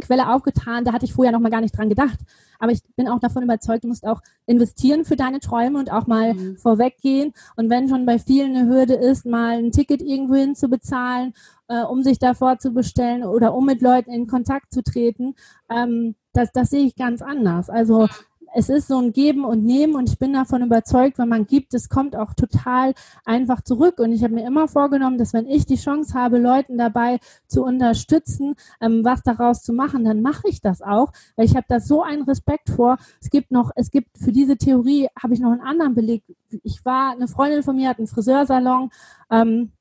Quelle 0.00 0.32
aufgetan, 0.32 0.84
da 0.84 0.92
hatte 0.92 1.04
ich 1.04 1.14
vorher 1.14 1.32
noch 1.32 1.40
mal 1.40 1.50
gar 1.50 1.60
nicht 1.60 1.76
dran 1.76 1.88
gedacht. 1.88 2.18
Aber 2.58 2.72
ich 2.72 2.80
bin 2.94 3.08
auch 3.08 3.18
davon 3.18 3.42
überzeugt, 3.42 3.84
du 3.84 3.88
musst 3.88 4.06
auch 4.06 4.20
investieren 4.46 5.04
für 5.04 5.16
deine 5.16 5.40
Träume 5.40 5.78
und 5.78 5.90
auch 5.90 6.06
mal 6.06 6.34
mhm. 6.34 6.58
vorweggehen. 6.58 7.32
Und 7.56 7.70
wenn 7.70 7.88
schon 7.88 8.06
bei 8.06 8.18
vielen 8.18 8.54
eine 8.54 8.68
Hürde 8.68 8.94
ist, 8.94 9.26
mal 9.26 9.58
ein 9.58 9.72
Ticket 9.72 10.02
irgendwohin 10.02 10.54
zu 10.54 10.68
bezahlen, 10.68 11.32
äh, 11.68 11.82
um 11.82 12.02
sich 12.02 12.18
davor 12.18 12.58
zu 12.58 12.72
bestellen 12.72 13.24
oder 13.24 13.54
um 13.54 13.64
mit 13.64 13.80
Leuten 13.80 14.12
in 14.12 14.26
Kontakt 14.26 14.72
zu 14.72 14.82
treten, 14.82 15.34
ähm, 15.70 16.14
das, 16.32 16.52
das 16.52 16.70
sehe 16.70 16.84
ich 16.84 16.94
ganz 16.94 17.22
anders. 17.22 17.70
Also 17.70 18.08
es 18.54 18.68
ist 18.68 18.88
so 18.88 18.98
ein 18.98 19.12
Geben 19.12 19.44
und 19.44 19.64
Nehmen 19.64 19.94
und 19.94 20.08
ich 20.08 20.18
bin 20.18 20.32
davon 20.32 20.62
überzeugt, 20.62 21.18
wenn 21.18 21.28
man 21.28 21.46
gibt, 21.46 21.74
es 21.74 21.88
kommt 21.88 22.16
auch 22.16 22.34
total 22.34 22.94
einfach 23.24 23.62
zurück. 23.62 23.98
Und 23.98 24.12
ich 24.12 24.22
habe 24.24 24.34
mir 24.34 24.46
immer 24.46 24.68
vorgenommen, 24.68 25.18
dass 25.18 25.32
wenn 25.32 25.46
ich 25.46 25.66
die 25.66 25.76
Chance 25.76 26.14
habe, 26.14 26.38
Leuten 26.38 26.78
dabei 26.78 27.20
zu 27.46 27.62
unterstützen, 27.62 28.54
ähm, 28.80 29.04
was 29.04 29.22
daraus 29.22 29.62
zu 29.62 29.72
machen, 29.72 30.04
dann 30.04 30.22
mache 30.22 30.48
ich 30.48 30.60
das 30.60 30.82
auch, 30.82 31.12
weil 31.36 31.46
ich 31.46 31.56
habe 31.56 31.66
da 31.68 31.80
so 31.80 32.02
einen 32.02 32.22
Respekt 32.22 32.70
vor. 32.70 32.98
Es 33.20 33.30
gibt 33.30 33.50
noch, 33.50 33.70
es 33.76 33.90
gibt 33.90 34.18
für 34.18 34.32
diese 34.32 34.56
Theorie 34.56 35.08
habe 35.20 35.34
ich 35.34 35.40
noch 35.40 35.52
einen 35.52 35.60
anderen 35.60 35.94
Beleg. 35.94 36.24
Ich 36.62 36.84
war, 36.84 37.12
eine 37.12 37.28
Freundin 37.28 37.62
von 37.62 37.76
mir 37.76 37.88
hat 37.88 37.98
einen 37.98 38.08
Friseursalon. 38.08 38.90
Ähm, 39.30 39.72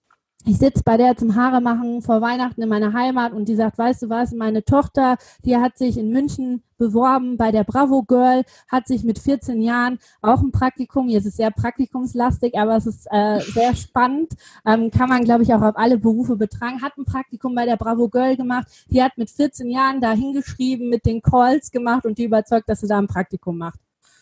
ich 0.46 0.58
sitze 0.58 0.84
bei 0.84 0.96
der 0.96 1.18
zum 1.18 1.36
Haare 1.36 1.60
machen 1.60 2.02
vor 2.02 2.22
Weihnachten 2.22 2.62
in 2.62 2.70
meiner 2.70 2.94
Heimat 2.94 3.34
und 3.34 3.50
die 3.50 3.56
sagt, 3.56 3.78
weißt 3.78 4.04
du 4.04 4.10
was, 4.10 4.32
meine 4.32 4.64
Tochter, 4.64 5.18
die 5.44 5.58
hat 5.58 5.78
sich 5.78 5.98
in 5.98 6.10
München 6.12 6.64
beworben 6.78 7.36
bei 7.36 7.52
der 7.52 7.66
Bravo 7.66 8.04
Girl, 8.04 8.44
hat 8.70 8.88
sich 8.88 9.04
mit 9.04 9.20
14 9.20 9.62
Jahren 9.62 10.00
auch 10.22 10.42
ein 10.42 10.52
Praktikum, 10.52 11.10
jetzt 11.10 11.26
ist 11.26 11.32
es 11.32 11.38
sehr 11.38 11.52
praktikumslastig, 11.52 12.58
aber 12.58 12.78
es 12.78 12.88
ist 12.88 13.06
äh, 13.12 13.42
sehr 13.42 13.76
spannend, 13.76 14.32
ähm, 14.66 14.90
kann 14.92 15.10
man 15.10 15.26
glaube 15.26 15.44
ich 15.44 15.54
auch 15.54 15.62
auf 15.62 15.78
alle 15.78 15.98
Berufe 15.98 16.38
betragen, 16.38 16.82
hat 16.82 16.98
ein 16.98 17.06
Praktikum 17.06 17.54
bei 17.54 17.66
der 17.66 17.76
Bravo 17.76 18.08
Girl 18.08 18.38
gemacht, 18.38 18.68
die 18.90 19.04
hat 19.04 19.18
mit 19.18 19.30
14 19.30 19.70
Jahren 19.70 20.00
da 20.00 20.14
hingeschrieben, 20.14 20.90
mit 20.90 21.06
den 21.06 21.22
Calls 21.22 21.70
gemacht 21.70 22.06
und 22.06 22.18
die 22.18 22.24
überzeugt, 22.24 22.70
dass 22.70 22.80
sie 22.80 22.88
da 22.88 22.98
ein 22.98 23.08
Praktikum 23.08 23.58
macht. 23.58 23.80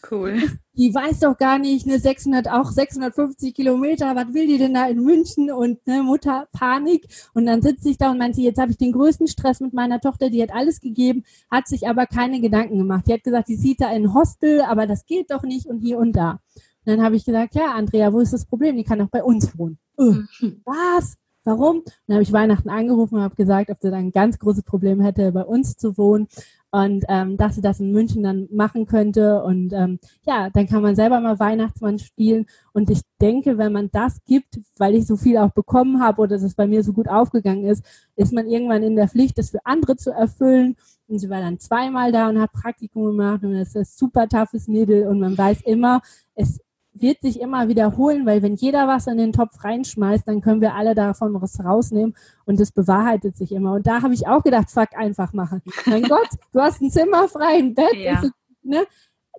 Cool. 0.10 0.42
Die 0.74 0.94
weiß 0.94 1.22
doch 1.22 1.38
gar 1.38 1.60
nicht, 1.60 1.88
ne, 1.88 2.00
600, 2.00 2.50
auch 2.50 2.72
650 2.72 3.54
Kilometer, 3.54 4.16
was 4.16 4.34
will 4.34 4.48
die 4.48 4.58
denn 4.58 4.74
da 4.74 4.88
in 4.88 5.04
München 5.04 5.52
und 5.52 5.86
ne, 5.88 6.04
Mutter 6.04 6.48
Panik. 6.54 7.08
Und 7.34 7.46
dann 7.46 7.62
sitze 7.62 7.90
ich 7.90 7.98
da 7.98 8.12
und 8.12 8.20
meinte, 8.20 8.42
jetzt 8.42 8.60
habe 8.60 8.72
ich 8.72 8.78
den 8.78 8.92
größten 8.92 9.28
Stress 9.28 9.60
mit 9.60 9.74
meiner 9.74 10.00
Tochter, 10.00 10.30
die 10.30 10.42
hat 10.42 10.54
alles 10.54 10.80
gegeben, 10.80 11.24
hat 11.50 11.68
sich 11.68 11.88
aber 11.88 12.06
keine 12.06 12.40
Gedanken 12.40 12.78
gemacht. 12.78 13.06
Die 13.08 13.14
hat 13.14 13.24
gesagt, 13.24 13.50
die 13.50 13.56
sieht 13.56 13.82
da 13.82 13.92
in 13.92 14.14
Hostel, 14.14 14.62
aber 14.62 14.88
das 14.88 15.06
geht 15.06 15.32
doch 15.32 15.44
nicht 15.44 15.66
und 15.66 15.80
hier 15.80 15.98
und 15.98 16.14
da. 16.14 16.40
Und 16.86 16.94
dann 16.94 17.04
habe 17.04 17.16
ich 17.16 17.26
gesagt, 17.26 17.56
ja, 17.56 17.74
Andrea, 17.74 18.14
wo 18.14 18.20
ist 18.20 18.34
das 18.34 18.46
Problem? 18.46 18.78
Die 18.78 18.84
kann 18.84 19.00
doch 19.00 19.10
bei 19.10 19.24
uns 19.24 19.58
wohnen. 19.58 19.78
Uh, 19.98 20.22
was? 20.64 21.18
Warum? 21.48 21.84
dann 22.08 22.16
habe 22.16 22.24
ich 22.24 22.34
Weihnachten 22.34 22.70
angerufen 22.70 23.16
und 23.16 23.22
habe 23.22 23.36
gesagt, 23.36 23.70
ob 23.70 23.78
sie 23.82 23.90
dann 23.90 24.08
ein 24.08 24.12
ganz 24.12 24.38
großes 24.38 24.64
Problem 24.64 25.00
hätte, 25.00 25.32
bei 25.32 25.46
uns 25.46 25.78
zu 25.78 25.98
wohnen 25.98 26.28
und 26.72 27.06
ähm, 27.08 27.38
dass 27.38 27.56
sie 27.56 27.62
das 27.62 27.80
in 27.80 27.92
München 27.92 28.24
dann 28.24 28.48
machen 28.52 28.86
könnte. 28.86 29.42
Und 29.44 29.74
ähm, 29.74 30.00
ja, 30.26 30.50
dann 30.50 30.68
kann 30.68 30.82
man 30.82 30.96
selber 30.96 31.20
mal 31.20 31.40
Weihnachtsmann 31.40 32.00
spielen. 32.00 32.46
Und 32.74 32.90
ich 32.90 33.02
denke, 33.22 33.58
wenn 33.58 33.72
man 33.72 33.90
das 33.92 34.24
gibt, 34.26 34.60
weil 34.78 34.96
ich 34.96 35.08
so 35.08 35.16
viel 35.16 35.38
auch 35.38 35.52
bekommen 35.52 36.02
habe 36.02 36.22
oder 36.22 36.36
dass 36.36 36.44
es 36.44 36.56
bei 36.56 36.68
mir 36.68 36.84
so 36.84 36.94
gut 36.94 37.08
aufgegangen 37.08 37.66
ist, 37.66 37.86
ist 38.16 38.34
man 38.34 38.48
irgendwann 38.48 38.84
in 38.84 38.96
der 38.96 39.08
Pflicht, 39.08 39.38
das 39.38 39.52
für 39.52 39.66
andere 39.66 39.96
zu 39.96 40.12
erfüllen. 40.12 40.76
Und 41.08 41.20
sie 41.20 41.30
war 41.30 41.40
dann 41.40 41.60
zweimal 41.60 42.12
da 42.12 42.28
und 42.28 42.40
hat 42.40 42.52
Praktikum 42.52 43.06
gemacht 43.06 43.44
und 43.44 43.56
es 43.56 43.70
ist 43.70 43.78
ein 43.78 43.86
super 43.86 44.28
toughes 44.28 44.68
Mädel 44.68 45.08
und 45.08 45.22
man 45.22 45.38
weiß 45.38 45.62
immer, 45.62 46.02
es 46.36 46.60
wird 47.02 47.22
sich 47.22 47.40
immer 47.40 47.68
wiederholen, 47.68 48.26
weil 48.26 48.42
wenn 48.42 48.56
jeder 48.56 48.88
was 48.88 49.08
in 49.08 49.18
den 49.18 49.34
Topf 49.34 49.64
reinschmeißt, 49.64 50.28
dann 50.28 50.42
können 50.42 50.62
wir 50.62 50.76
alle 50.76 50.96
davon 50.96 51.40
was 51.42 51.64
rausnehmen 51.64 52.16
und 52.46 52.60
das 52.60 52.72
bewahrheitet 52.72 53.36
sich 53.36 53.52
immer. 53.52 53.74
Und 53.74 53.88
da 53.88 54.02
habe 54.02 54.14
ich 54.14 54.28
auch 54.28 54.44
gedacht, 54.44 54.72
fuck, 54.72 54.90
einfach 54.96 55.34
machen. 55.34 55.62
Mein 55.86 56.04
Gott, 56.10 56.30
du 56.54 56.60
hast 56.60 56.82
ein 56.82 56.90
Zimmer 56.90 57.28
frei, 57.28 57.58
ein 57.58 57.74
Bett. 57.74 57.96
Ja. 57.96 58.22
Ist, 58.22 58.32
ne? 58.64 58.86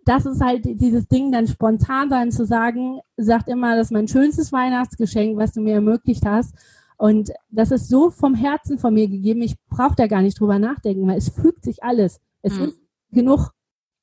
Das 0.04 0.24
ist 0.24 0.40
halt 0.40 0.64
dieses 0.64 1.06
Ding, 1.08 1.32
dann 1.32 1.46
spontan 1.46 2.08
sein 2.08 2.30
zu 2.32 2.46
sagen, 2.46 3.00
sagt 3.16 3.48
immer, 3.48 3.76
das 3.76 3.88
ist 3.88 3.92
mein 3.92 4.08
schönstes 4.08 4.52
Weihnachtsgeschenk, 4.52 5.36
was 5.36 5.52
du 5.52 5.60
mir 5.60 5.74
ermöglicht 5.74 6.24
hast. 6.24 6.54
Und 6.96 7.30
das 7.50 7.70
ist 7.70 7.88
so 7.88 8.10
vom 8.10 8.34
Herzen 8.34 8.78
von 8.78 8.92
mir 8.92 9.08
gegeben, 9.08 9.42
ich 9.42 9.54
brauche 9.68 9.94
da 9.96 10.06
gar 10.08 10.20
nicht 10.20 10.40
drüber 10.40 10.58
nachdenken, 10.58 11.06
weil 11.06 11.18
es 11.18 11.28
fügt 11.28 11.64
sich 11.64 11.82
alles. 11.84 12.20
Es 12.42 12.54
mhm. 12.54 12.64
ist 12.64 12.80
genug, 13.12 13.50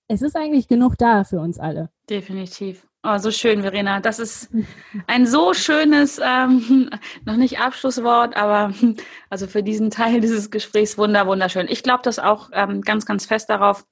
es 0.07 0.21
ist 0.21 0.35
eigentlich 0.35 0.67
genug 0.67 0.97
da 0.97 1.23
für 1.23 1.39
uns 1.39 1.59
alle. 1.59 1.89
Definitiv. 2.09 2.87
Oh, 3.07 3.19
so 3.19 3.29
schön, 3.29 3.61
Verena. 3.61 3.99
Das 3.99 4.17
ist 4.17 4.49
ein 5.05 5.27
so 5.27 5.53
schönes, 5.53 6.19
ähm, 6.23 6.89
noch 7.25 7.35
nicht 7.35 7.59
Abschlusswort, 7.59 8.35
aber 8.35 8.73
also 9.29 9.45
für 9.45 9.61
diesen 9.61 9.91
Teil 9.91 10.21
dieses 10.21 10.49
Gesprächs 10.49 10.97
wunder, 10.97 11.27
wunderschön. 11.27 11.67
Ich 11.69 11.83
glaube 11.83 12.01
das 12.01 12.17
auch 12.17 12.49
ähm, 12.51 12.81
ganz, 12.81 13.05
ganz 13.05 13.27
fest 13.27 13.51
darauf, 13.51 13.85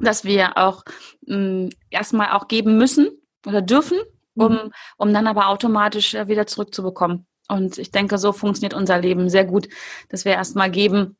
dass 0.00 0.24
wir 0.24 0.58
auch 0.58 0.84
ähm, 1.26 1.70
erstmal 1.88 2.32
auch 2.32 2.46
geben 2.46 2.76
müssen 2.76 3.08
oder 3.46 3.62
dürfen, 3.62 3.98
um, 4.34 4.52
mhm. 4.52 4.72
um 4.98 5.14
dann 5.14 5.26
aber 5.26 5.48
automatisch 5.48 6.12
äh, 6.12 6.28
wieder 6.28 6.46
zurückzubekommen. 6.46 7.26
Und 7.48 7.78
ich 7.78 7.90
denke, 7.90 8.18
so 8.18 8.32
funktioniert 8.32 8.74
unser 8.74 8.98
Leben 8.98 9.30
sehr 9.30 9.46
gut, 9.46 9.68
dass 10.10 10.26
wir 10.26 10.32
erstmal 10.32 10.70
geben, 10.70 11.16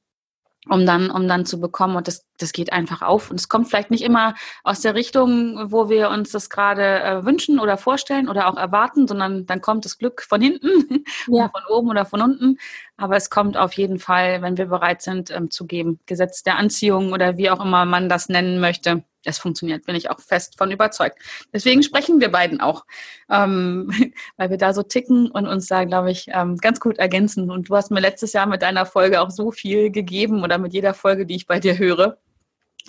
um 0.69 0.85
dann, 0.85 1.11
um 1.11 1.27
dann 1.29 1.47
zu 1.47 1.61
bekommen. 1.61 1.97
Und 1.97 2.09
das, 2.09 2.27
das 2.43 2.53
geht 2.53 2.73
einfach 2.73 3.03
auf. 3.03 3.31
Und 3.31 3.39
es 3.39 3.49
kommt 3.49 3.69
vielleicht 3.69 3.91
nicht 3.91 4.05
immer 4.05 4.35
aus 4.65 4.81
der 4.81 4.95
Richtung, 4.95 5.71
wo 5.71 5.89
wir 5.89 6.11
uns 6.11 6.31
das 6.31 6.51
gerade 6.51 7.01
äh, 7.01 7.25
wünschen 7.25 7.59
oder 7.59 7.77
vorstellen 7.77 8.29
oder 8.29 8.49
auch 8.49 8.57
erwarten, 8.57 9.07
sondern 9.07 9.47
dann 9.47 9.61
kommt 9.61 9.85
das 9.85 9.99
Glück 9.99 10.23
von 10.23 10.41
hinten, 10.41 11.05
ja. 11.29 11.49
von 11.49 11.63
oben 11.69 11.89
oder 11.91 12.05
von 12.05 12.21
unten. 12.21 12.59
Aber 12.97 13.17
es 13.17 13.31
kommt 13.31 13.57
auf 13.57 13.73
jeden 13.75 13.99
Fall, 13.99 14.43
wenn 14.43 14.57
wir 14.57 14.67
bereit 14.67 15.03
sind 15.03 15.31
ähm, 15.31 15.51
zu 15.51 15.67
geben. 15.67 16.01
Gesetz 16.07 16.43
der 16.43 16.57
Anziehung 16.59 17.13
oder 17.13 17.37
wie 17.37 17.51
auch 17.51 17.65
immer 17.65 17.85
man 17.85 18.09
das 18.09 18.29
nennen 18.29 18.61
möchte. 18.61 19.05
Das 19.25 19.39
funktioniert, 19.39 19.87
bin 19.87 19.95
ich 19.95 20.11
auch 20.11 20.21
fest 20.21 20.59
von 20.59 20.71
überzeugt. 20.71 21.19
Deswegen 21.53 21.83
sprechen 21.83 22.21
wir 22.21 22.31
beiden 22.31 22.61
auch, 22.61 22.85
ähm, 23.31 23.91
weil 24.37 24.51
wir 24.51 24.57
da 24.59 24.75
so 24.75 24.83
ticken 24.83 25.31
und 25.31 25.47
uns 25.47 25.69
da, 25.69 25.85
glaube 25.85 26.11
ich, 26.11 26.27
ähm, 26.29 26.57
ganz 26.57 26.81
gut 26.81 26.99
ergänzen. 26.99 27.51
Und 27.51 27.69
du 27.69 27.77
hast 27.77 27.91
mir 27.91 28.01
letztes 28.01 28.33
Jahr 28.33 28.47
mit 28.47 28.63
deiner 28.63 28.87
Folge 28.87 29.21
auch 29.21 29.31
so 29.31 29.53
viel 29.53 29.91
gegeben 29.91 30.43
oder 30.43 30.59
mit 30.59 30.73
jeder 30.73 30.95
Folge, 30.95 31.25
die 31.25 31.37
ich 31.37 31.47
bei 31.47 31.61
dir 31.61 31.79
höre. 31.79 32.19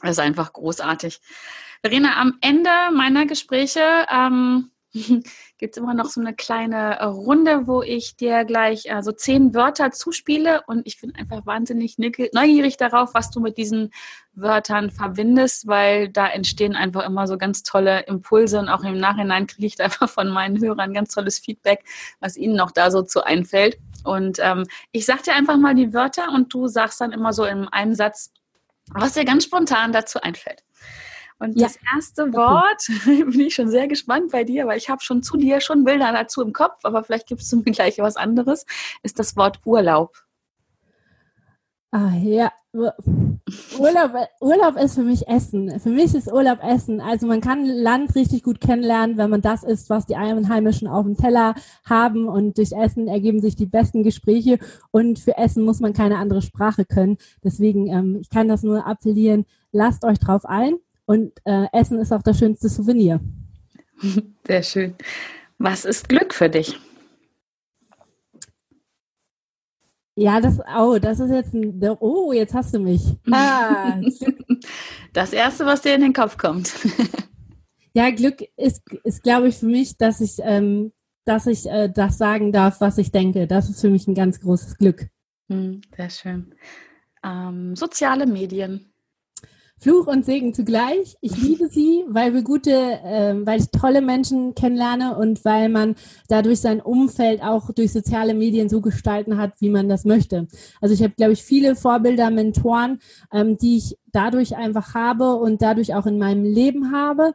Das 0.01 0.11
ist 0.11 0.19
einfach 0.19 0.53
großartig. 0.53 1.19
Verena, 1.81 2.19
am 2.19 2.37
Ende 2.41 2.69
meiner 2.93 3.25
Gespräche 3.25 3.81
ähm, 4.09 4.71
gibt 5.57 5.75
es 5.75 5.77
immer 5.77 5.93
noch 5.93 6.05
so 6.05 6.21
eine 6.21 6.35
kleine 6.35 6.99
äh, 6.99 7.05
Runde, 7.05 7.65
wo 7.67 7.81
ich 7.81 8.15
dir 8.15 8.45
gleich 8.45 8.85
äh, 8.85 9.01
so 9.01 9.11
zehn 9.11 9.55
Wörter 9.55 9.91
zuspiele 9.91 10.61
und 10.67 10.85
ich 10.85 11.01
bin 11.01 11.15
einfach 11.15 11.45
wahnsinnig 11.45 11.97
neugierig 11.97 12.77
darauf, 12.77 13.13
was 13.13 13.31
du 13.31 13.39
mit 13.39 13.57
diesen 13.57 13.91
Wörtern 14.33 14.91
verbindest, 14.91 15.67
weil 15.67 16.09
da 16.09 16.27
entstehen 16.27 16.75
einfach 16.75 17.05
immer 17.05 17.27
so 17.27 17.37
ganz 17.37 17.63
tolle 17.63 18.01
Impulse 18.01 18.59
und 18.59 18.69
auch 18.69 18.83
im 18.83 18.99
Nachhinein 18.99 19.47
kriege 19.47 19.65
ich 19.65 19.75
da 19.75 19.85
einfach 19.85 20.09
von 20.09 20.29
meinen 20.29 20.61
Hörern 20.61 20.93
ganz 20.93 21.13
tolles 21.13 21.39
Feedback, 21.39 21.83
was 22.19 22.37
ihnen 22.37 22.55
noch 22.55 22.71
da 22.71 22.91
so 22.91 23.01
zu 23.01 23.23
einfällt. 23.23 23.79
Und 24.03 24.37
ähm, 24.41 24.67
ich 24.91 25.05
sag 25.05 25.23
dir 25.23 25.33
einfach 25.33 25.57
mal 25.57 25.75
die 25.75 25.93
Wörter 25.93 26.29
und 26.33 26.53
du 26.53 26.67
sagst 26.67 27.01
dann 27.01 27.13
immer 27.13 27.33
so 27.33 27.45
in 27.45 27.67
einem 27.69 27.95
Satz, 27.95 28.31
was 28.91 29.13
dir 29.13 29.25
ganz 29.25 29.45
spontan 29.45 29.91
dazu 29.91 30.21
einfällt. 30.21 30.63
Und 31.39 31.57
ja. 31.57 31.67
das 31.67 31.77
erste 31.93 32.31
Wort, 32.34 32.84
bin 33.05 33.39
ich 33.39 33.55
schon 33.55 33.69
sehr 33.69 33.88
gespannt 33.88 34.31
bei 34.31 34.43
dir, 34.43 34.65
weil 34.67 34.77
ich 34.77 34.89
habe 34.89 35.03
schon 35.03 35.23
zu 35.23 35.38
dir 35.38 35.59
schon 35.59 35.84
Bilder 35.84 36.11
dazu 36.13 36.41
im 36.41 36.53
Kopf, 36.53 36.79
aber 36.84 37.03
vielleicht 37.03 37.27
gibst 37.27 37.51
du 37.51 37.57
mir 37.57 37.71
gleich 37.71 37.97
was 37.97 38.15
anderes, 38.15 38.65
ist 39.01 39.19
das 39.19 39.36
Wort 39.36 39.59
Urlaub. 39.65 40.22
Ah 41.95 42.15
ja, 42.15 42.51
Urlaub, 42.73 44.15
Urlaub 44.41 44.77
ist 44.77 44.95
für 44.95 45.03
mich 45.03 45.27
Essen. 45.27 45.79
Für 45.79 45.91
mich 45.91 46.15
ist 46.15 46.31
Urlaub 46.31 46.57
Essen. 46.63 46.99
Also 46.99 47.27
man 47.27 47.39
kann 47.39 47.67
Land 47.67 48.15
richtig 48.15 48.41
gut 48.41 48.59
kennenlernen, 48.59 49.17
wenn 49.17 49.29
man 49.29 49.41
das 49.43 49.63
isst, 49.63 49.91
was 49.91 50.07
die 50.07 50.15
Einheimischen 50.15 50.87
auf 50.87 51.05
dem 51.05 51.15
Teller 51.15 51.53
haben. 51.85 52.27
Und 52.27 52.57
durch 52.57 52.71
Essen 52.71 53.07
ergeben 53.07 53.41
sich 53.41 53.55
die 53.55 53.67
besten 53.67 54.01
Gespräche. 54.01 54.57
Und 54.89 55.19
für 55.19 55.37
Essen 55.37 55.63
muss 55.65 55.81
man 55.81 55.93
keine 55.93 56.17
andere 56.17 56.41
Sprache 56.41 56.83
können. 56.83 57.19
Deswegen, 57.43 57.85
ähm, 57.85 58.17
ich 58.21 58.31
kann 58.31 58.47
das 58.47 58.63
nur 58.63 58.87
appellieren, 58.87 59.45
lasst 59.71 60.03
euch 60.03 60.17
drauf 60.17 60.45
ein. 60.45 60.77
Und 61.05 61.33
äh, 61.43 61.67
Essen 61.73 61.99
ist 61.99 62.11
auch 62.11 62.23
das 62.23 62.39
schönste 62.39 62.69
Souvenir. 62.69 63.19
Sehr 64.47 64.63
schön. 64.63 64.95
Was 65.59 65.85
ist 65.85 66.09
Glück 66.09 66.33
für 66.33 66.49
dich? 66.49 66.79
Ja, 70.16 70.39
das, 70.39 70.59
oh, 70.78 70.99
das 70.99 71.20
ist 71.20 71.32
jetzt 71.32 71.53
ein, 71.53 71.82
oh, 71.99 72.32
jetzt 72.34 72.53
hast 72.53 72.74
du 72.74 72.80
mich. 72.80 73.01
Ah, 73.32 73.99
das 75.14 75.34
erste, 75.34 75.66
was 75.66 75.82
dir 75.82 75.95
in 75.95 76.01
den 76.01 76.14
Kopf 76.14 76.38
kommt. 76.38 76.72
ja, 77.93 78.11
Glück 78.11 78.43
ist, 78.55 78.84
ist 79.03 79.24
glaube 79.24 79.47
ich, 79.47 79.57
für 79.57 79.66
mich, 79.66 79.97
dass 79.97 80.22
ich, 80.22 80.38
ähm, 80.41 80.91
dass 81.26 81.47
ich 81.47 81.68
äh, 81.68 81.89
das 81.89 82.20
sagen 82.20 82.51
darf, 82.51 82.80
was 82.80 82.99
ich 82.99 83.11
denke. 83.11 83.47
Das 83.47 83.70
ist 83.70 83.82
für 83.82 83.89
mich 83.89 84.07
ein 84.07 84.14
ganz 84.14 84.39
großes 84.39 84.78
Glück. 84.78 85.07
Hm, 85.49 85.82
sehr 85.95 86.09
schön. 86.11 86.53
Ähm, 87.24 87.76
soziale 87.76 88.28
Medien. 88.28 88.92
Fluch 89.84 90.07
und 90.07 90.25
Segen 90.25 90.53
zugleich. 90.53 91.17
Ich 91.19 91.36
liebe 91.41 91.67
sie, 91.67 92.05
weil 92.07 92.34
wir 92.34 92.41
gute, 92.41 92.71
äh, 92.71 93.36
weil 93.45 93.59
ich 93.59 93.69
tolle 93.69 94.01
Menschen 94.01 94.55
kennenlerne 94.55 95.17
und 95.17 95.43
weil 95.43 95.67
man 95.67 95.95
dadurch 96.29 96.61
sein 96.61 96.79
Umfeld 96.79 97.43
auch 97.43 97.69
durch 97.71 97.91
soziale 97.91 98.34
Medien 98.34 98.69
so 98.69 98.79
gestalten 98.79 99.38
hat, 99.38 99.59
wie 99.59 99.69
man 99.69 99.89
das 99.89 100.05
möchte. 100.05 100.47
Also 100.79 100.95
ich 100.95 101.03
habe, 101.03 101.13
glaube 101.15 101.34
ich, 101.34 101.43
viele 101.43 101.75
Vorbilder, 101.75 102.29
Mentoren, 102.29 102.99
ähm, 103.34 103.57
die 103.57 103.77
ich 103.77 103.97
dadurch 104.13 104.55
einfach 104.55 104.93
habe 104.95 105.36
und 105.36 105.61
dadurch 105.61 105.93
auch 105.93 106.05
in 106.05 106.17
meinem 106.17 106.45
Leben 106.45 106.93
habe. 106.93 107.34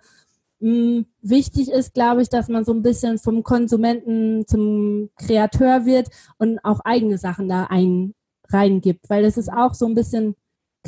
Mhm. 0.60 1.04
Wichtig 1.20 1.70
ist, 1.70 1.92
glaube 1.92 2.22
ich, 2.22 2.30
dass 2.30 2.48
man 2.48 2.64
so 2.64 2.72
ein 2.72 2.82
bisschen 2.82 3.18
vom 3.18 3.42
Konsumenten 3.42 4.46
zum 4.46 5.10
Kreateur 5.16 5.84
wird 5.84 6.08
und 6.38 6.64
auch 6.64 6.80
eigene 6.80 7.18
Sachen 7.18 7.46
da 7.46 7.64
ein 7.64 8.14
reingibt, 8.50 9.10
weil 9.10 9.22
das 9.22 9.36
ist 9.36 9.52
auch 9.52 9.74
so 9.74 9.84
ein 9.84 9.94
bisschen 9.94 10.34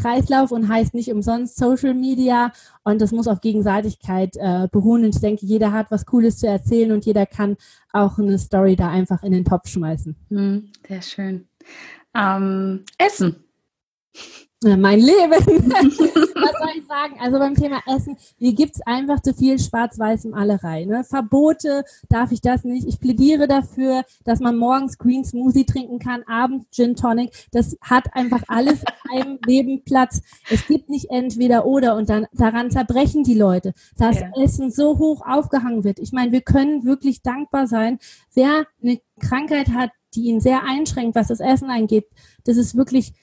Kreislauf 0.01 0.53
und 0.53 0.69
heißt 0.69 0.95
nicht 0.95 1.13
umsonst 1.13 1.57
Social 1.57 1.95
Media 1.95 2.53
und 2.85 3.01
das 3.01 3.13
muss 3.13 3.29
auf 3.29 3.41
Gegenseitigkeit 3.41 4.37
äh, 4.37 4.69
beruhen. 4.71 5.05
Und 5.05 5.15
ich 5.15 5.21
denke, 5.21 5.47
jeder 5.47 5.73
hat 5.73 5.91
was 5.91 6.07
Cooles 6.07 6.39
zu 6.39 6.47
erzählen 6.47 6.93
und 6.93 7.05
jeder 7.05 7.27
kann 7.27 7.57
auch 7.93 8.19
eine 8.19 8.39
Story 8.39 8.77
da 8.77 8.89
einfach 8.89 9.23
in 9.23 9.33
den 9.33 9.45
Topf 9.45 9.69
schmeißen. 9.69 10.17
Hm, 10.29 10.71
sehr 10.87 11.03
schön. 11.03 11.49
Ähm, 12.15 12.85
Essen. 12.99 13.37
Mein 14.63 15.01
Leben. 15.01 15.73
Was 16.61 16.69
soll 16.69 16.79
ich 16.79 16.87
sagen? 16.87 17.17
Also 17.21 17.39
beim 17.39 17.55
Thema 17.55 17.81
Essen, 17.87 18.17
hier 18.39 18.53
gibt 18.53 18.77
es 18.77 18.83
einfach 18.87 19.21
zu 19.21 19.33
viel 19.33 19.59
Schwarz-Weiß 19.59 20.27
im 20.27 20.35
Allerei. 20.35 20.85
Ne? 20.85 21.05
Verbote, 21.05 21.85
darf 22.09 22.33
ich 22.33 22.41
das 22.41 22.65
nicht. 22.65 22.87
Ich 22.87 23.01
plädiere 23.01 23.49
dafür, 23.49 24.05
dass 24.25 24.41
man 24.41 24.57
morgens 24.57 24.99
Green 24.99 25.25
Smoothie 25.25 25.65
trinken 25.65 25.99
kann, 25.99 26.23
abends 26.25 26.67
Gin 26.71 26.97
Tonic. 26.97 27.33
Das 27.53 27.77
hat 27.81 28.15
einfach 28.15 28.43
alles 28.49 28.81
in 28.83 29.11
einem 29.21 29.39
Leben 29.47 29.83
Platz. 29.85 30.21
Es 30.51 30.67
gibt 30.67 30.91
nicht 30.91 31.11
entweder 31.11 31.65
oder 31.65 31.97
und 31.97 32.11
dann 32.11 32.27
daran 32.33 32.71
zerbrechen 32.71 33.25
die 33.25 33.35
Leute, 33.35 33.73
dass 33.97 34.21
ja. 34.21 34.31
Essen 34.37 34.71
so 34.71 34.99
hoch 34.99 35.23
aufgehangen 35.27 35.85
wird. 35.85 35.99
Ich 35.99 36.13
meine, 36.13 36.33
wir 36.33 36.43
können 36.43 36.85
wirklich 36.85 37.23
dankbar 37.23 37.67
sein, 37.67 37.99
wer 38.35 38.67
eine 38.83 39.01
Krankheit 39.19 39.69
hat, 39.71 39.91
die 40.15 40.25
ihn 40.25 40.41
sehr 40.41 40.65
einschränkt, 40.65 41.15
was 41.15 41.29
das 41.29 41.41
Essen 41.41 41.71
angeht. 41.71 42.07
Das 42.45 42.57
ist 42.57 42.77
wirklich 42.77 43.15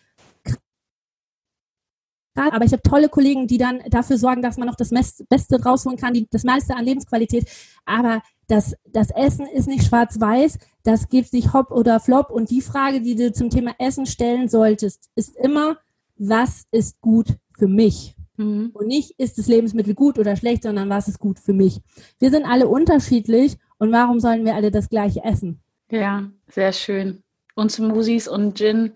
aber 2.38 2.66
ich 2.66 2.72
habe 2.72 2.82
tolle 2.82 3.10
Kollegen, 3.10 3.48
die 3.48 3.58
dann 3.58 3.82
dafür 3.90 4.18
sorgen, 4.18 4.42
dass 4.42 4.58
man 4.58 4.68
noch 4.68 4.76
das 4.76 4.90
Beste 4.90 5.64
rausholen 5.64 5.98
kann, 5.98 6.14
die, 6.14 6.28
das 6.30 6.44
meiste 6.44 6.76
an 6.76 6.86
Lebensqualität. 6.86 7.50
Aber 7.86 8.22
das, 8.48 8.76
das 8.86 9.12
Essen 9.12 9.48
ist 9.48 9.68
nicht 9.68 9.86
schwarz-weiß, 9.86 10.60
das 10.84 11.10
gibt 11.10 11.30
sich 11.30 11.54
hopp 11.54 11.72
oder 11.72 12.00
flop. 12.00 12.30
Und 12.30 12.50
die 12.50 12.62
Frage, 12.62 13.02
die 13.02 13.16
du 13.16 13.32
zum 13.34 13.50
Thema 13.50 13.74
Essen 13.80 14.06
stellen 14.06 14.48
solltest, 14.48 15.10
ist 15.16 15.36
immer, 15.36 15.78
was 16.18 16.66
ist 16.72 17.02
gut 17.02 17.28
für 17.58 17.68
mich? 17.68 18.16
Mhm. 18.38 18.72
Und 18.74 18.88
nicht, 18.88 19.12
ist 19.18 19.38
das 19.38 19.48
Lebensmittel 19.48 19.96
gut 19.96 20.20
oder 20.20 20.36
schlecht, 20.36 20.64
sondern 20.64 20.90
was 20.90 21.08
ist 21.08 21.20
gut 21.20 21.40
für 21.40 21.54
mich? 21.54 21.82
Wir 22.20 22.30
sind 22.30 22.46
alle 22.46 22.68
unterschiedlich 22.68 23.58
und 23.80 23.92
warum 23.92 24.20
sollen 24.20 24.46
wir 24.46 24.56
alle 24.56 24.72
das 24.72 24.90
gleiche 24.90 25.24
essen? 25.24 25.62
Ja, 25.90 26.30
sehr 26.48 26.74
schön 26.74 27.24
und 27.58 27.72
Smoothies 27.72 28.28
und 28.28 28.56
Gin. 28.56 28.94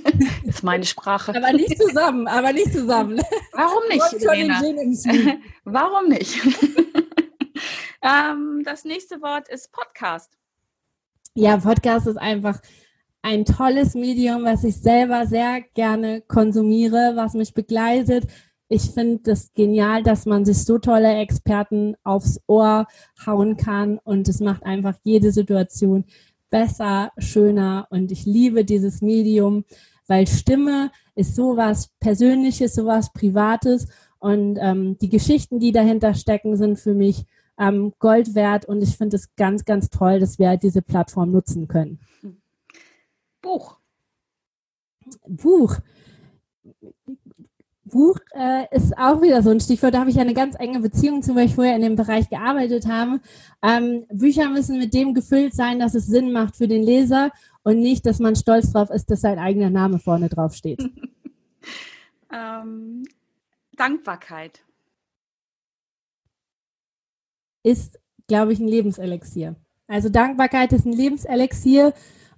ist 0.44 0.62
meine 0.62 0.84
Sprache. 0.84 1.34
aber 1.34 1.52
nicht 1.52 1.76
zusammen, 1.76 2.28
aber 2.28 2.52
nicht 2.52 2.72
zusammen. 2.72 3.20
Warum 3.52 3.82
nicht, 3.88 4.22
Elena? 4.22 4.62
Warum 5.64 6.08
nicht? 6.08 6.36
ähm, 8.02 8.62
das 8.64 8.84
nächste 8.84 9.20
Wort 9.20 9.48
ist 9.48 9.72
Podcast. 9.72 10.30
Ja, 11.34 11.56
Podcast 11.56 12.06
ist 12.06 12.16
einfach 12.16 12.60
ein 13.22 13.44
tolles 13.44 13.94
Medium, 13.94 14.44
was 14.44 14.62
ich 14.62 14.76
selber 14.76 15.26
sehr 15.26 15.62
gerne 15.74 16.20
konsumiere, 16.20 17.14
was 17.16 17.34
mich 17.34 17.52
begleitet. 17.52 18.28
Ich 18.68 18.90
finde 18.90 19.22
das 19.24 19.52
genial, 19.54 20.04
dass 20.04 20.24
man 20.24 20.44
sich 20.44 20.64
so 20.64 20.78
tolle 20.78 21.16
Experten 21.16 21.96
aufs 22.04 22.40
Ohr 22.46 22.86
hauen 23.26 23.56
kann 23.56 23.98
und 24.04 24.28
es 24.28 24.38
macht 24.38 24.62
einfach 24.62 24.94
jede 25.02 25.32
Situation 25.32 26.04
besser, 26.54 27.10
schöner 27.18 27.88
und 27.90 28.12
ich 28.12 28.26
liebe 28.26 28.64
dieses 28.64 29.02
Medium, 29.02 29.64
weil 30.06 30.28
Stimme 30.28 30.92
ist 31.16 31.34
sowas 31.34 31.90
Persönliches, 31.98 32.76
sowas 32.76 33.12
Privates 33.12 33.88
und 34.20 34.58
ähm, 34.60 34.96
die 34.98 35.08
Geschichten, 35.08 35.58
die 35.58 35.72
dahinter 35.72 36.14
stecken, 36.14 36.56
sind 36.56 36.78
für 36.78 36.94
mich 36.94 37.26
ähm, 37.58 37.92
Gold 37.98 38.36
wert 38.36 38.66
und 38.66 38.82
ich 38.84 38.96
finde 38.96 39.16
es 39.16 39.34
ganz, 39.34 39.64
ganz 39.64 39.90
toll, 39.90 40.20
dass 40.20 40.38
wir 40.38 40.56
diese 40.56 40.80
Plattform 40.80 41.32
nutzen 41.32 41.66
können. 41.66 41.98
Buch. 43.42 43.76
Buch. 45.26 45.80
Buch 47.94 48.18
äh, 48.34 48.66
ist 48.76 48.98
auch 48.98 49.22
wieder 49.22 49.40
so 49.40 49.50
ein 49.50 49.60
Stichwort. 49.60 49.94
Da 49.94 50.00
habe 50.00 50.10
ich 50.10 50.18
eine 50.18 50.34
ganz 50.34 50.56
enge 50.58 50.80
Beziehung 50.80 51.22
zu, 51.22 51.36
weil 51.36 51.46
ich 51.46 51.54
vorher 51.54 51.76
in 51.76 51.82
dem 51.82 51.94
Bereich 51.94 52.28
gearbeitet 52.28 52.88
habe. 52.88 53.20
Ähm, 53.62 54.04
Bücher 54.12 54.50
müssen 54.50 54.80
mit 54.80 54.92
dem 54.92 55.14
gefüllt 55.14 55.54
sein, 55.54 55.78
dass 55.78 55.94
es 55.94 56.06
Sinn 56.06 56.32
macht 56.32 56.56
für 56.56 56.66
den 56.66 56.82
Leser 56.82 57.30
und 57.62 57.78
nicht, 57.78 58.04
dass 58.04 58.18
man 58.18 58.34
stolz 58.34 58.72
drauf 58.72 58.90
ist, 58.90 59.10
dass 59.12 59.20
sein 59.20 59.38
eigener 59.38 59.70
Name 59.70 60.00
vorne 60.00 60.28
drauf 60.28 60.56
steht. 60.56 60.82
ähm, 62.32 63.04
Dankbarkeit 63.76 64.64
ist, 67.62 68.00
glaube 68.26 68.54
ich, 68.54 68.58
ein 68.58 68.68
Lebenselixier. 68.68 69.54
Also 69.86 70.08
Dankbarkeit 70.08 70.72
ist 70.72 70.84
ein 70.84 70.92
Lebenselixier 70.92 71.94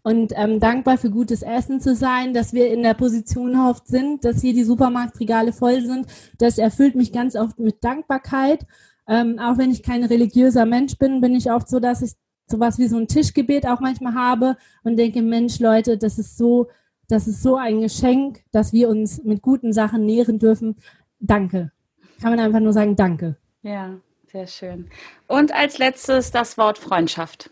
und 0.06 0.32
ähm, 0.36 0.60
dankbar 0.60 0.98
für 0.98 1.10
gutes 1.10 1.42
Essen 1.42 1.80
zu 1.80 1.96
sein, 1.96 2.32
dass 2.32 2.52
wir 2.52 2.72
in 2.72 2.84
der 2.84 2.94
Position 2.94 3.56
oft 3.56 3.88
sind, 3.88 4.24
dass 4.24 4.40
hier 4.40 4.54
die 4.54 4.62
Supermarktregale 4.62 5.52
voll 5.52 5.84
sind. 5.84 6.06
Das 6.38 6.58
erfüllt 6.58 6.94
mich 6.94 7.12
ganz 7.12 7.34
oft 7.34 7.58
mit 7.58 7.82
Dankbarkeit. 7.82 8.64
Ähm, 9.08 9.40
auch 9.40 9.58
wenn 9.58 9.72
ich 9.72 9.82
kein 9.82 10.04
religiöser 10.04 10.64
Mensch 10.64 10.96
bin, 10.96 11.20
bin 11.20 11.34
ich 11.34 11.50
oft 11.50 11.68
so, 11.68 11.80
dass 11.80 12.02
ich 12.02 12.12
sowas 12.46 12.78
wie 12.78 12.86
so 12.86 12.96
ein 12.98 13.08
Tischgebet 13.08 13.66
auch 13.66 13.80
manchmal 13.80 14.14
habe 14.14 14.56
und 14.84 14.96
denke, 14.96 15.22
Mensch, 15.22 15.58
Leute, 15.58 15.98
das 15.98 16.20
ist 16.20 16.38
so, 16.38 16.68
das 17.08 17.26
ist 17.26 17.42
so 17.42 17.56
ein 17.56 17.80
Geschenk, 17.80 18.44
dass 18.52 18.72
wir 18.72 18.88
uns 18.88 19.24
mit 19.24 19.42
guten 19.42 19.72
Sachen 19.72 20.06
nähren 20.06 20.38
dürfen. 20.38 20.76
Danke. 21.18 21.72
Kann 22.20 22.30
man 22.30 22.38
einfach 22.38 22.60
nur 22.60 22.72
sagen, 22.72 22.94
danke. 22.94 23.38
Ja, 23.62 23.96
sehr 24.30 24.46
schön. 24.46 24.86
Und 25.26 25.52
als 25.52 25.78
letztes 25.78 26.30
das 26.30 26.56
Wort 26.58 26.78
Freundschaft. 26.78 27.50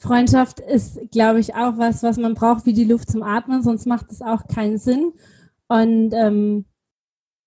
Freundschaft 0.00 0.60
ist, 0.60 0.98
glaube 1.10 1.40
ich, 1.40 1.54
auch 1.54 1.76
was, 1.76 2.02
was 2.02 2.16
man 2.16 2.34
braucht 2.34 2.64
wie 2.64 2.72
die 2.72 2.84
Luft 2.84 3.10
zum 3.10 3.22
Atmen, 3.22 3.62
sonst 3.62 3.86
macht 3.86 4.10
es 4.10 4.22
auch 4.22 4.48
keinen 4.48 4.78
Sinn. 4.78 5.12
Und 5.68 6.12
ähm, 6.14 6.64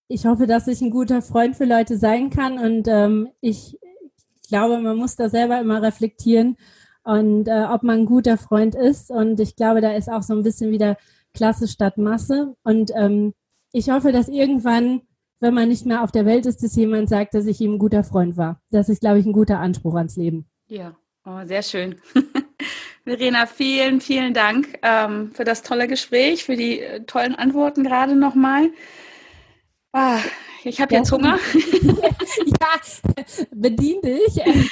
ich 0.08 0.26
hoffe, 0.26 0.46
dass 0.46 0.68
ich 0.68 0.80
ein 0.82 0.92
guter 0.92 1.24
Freund 1.24 1.56
für 1.56 1.66
Leute 1.66 1.98
sein 1.98 2.30
kann. 2.30 2.60
Und 2.60 2.88
ähm, 2.88 3.30
ich 3.42 3.80
glaube, 4.48 4.80
man 4.80 4.98
muss 4.98 5.16
da 5.16 5.30
selber 5.30 5.60
immer 5.60 5.82
reflektieren 5.82 6.58
und 7.04 7.48
äh, 7.48 7.66
ob 7.70 7.82
man 7.82 8.02
ein 8.02 8.06
guter 8.06 8.38
Freund 8.38 8.76
ist. 8.76 9.10
Und 9.10 9.40
ich 9.40 9.56
glaube, 9.56 9.82
da 9.82 9.94
ist 9.94 10.10
auch 10.10 10.22
so 10.22 10.34
ein 10.34 10.44
bisschen 10.44 10.72
wieder 10.72 10.98
Klasse 11.34 11.68
statt 11.68 11.98
Masse. 11.98 12.56
Und 12.64 12.92
ähm, 12.96 13.34
ich 13.72 13.90
hoffe, 13.90 14.12
dass 14.12 14.30
irgendwann, 14.30 15.02
wenn 15.40 15.56
man 15.56 15.70
nicht 15.70 15.88
mehr 15.88 16.04
auf 16.04 16.12
der 16.12 16.28
Welt 16.28 16.46
ist, 16.46 16.62
dass 16.64 16.76
jemand 16.76 17.10
sagt, 17.10 17.34
dass 17.34 17.48
ich 17.48 17.60
ihm 17.62 17.74
ein 17.74 17.80
guter 17.80 18.04
Freund 18.04 18.38
war. 18.38 18.62
Das 18.70 18.90
ist, 18.90 19.02
glaube 19.02 19.18
ich, 19.18 19.26
ein 19.26 19.34
guter 19.34 19.60
Anspruch 19.60 19.96
ans 19.96 20.18
Leben. 20.18 20.46
Ja, 20.68 20.96
oh, 21.26 21.44
sehr 21.46 21.64
schön. 21.64 21.96
Verena, 23.06 23.46
vielen, 23.48 24.00
vielen 24.00 24.34
Dank 24.34 24.80
ähm, 24.82 25.32
für 25.34 25.44
das 25.44 25.62
tolle 25.62 25.88
Gespräch, 25.88 26.46
für 26.46 26.56
die 26.56 26.80
äh, 26.80 27.04
tollen 27.04 27.36
Antworten 27.36 27.84
gerade 27.84 28.16
nochmal. 28.16 28.70
Ah, 29.92 30.20
ich 30.64 30.80
habe 30.80 30.96
jetzt 30.96 31.12
Hunger. 31.12 31.38
ja, 32.46 33.46
bedien 33.52 34.02
dich. 34.02 34.72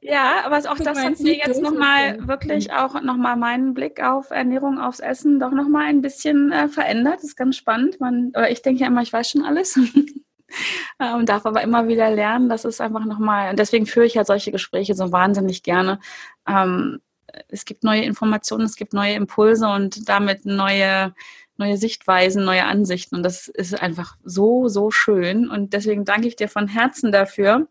Ja, 0.00 0.46
aber 0.46 0.56
auch 0.56 0.78
das 0.78 0.98
hat 0.98 1.20
mir 1.20 1.36
jetzt 1.36 1.60
nochmal 1.60 2.26
wirklich 2.26 2.72
auch 2.72 2.98
nochmal 3.02 3.36
meinen 3.36 3.74
Blick 3.74 4.02
auf 4.02 4.30
Ernährung, 4.30 4.80
aufs 4.80 5.00
Essen 5.00 5.38
doch 5.38 5.50
nochmal 5.50 5.84
ein 5.88 6.00
bisschen 6.00 6.50
äh, 6.50 6.68
verändert. 6.68 7.16
Das 7.16 7.24
ist 7.24 7.36
ganz 7.36 7.56
spannend. 7.56 8.00
Man, 8.00 8.28
oder 8.28 8.50
ich 8.50 8.62
denke 8.62 8.80
ja 8.80 8.86
immer, 8.86 9.02
ich 9.02 9.12
weiß 9.12 9.28
schon 9.28 9.44
alles. 9.44 9.76
ähm, 10.98 11.26
darf 11.26 11.44
aber 11.44 11.60
immer 11.60 11.88
wieder 11.88 12.10
lernen. 12.10 12.48
Das 12.48 12.64
ist 12.64 12.80
einfach 12.80 13.04
nochmal, 13.04 13.50
und 13.50 13.58
deswegen 13.58 13.84
führe 13.84 14.06
ich 14.06 14.14
ja 14.14 14.24
solche 14.24 14.50
Gespräche 14.50 14.94
so 14.94 15.12
wahnsinnig 15.12 15.62
gerne. 15.62 16.00
Ähm, 16.48 17.00
es 17.48 17.64
gibt 17.64 17.84
neue 17.84 18.02
Informationen, 18.02 18.64
es 18.64 18.76
gibt 18.76 18.92
neue 18.92 19.14
Impulse 19.14 19.68
und 19.68 20.08
damit 20.08 20.46
neue, 20.46 21.14
neue 21.56 21.76
Sichtweisen, 21.76 22.44
neue 22.44 22.64
Ansichten. 22.64 23.16
Und 23.16 23.22
das 23.22 23.48
ist 23.48 23.80
einfach 23.80 24.16
so, 24.24 24.68
so 24.68 24.90
schön. 24.90 25.48
Und 25.48 25.72
deswegen 25.72 26.04
danke 26.04 26.28
ich 26.28 26.36
dir 26.36 26.48
von 26.48 26.68
Herzen 26.68 27.12
dafür. 27.12 27.68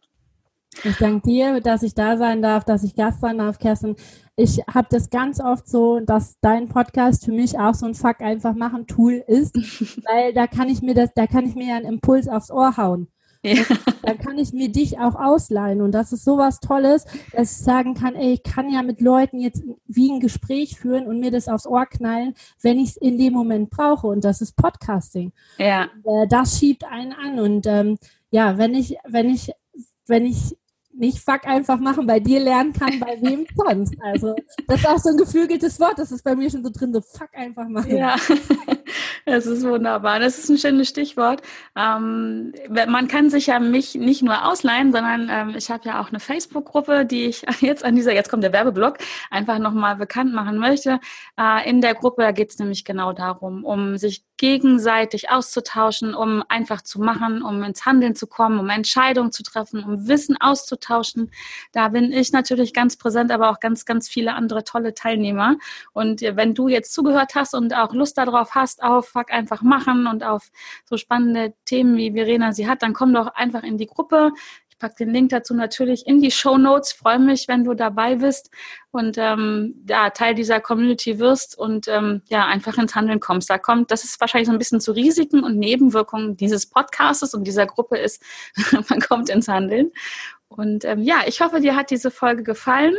Ich 0.83 0.97
danke 0.97 1.27
dir, 1.27 1.61
dass 1.61 1.81
ich 1.81 1.95
da 1.95 2.17
sein 2.17 2.41
darf, 2.41 2.63
dass 2.63 2.83
ich 2.83 2.95
Gast 2.95 3.21
sein 3.21 3.39
darf, 3.39 3.57
Kerstin. 3.57 3.95
Ich 4.35 4.59
habe 4.71 4.87
das 4.91 5.09
ganz 5.09 5.39
oft 5.39 5.67
so, 5.67 5.99
dass 5.99 6.39
dein 6.41 6.67
Podcast 6.67 7.25
für 7.25 7.31
mich 7.31 7.57
auch 7.57 7.73
so 7.73 7.87
ein 7.87 7.95
Fuck 7.95 8.21
einfach 8.21 8.53
machen 8.53 8.85
Tool 8.85 9.23
ist, 9.27 9.55
weil 10.05 10.33
da 10.33 10.45
kann 10.45 10.69
ich 10.69 10.81
mir 10.81 10.93
das, 10.93 11.13
da 11.15 11.25
kann 11.25 11.47
ich 11.47 11.55
mir 11.55 11.69
ja 11.69 11.75
einen 11.77 11.85
Impuls 11.93 12.27
aufs 12.27 12.51
Ohr 12.51 12.77
hauen. 12.77 13.07
Ja. 13.43 13.63
Dann 14.03 14.17
kann 14.19 14.37
ich 14.37 14.53
mir 14.53 14.69
dich 14.69 14.99
auch 14.99 15.15
ausleihen. 15.15 15.81
Und 15.81 15.91
das 15.91 16.11
ist 16.11 16.23
sowas 16.23 16.59
Tolles, 16.59 17.05
dass 17.33 17.51
ich 17.51 17.57
sagen 17.63 17.93
kann, 17.93 18.15
ey, 18.15 18.33
ich 18.33 18.43
kann 18.43 18.69
ja 18.69 18.81
mit 18.81 19.01
Leuten 19.01 19.39
jetzt 19.39 19.63
wie 19.87 20.11
ein 20.11 20.19
Gespräch 20.19 20.79
führen 20.79 21.07
und 21.07 21.19
mir 21.19 21.31
das 21.31 21.47
aufs 21.47 21.67
Ohr 21.67 21.85
knallen, 21.85 22.33
wenn 22.61 22.79
ich 22.79 22.89
es 22.89 22.97
in 22.97 23.17
dem 23.17 23.33
Moment 23.33 23.69
brauche. 23.69 24.07
Und 24.07 24.23
das 24.23 24.41
ist 24.41 24.55
Podcasting. 24.55 25.31
Ja. 25.57 25.87
Und, 26.03 26.23
äh, 26.23 26.27
das 26.27 26.57
schiebt 26.59 26.83
einen 26.85 27.13
an. 27.13 27.39
Und 27.39 27.67
ähm, 27.67 27.97
ja, 28.31 28.57
wenn 28.57 28.73
ich, 28.73 28.97
wenn 29.07 29.29
ich, 29.29 29.51
wenn 30.07 30.25
ich 30.25 30.55
nicht 30.97 31.19
fuck 31.19 31.45
einfach 31.45 31.79
machen 31.79 32.07
bei 32.07 32.19
dir 32.19 32.39
lernen 32.39 32.73
kann, 32.73 32.99
bei 32.99 33.21
wem 33.21 33.45
sonst. 33.55 33.95
Also 34.01 34.35
das 34.67 34.79
ist 34.79 34.87
auch 34.87 34.97
so 34.97 35.09
ein 35.09 35.17
geflügeltes 35.17 35.79
Wort, 35.79 35.99
das 35.99 36.11
ist 36.11 36.23
bei 36.23 36.35
mir 36.35 36.49
schon 36.49 36.63
so 36.63 36.71
drin, 36.71 36.91
so 36.91 37.01
fuck 37.01 37.29
einfach 37.33 37.67
machen. 37.67 37.95
Ja, 37.95 38.15
das 39.27 39.45
ist 39.45 39.67
wunderbar. 39.67 40.21
Das 40.21 40.37
ist 40.37 40.49
ein 40.49 40.57
schönes 40.57 40.87
Stichwort. 40.87 41.41
Ähm, 41.75 42.53
man 42.69 43.09
kann 43.09 43.29
sich 43.29 43.47
ja 43.47 43.59
mich 43.59 43.95
nicht 43.95 44.23
nur 44.23 44.45
ausleihen, 44.45 44.93
sondern 44.93 45.27
ähm, 45.29 45.55
ich 45.57 45.69
habe 45.69 45.83
ja 45.83 46.01
auch 46.01 46.09
eine 46.09 46.21
Facebook-Gruppe, 46.21 47.05
die 47.05 47.25
ich 47.25 47.41
jetzt 47.59 47.83
an 47.83 47.95
dieser, 47.95 48.13
jetzt 48.13 48.29
kommt 48.29 48.43
der 48.43 48.53
Werbeblock, 48.53 48.99
einfach 49.29 49.59
nochmal 49.59 49.97
bekannt 49.97 50.33
machen 50.33 50.57
möchte. 50.57 51.01
Äh, 51.37 51.69
in 51.69 51.81
der 51.81 51.93
Gruppe, 51.93 52.31
geht 52.33 52.51
es 52.51 52.59
nämlich 52.59 52.85
genau 52.85 53.11
darum, 53.11 53.65
um 53.65 53.97
sich 53.97 54.23
gegenseitig 54.37 55.29
auszutauschen, 55.29 56.13
um 56.13 56.43
einfach 56.47 56.81
zu 56.81 57.01
machen, 57.01 57.41
um 57.41 57.63
ins 57.63 57.85
Handeln 57.85 58.15
zu 58.15 58.27
kommen, 58.27 58.59
um 58.59 58.69
Entscheidungen 58.69 59.31
zu 59.31 59.43
treffen, 59.43 59.83
um 59.83 60.07
Wissen 60.07 60.37
auszutauschen. 60.39 61.31
Da 61.73 61.89
bin 61.89 62.13
ich 62.13 62.31
natürlich 62.31 62.73
ganz 62.73 62.95
präsent, 62.97 63.31
aber 63.31 63.49
auch 63.49 63.59
ganz, 63.59 63.85
ganz 63.85 64.07
viele 64.07 64.35
andere 64.35 64.63
tolle 64.63 64.93
Teilnehmer. 64.93 65.57
Und 65.91 66.21
wenn 66.21 66.53
du 66.53 66.67
jetzt 66.67 66.93
zugehört 66.93 67.33
hast 67.35 67.55
und 67.55 67.75
auch 67.75 67.93
Lust 67.93 68.17
darauf 68.17 68.55
hast, 68.55 68.83
auf 68.83 69.16
Fuck 69.17 69.31
einfach 69.31 69.63
machen 69.63 70.05
und 70.05 70.23
auf 70.23 70.51
so 70.85 70.97
spannende 70.97 71.53
Themen 71.65 71.97
wie 71.97 72.11
Verena 72.11 72.53
sie 72.53 72.67
hat, 72.67 72.83
dann 72.83 72.93
komm 72.93 73.13
doch 73.13 73.27
einfach 73.27 73.63
in 73.63 73.77
die 73.77 73.87
Gruppe. 73.87 74.31
Ich 74.69 74.77
packe 74.77 75.05
den 75.05 75.11
Link 75.11 75.29
dazu 75.29 75.55
natürlich 75.55 76.05
in 76.05 76.21
die 76.21 76.29
Show 76.29 76.59
Notes. 76.59 76.93
Freue 76.93 77.17
mich, 77.17 77.47
wenn 77.47 77.63
du 77.63 77.73
dabei 77.73 78.17
bist 78.17 78.51
und 78.91 79.17
ähm, 79.17 79.83
ja, 79.89 80.11
Teil 80.11 80.35
dieser 80.35 80.59
Community 80.59 81.17
wirst 81.17 81.57
und 81.57 81.87
ähm, 81.87 82.21
ja, 82.29 82.45
einfach 82.45 82.77
ins 82.77 82.93
Handeln 82.93 83.19
kommst. 83.19 83.49
Da 83.49 83.57
kommt, 83.57 83.89
das 83.89 84.03
ist 84.03 84.21
wahrscheinlich 84.21 84.47
so 84.47 84.53
ein 84.53 84.59
bisschen 84.59 84.79
zu 84.79 84.91
Risiken 84.91 85.43
und 85.43 85.57
Nebenwirkungen 85.57 86.37
dieses 86.37 86.67
Podcastes 86.69 87.33
und 87.33 87.45
dieser 87.45 87.65
Gruppe 87.65 87.97
ist, 87.97 88.21
man 88.89 88.99
kommt 88.99 89.29
ins 89.29 89.47
Handeln. 89.47 89.91
Und 90.47 90.85
ähm, 90.85 91.01
ja, 91.01 91.21
ich 91.25 91.41
hoffe, 91.41 91.59
dir 91.59 91.75
hat 91.75 91.89
diese 91.89 92.11
Folge 92.11 92.43
gefallen. 92.43 92.95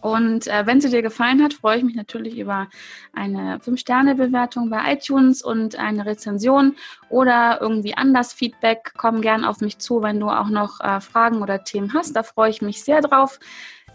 Und 0.00 0.46
äh, 0.46 0.66
wenn 0.66 0.80
sie 0.80 0.90
dir 0.90 1.02
gefallen 1.02 1.42
hat, 1.42 1.54
freue 1.54 1.78
ich 1.78 1.84
mich 1.84 1.96
natürlich 1.96 2.38
über 2.38 2.68
eine 3.12 3.58
5-Sterne-Bewertung 3.58 4.70
bei 4.70 4.92
iTunes 4.92 5.42
und 5.42 5.76
eine 5.76 6.06
Rezension 6.06 6.76
oder 7.08 7.58
irgendwie 7.60 7.94
anders 7.94 8.32
Feedback. 8.32 8.92
Komm 8.96 9.20
gern 9.20 9.44
auf 9.44 9.60
mich 9.60 9.78
zu, 9.78 10.02
wenn 10.02 10.20
du 10.20 10.28
auch 10.28 10.48
noch 10.48 10.80
äh, 10.80 11.00
Fragen 11.00 11.42
oder 11.42 11.64
Themen 11.64 11.94
hast. 11.94 12.14
Da 12.14 12.22
freue 12.22 12.50
ich 12.50 12.62
mich 12.62 12.82
sehr 12.84 13.00
drauf. 13.00 13.40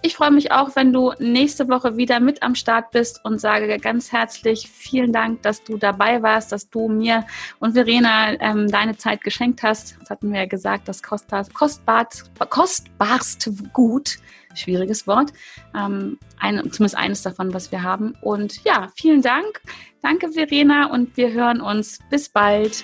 Ich 0.05 0.17
freue 0.17 0.31
mich 0.31 0.51
auch, 0.51 0.75
wenn 0.75 0.91
du 0.91 1.13
nächste 1.17 1.69
Woche 1.69 1.95
wieder 1.95 2.19
mit 2.19 2.43
am 2.43 2.55
Start 2.55 2.91
bist 2.91 3.23
und 3.23 3.39
sage 3.39 3.77
ganz 3.79 4.11
herzlich 4.11 4.69
vielen 4.69 5.13
Dank, 5.13 5.41
dass 5.43 5.63
du 5.63 5.77
dabei 5.77 6.21
warst, 6.21 6.51
dass 6.51 6.69
du 6.69 6.89
mir 6.89 7.25
und 7.59 7.71
Verena 7.71 8.33
ähm, 8.41 8.69
deine 8.69 8.97
Zeit 8.97 9.23
geschenkt 9.23 9.63
hast. 9.63 9.95
Das 10.01 10.09
hatten 10.09 10.33
wir 10.33 10.41
ja 10.41 10.45
gesagt, 10.45 10.89
das 10.89 11.01
kostbar, 11.01 11.45
kostbar, 11.53 12.09
Gut 13.71 14.17
schwieriges 14.55 15.07
Wort. 15.07 15.33
Ähm, 15.73 16.19
ein, 16.37 16.57
zumindest 16.71 16.97
eines 16.97 17.23
davon, 17.23 17.53
was 17.53 17.71
wir 17.71 17.81
haben. 17.81 18.15
Und 18.21 18.63
ja, 18.65 18.89
vielen 18.95 19.21
Dank. 19.21 19.61
Danke, 20.01 20.29
Verena, 20.29 20.91
und 20.91 21.15
wir 21.17 21.31
hören 21.31 21.61
uns. 21.61 21.99
Bis 22.09 22.29
bald. 22.29 22.83